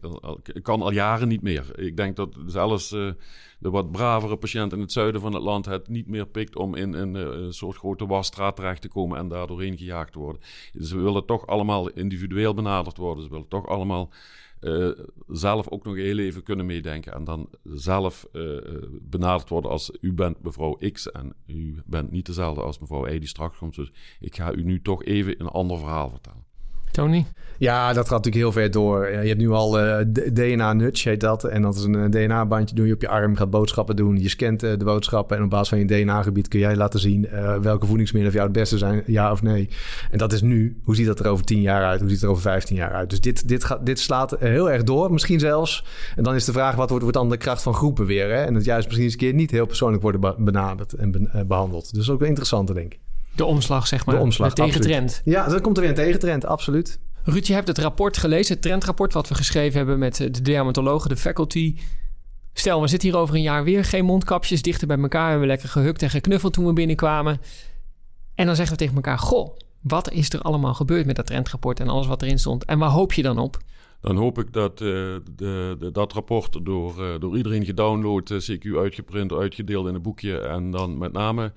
kan 0.62 0.83
al 0.83 0.92
jaren 0.92 1.29
niet 1.29 1.42
meer. 1.42 1.81
Ik 1.81 1.96
denk 1.96 2.16
dat 2.16 2.37
zelfs 2.46 2.92
uh, 2.92 3.11
de 3.59 3.70
wat 3.70 3.90
bravere 3.90 4.37
patiënt 4.37 4.72
in 4.72 4.81
het 4.81 4.92
zuiden 4.92 5.20
van 5.20 5.35
het 5.35 5.42
land 5.42 5.66
het 5.66 5.88
niet 5.88 6.09
meer 6.09 6.27
pikt 6.27 6.57
om 6.57 6.74
in, 6.74 6.94
een 6.94 7.53
soort 7.53 7.77
grote 7.77 8.07
wasstraat 8.07 8.57
terecht 8.57 8.83
te 8.83 8.88
komen 8.88 9.18
en 9.18 9.29
daar 9.29 9.46
doorheen 9.46 9.79
gejaagd 9.79 10.12
te 10.12 10.18
worden. 10.18 10.42
Ze 10.81 10.96
willen 10.96 11.27
toch 11.27 11.46
allemaal 11.46 11.88
individueel 11.90 12.55
benaderd 12.55 12.96
worden. 12.96 13.24
Ze 13.24 13.31
willen 13.31 13.48
toch 13.48 13.66
allemaal 13.66 14.11
uh, 14.61 14.90
zelf 15.27 15.68
ook 15.68 15.85
nog 15.85 15.94
heel 15.94 16.18
even 16.18 16.42
kunnen 16.42 16.66
meedenken. 16.66 17.12
En 17.12 17.25
dan 17.25 17.49
zelf 17.62 18.29
uh, 18.33 18.59
benaderd 19.03 19.49
worden 19.49 19.71
als 19.71 19.90
u 20.01 20.12
bent 20.12 20.42
mevrouw 20.42 20.79
X 20.92 21.11
en 21.11 21.35
u 21.47 21.83
bent 21.87 22.11
niet 22.11 22.27
dezelfde 22.27 22.62
als 22.62 22.79
mevrouw 22.79 23.07
Y 23.07 23.18
die 23.18 23.29
straks 23.29 23.59
komt. 23.59 23.75
Dus 23.75 23.92
ik 24.21 24.37
ga 24.37 24.53
u 24.53 24.62
nu 24.62 24.83
toch 24.83 25.05
even 25.05 25.40
een 25.40 25.47
ander 25.47 25.79
verhaal 25.79 26.11
vertellen. 26.11 26.38
Tony? 26.99 27.27
Ja, 27.59 27.93
dat 27.93 28.09
gaat 28.09 28.25
natuurlijk 28.25 28.45
heel 28.45 28.53
ver 28.53 28.71
door. 28.71 29.09
Je 29.09 29.29
hebt 29.29 29.39
nu 29.39 29.51
al 29.51 29.85
uh, 29.85 29.97
DNA-nudge, 30.33 31.09
heet 31.09 31.21
dat. 31.21 31.45
En 31.45 31.63
dat 31.63 31.77
is 31.77 31.85
een 31.85 31.95
eh, 31.95 32.11
DNA-bandje, 32.11 32.75
doe 32.75 32.87
je 32.87 32.95
op 32.95 33.01
je 33.01 33.09
arm, 33.09 33.37
gaat 33.37 33.51
boodschappen 33.51 33.97
doen. 33.97 34.21
Je 34.21 34.29
scant 34.29 34.65
uh, 34.65 34.71
de 34.79 34.85
boodschappen 34.85 35.37
en 35.37 35.43
op 35.43 35.51
basis 35.51 35.69
van 35.69 35.79
je 35.79 35.85
DNA-gebied 35.85 36.49
kun 36.49 36.59
jij 36.59 36.77
laten 36.77 37.01
zien 37.01 37.29
welke 37.63 37.87
voedingsmiddelen 37.87 38.33
voor 38.33 38.41
jou 38.41 38.49
het 38.49 38.53
beste 38.53 38.79
zijn, 38.79 39.03
ja 39.07 39.31
of 39.33 39.43
nee. 39.43 39.69
En 40.11 40.19
dat 40.19 40.33
is 40.33 40.43
nu. 40.43 40.81
Hoe 40.85 40.95
ziet 40.95 41.07
dat 41.07 41.21
er 41.21 41.27
over 41.27 41.45
10 41.45 41.61
jaar 41.61 41.85
uit? 41.85 42.01
Hoe 42.01 42.09
ziet 42.09 42.19
het 42.19 42.27
er 42.27 42.31
over 42.31 42.43
15 42.43 42.77
jaar 42.77 42.93
uit? 42.93 43.11
Dus 43.11 43.21
dit, 43.21 43.49
dit, 43.49 43.65
gaat, 43.65 43.87
dit 43.87 43.99
slaat 43.99 44.37
heel 44.39 44.71
erg 44.71 44.83
door, 44.83 45.13
misschien 45.13 45.41
zelfs. 45.41 45.85
En 46.17 46.23
dan 46.23 46.35
is 46.35 46.45
de 46.45 46.53
vraag, 46.53 46.75
wat 46.75 46.89
wordt, 46.89 47.03
wordt 47.03 47.19
dan 47.19 47.31
de 47.31 47.37
kracht 47.37 47.63
van 47.63 47.75
groepen 47.75 48.07
weer? 48.07 48.29
Hè? 48.29 48.43
En 48.43 48.55
dat 48.55 48.65
juist 48.65 48.87
misschien 48.87 49.05
eens 49.05 49.15
een 49.15 49.19
keer 49.19 49.35
niet 49.35 49.51
heel 49.51 49.67
persoonlijk 49.67 50.03
worden 50.03 50.45
benaderd 50.45 50.93
en 50.93 51.31
behandeld. 51.47 51.95
Dus 51.95 52.11
ook 52.11 52.19
wel 52.19 52.29
interessant, 52.29 52.75
denk 52.75 52.95
ik. 52.95 53.01
De 53.38 53.44
omslag, 53.44 53.87
zeg 53.87 54.07
maar. 54.07 54.14
De 54.14 54.20
omslag, 54.20 54.53
de 54.53 54.62
tegentrend. 54.62 55.20
Ja, 55.24 55.48
dan 55.48 55.61
komt 55.61 55.77
er 55.77 55.83
weer 55.83 55.90
een 55.90 55.96
tegentrend, 55.96 56.46
absoluut. 56.46 56.98
Ruud, 57.24 57.46
je 57.46 57.53
hebt 57.53 57.68
het 57.68 57.79
rapport 57.79 58.16
gelezen, 58.16 58.53
het 58.53 58.62
trendrapport 58.62 59.12
wat 59.12 59.29
we 59.29 59.35
geschreven 59.35 59.77
hebben 59.77 59.98
met 59.98 60.16
de 60.16 60.42
dermatologen, 60.42 61.09
de 61.09 61.16
faculty. 61.16 61.77
Stel, 62.53 62.81
we 62.81 62.88
zitten 62.88 63.09
hier 63.09 63.18
over 63.18 63.35
een 63.35 63.42
jaar 63.42 63.64
weer, 63.64 63.85
geen 63.85 64.05
mondkapjes, 64.05 64.62
dichter 64.62 64.87
bij 64.87 64.98
elkaar. 64.98 65.24
We 65.24 65.31
hebben 65.31 65.48
lekker 65.48 65.68
gehukt 65.68 66.03
en 66.03 66.11
geknuffeld 66.11 66.53
toen 66.53 66.66
we 66.66 66.72
binnenkwamen. 66.72 67.40
En 68.35 68.46
dan 68.46 68.57
zeggen 68.57 68.77
we 68.77 68.81
tegen 68.81 68.96
elkaar, 68.96 69.18
goh, 69.18 69.57
wat 69.81 70.11
is 70.11 70.33
er 70.33 70.40
allemaal 70.40 70.74
gebeurd 70.74 71.07
met 71.07 71.16
dat 71.16 71.27
trendrapport 71.27 71.81
en 71.81 71.88
alles 71.88 72.07
wat 72.07 72.22
erin 72.22 72.38
stond? 72.38 72.64
En 72.64 72.79
waar 72.79 72.90
hoop 72.90 73.12
je 73.12 73.22
dan 73.22 73.38
op? 73.38 73.59
Dan 74.01 74.17
hoop 74.17 74.39
ik 74.39 74.53
dat 74.53 74.81
uh, 74.81 74.89
de, 75.35 75.77
de, 75.79 75.91
dat 75.93 76.13
rapport 76.13 76.65
door, 76.65 76.95
uh, 76.99 77.19
door 77.19 77.37
iedereen 77.37 77.65
gedownload, 77.65 78.31
uh, 78.31 78.39
CQ 78.39 78.77
uitgeprint, 78.77 79.33
uitgedeeld 79.33 79.89
in 79.89 79.95
een 79.95 80.03
boekje. 80.03 80.39
En 80.39 80.71
dan 80.71 80.99
met 80.99 81.13
name 81.13 81.53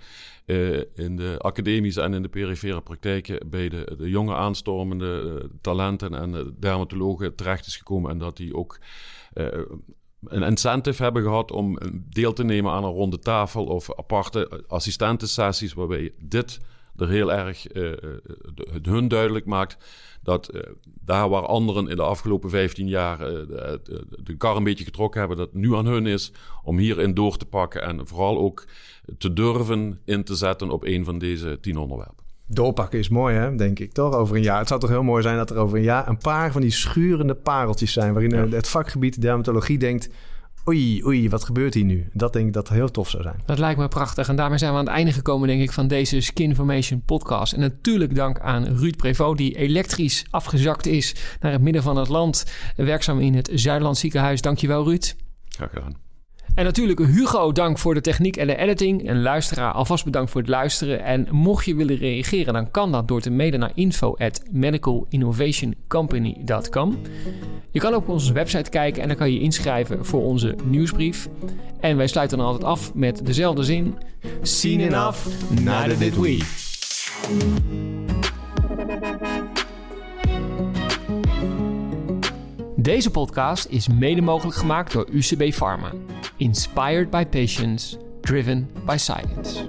in 0.96 1.16
de 1.16 1.36
academische 1.38 2.02
en 2.02 2.14
in 2.14 2.22
de 2.22 2.30
perifere 2.30 2.82
praktijken 2.82 3.50
bij 3.50 3.70
de, 3.70 3.96
de 3.98 4.10
jonge 4.10 4.36
aanstormende 4.36 5.50
talenten 5.62 6.14
en 6.14 6.56
dermatologen 6.60 7.36
terecht 7.36 7.66
is 7.66 7.78
gekomen. 7.78 8.12
En 8.12 8.18
dat 8.18 8.38
die 8.38 8.56
ook 8.56 8.80
een 10.24 10.44
incentive 10.44 11.04
hebben 11.04 11.24
gehad 11.24 11.52
om 11.52 11.78
deel 12.10 12.34
te 12.34 12.44
nemen 12.44 12.72
aan 12.72 12.84
een 12.84 12.92
ronde 12.92 13.20
tafel 13.20 13.66
of 13.66 13.98
aparte 13.98 14.64
assistentensessies 14.68 15.74
waarbij 15.74 16.14
dit 16.20 16.60
er 16.98 17.10
heel 17.10 17.34
erg 17.34 17.66
hun 18.82 19.08
duidelijk 19.08 19.46
maakt 19.46 19.78
dat 20.24 20.50
uh, 20.54 20.62
daar 20.84 21.30
waar 21.30 21.46
anderen 21.46 21.88
in 21.88 21.96
de 21.96 22.02
afgelopen 22.02 22.50
15 22.50 22.88
jaar 22.88 23.20
uh, 23.20 23.38
de, 24.24 24.36
kar 24.38 24.56
een 24.56 24.64
beetje 24.64 24.84
getrokken 24.84 25.20
hebben, 25.20 25.38
dat 25.38 25.48
het 25.48 25.62
nu 25.62 25.76
aan 25.76 25.86
hun 25.86 26.06
is 26.06 26.32
om 26.64 26.78
hierin 26.78 27.14
door 27.14 27.38
te 27.38 27.46
pakken 27.46 27.82
en 27.82 28.08
vooral 28.08 28.38
ook 28.38 28.66
te 29.18 29.34
durven 29.34 30.00
in 30.06 30.24
te 30.24 30.36
zetten 30.36 30.70
op 30.70 30.84
een 30.84 31.06
van 31.06 31.18
deze 31.18 31.58
tien 31.62 31.78
onderwerpen. 31.78 32.24
Doorpakken 32.46 33.00
is 33.00 33.10
mooi, 33.10 33.36
hè? 33.36 33.56
denk 33.56 33.80
ik, 33.80 33.92
toch? 33.92 34.16
Over 34.16 34.36
een 34.36 34.42
jaar. 34.42 34.60
Het 34.60 34.68
zou 34.68 34.80
toch 34.80 34.90
heel 34.90 35.04
mooi 35.04 35.24
zijn 35.24 35.38
dat 35.38 35.50
er 35.50 35.58
over 35.58 35.78
een 35.78 35.84
jaar 35.84 36.08
een 36.08 36.18
paar 36.18 36.52
van 36.52 36.62
die 36.62 36.72
schurende 36.72 37.36
pareltjes 37.36 37.94
zijn... 37.94 38.14
waarin 38.14 38.32
ja. 38.32 38.48
het 38.48 38.68
vakgebied 38.68 39.22
dermatologie 39.22 39.78
denkt 39.78 40.10
oei, 40.68 41.06
oei, 41.06 41.30
wat 41.30 41.44
gebeurt 41.44 41.74
hier 41.74 41.84
nu? 41.84 42.10
Dat 42.14 42.34
denk 42.34 42.48
ik 42.48 42.54
dat 42.54 42.70
heel 42.70 42.92
tof 42.92 43.10
zou 43.10 43.24
zijn. 43.24 43.42
Dat 43.46 43.60
lijkt 43.60 43.80
me 43.80 43.88
prachtig. 43.88 44.28
En 44.28 44.36
daarmee 44.36 44.58
zijn 44.58 44.72
we 44.72 44.78
aan 44.78 44.86
het 44.86 44.94
einde 44.94 45.12
gekomen, 45.12 45.48
denk 45.48 45.62
ik, 45.62 45.72
van 45.72 45.88
deze 45.88 46.22
Skinformation 46.22 47.02
podcast. 47.06 47.54
En 47.54 47.60
natuurlijk 47.60 48.16
dank 48.16 48.40
aan 48.40 48.66
Ruud 48.66 48.96
Prevost, 48.96 49.38
die 49.38 49.58
elektrisch 49.58 50.26
afgezakt 50.30 50.86
is 50.86 51.16
naar 51.40 51.52
het 51.52 51.62
midden 51.62 51.84
van 51.84 51.98
het 51.98 52.08
land. 52.08 52.46
Werkzaam 52.76 53.20
in 53.20 53.36
het 53.36 53.50
Zuidland 53.54 53.98
ziekenhuis. 53.98 54.42
Dankjewel, 54.42 54.84
Ruud. 54.84 55.16
Graag 55.50 55.70
gedaan. 55.70 56.11
En 56.56 56.64
natuurlijk 56.64 57.00
Hugo, 57.00 57.52
dank 57.52 57.78
voor 57.78 57.94
de 57.94 58.02
techniek 58.02 58.38
en 58.38 58.48
de 58.48 58.56
editing. 58.56 59.08
En 59.08 59.22
luisteraar, 59.22 59.72
alvast 59.72 60.06
bedankt 60.06 60.32
voor 60.32 60.42
het 60.42 60.50
luisteren. 60.50 61.04
En 61.04 61.28
mocht 61.32 61.66
je 61.66 61.76
willen 61.76 61.98
reageren, 61.98 62.54
dan 62.54 62.72
kan 62.72 62.92
dat 62.92 63.08
door 63.08 63.22
te 63.22 63.32
mailen 63.32 63.60
naar 63.60 63.72
info 63.74 64.16
at 64.18 64.42
medicalinnovationcompany.com. 64.52 67.00
Je 67.72 67.80
kan 67.80 67.94
ook 67.94 68.02
op 68.02 68.10
onze 68.10 68.34
website 68.34 68.70
kijken 68.70 69.02
en 69.02 69.08
dan 69.08 69.18
kan 69.18 69.32
je 69.32 69.40
inschrijven 69.40 70.06
voor 70.06 70.24
onze 70.24 70.56
nieuwsbrief. 70.64 71.30
En 71.80 71.98
wij 71.98 72.08
sluiten 72.08 72.38
dan 72.38 72.48
altijd 72.48 72.66
af 72.66 72.94
met 72.94 73.26
dezelfde 73.26 73.64
zin. 73.64 73.98
Seen 74.42 74.80
enough, 74.80 75.28
neither 75.50 76.00
did 76.00 76.20
we. 76.20 78.11
Deze 82.82 83.12
podcast 83.12 83.66
is 83.70 83.88
mede 83.88 84.22
mogelijk 84.22 84.58
gemaakt 84.58 84.94
door 84.94 85.08
UCB 85.12 85.54
Pharma. 85.54 85.92
Inspired 86.38 87.10
by 87.10 87.26
patients, 87.26 87.98
driven 88.22 88.70
by 88.86 88.96
science. 88.98 89.66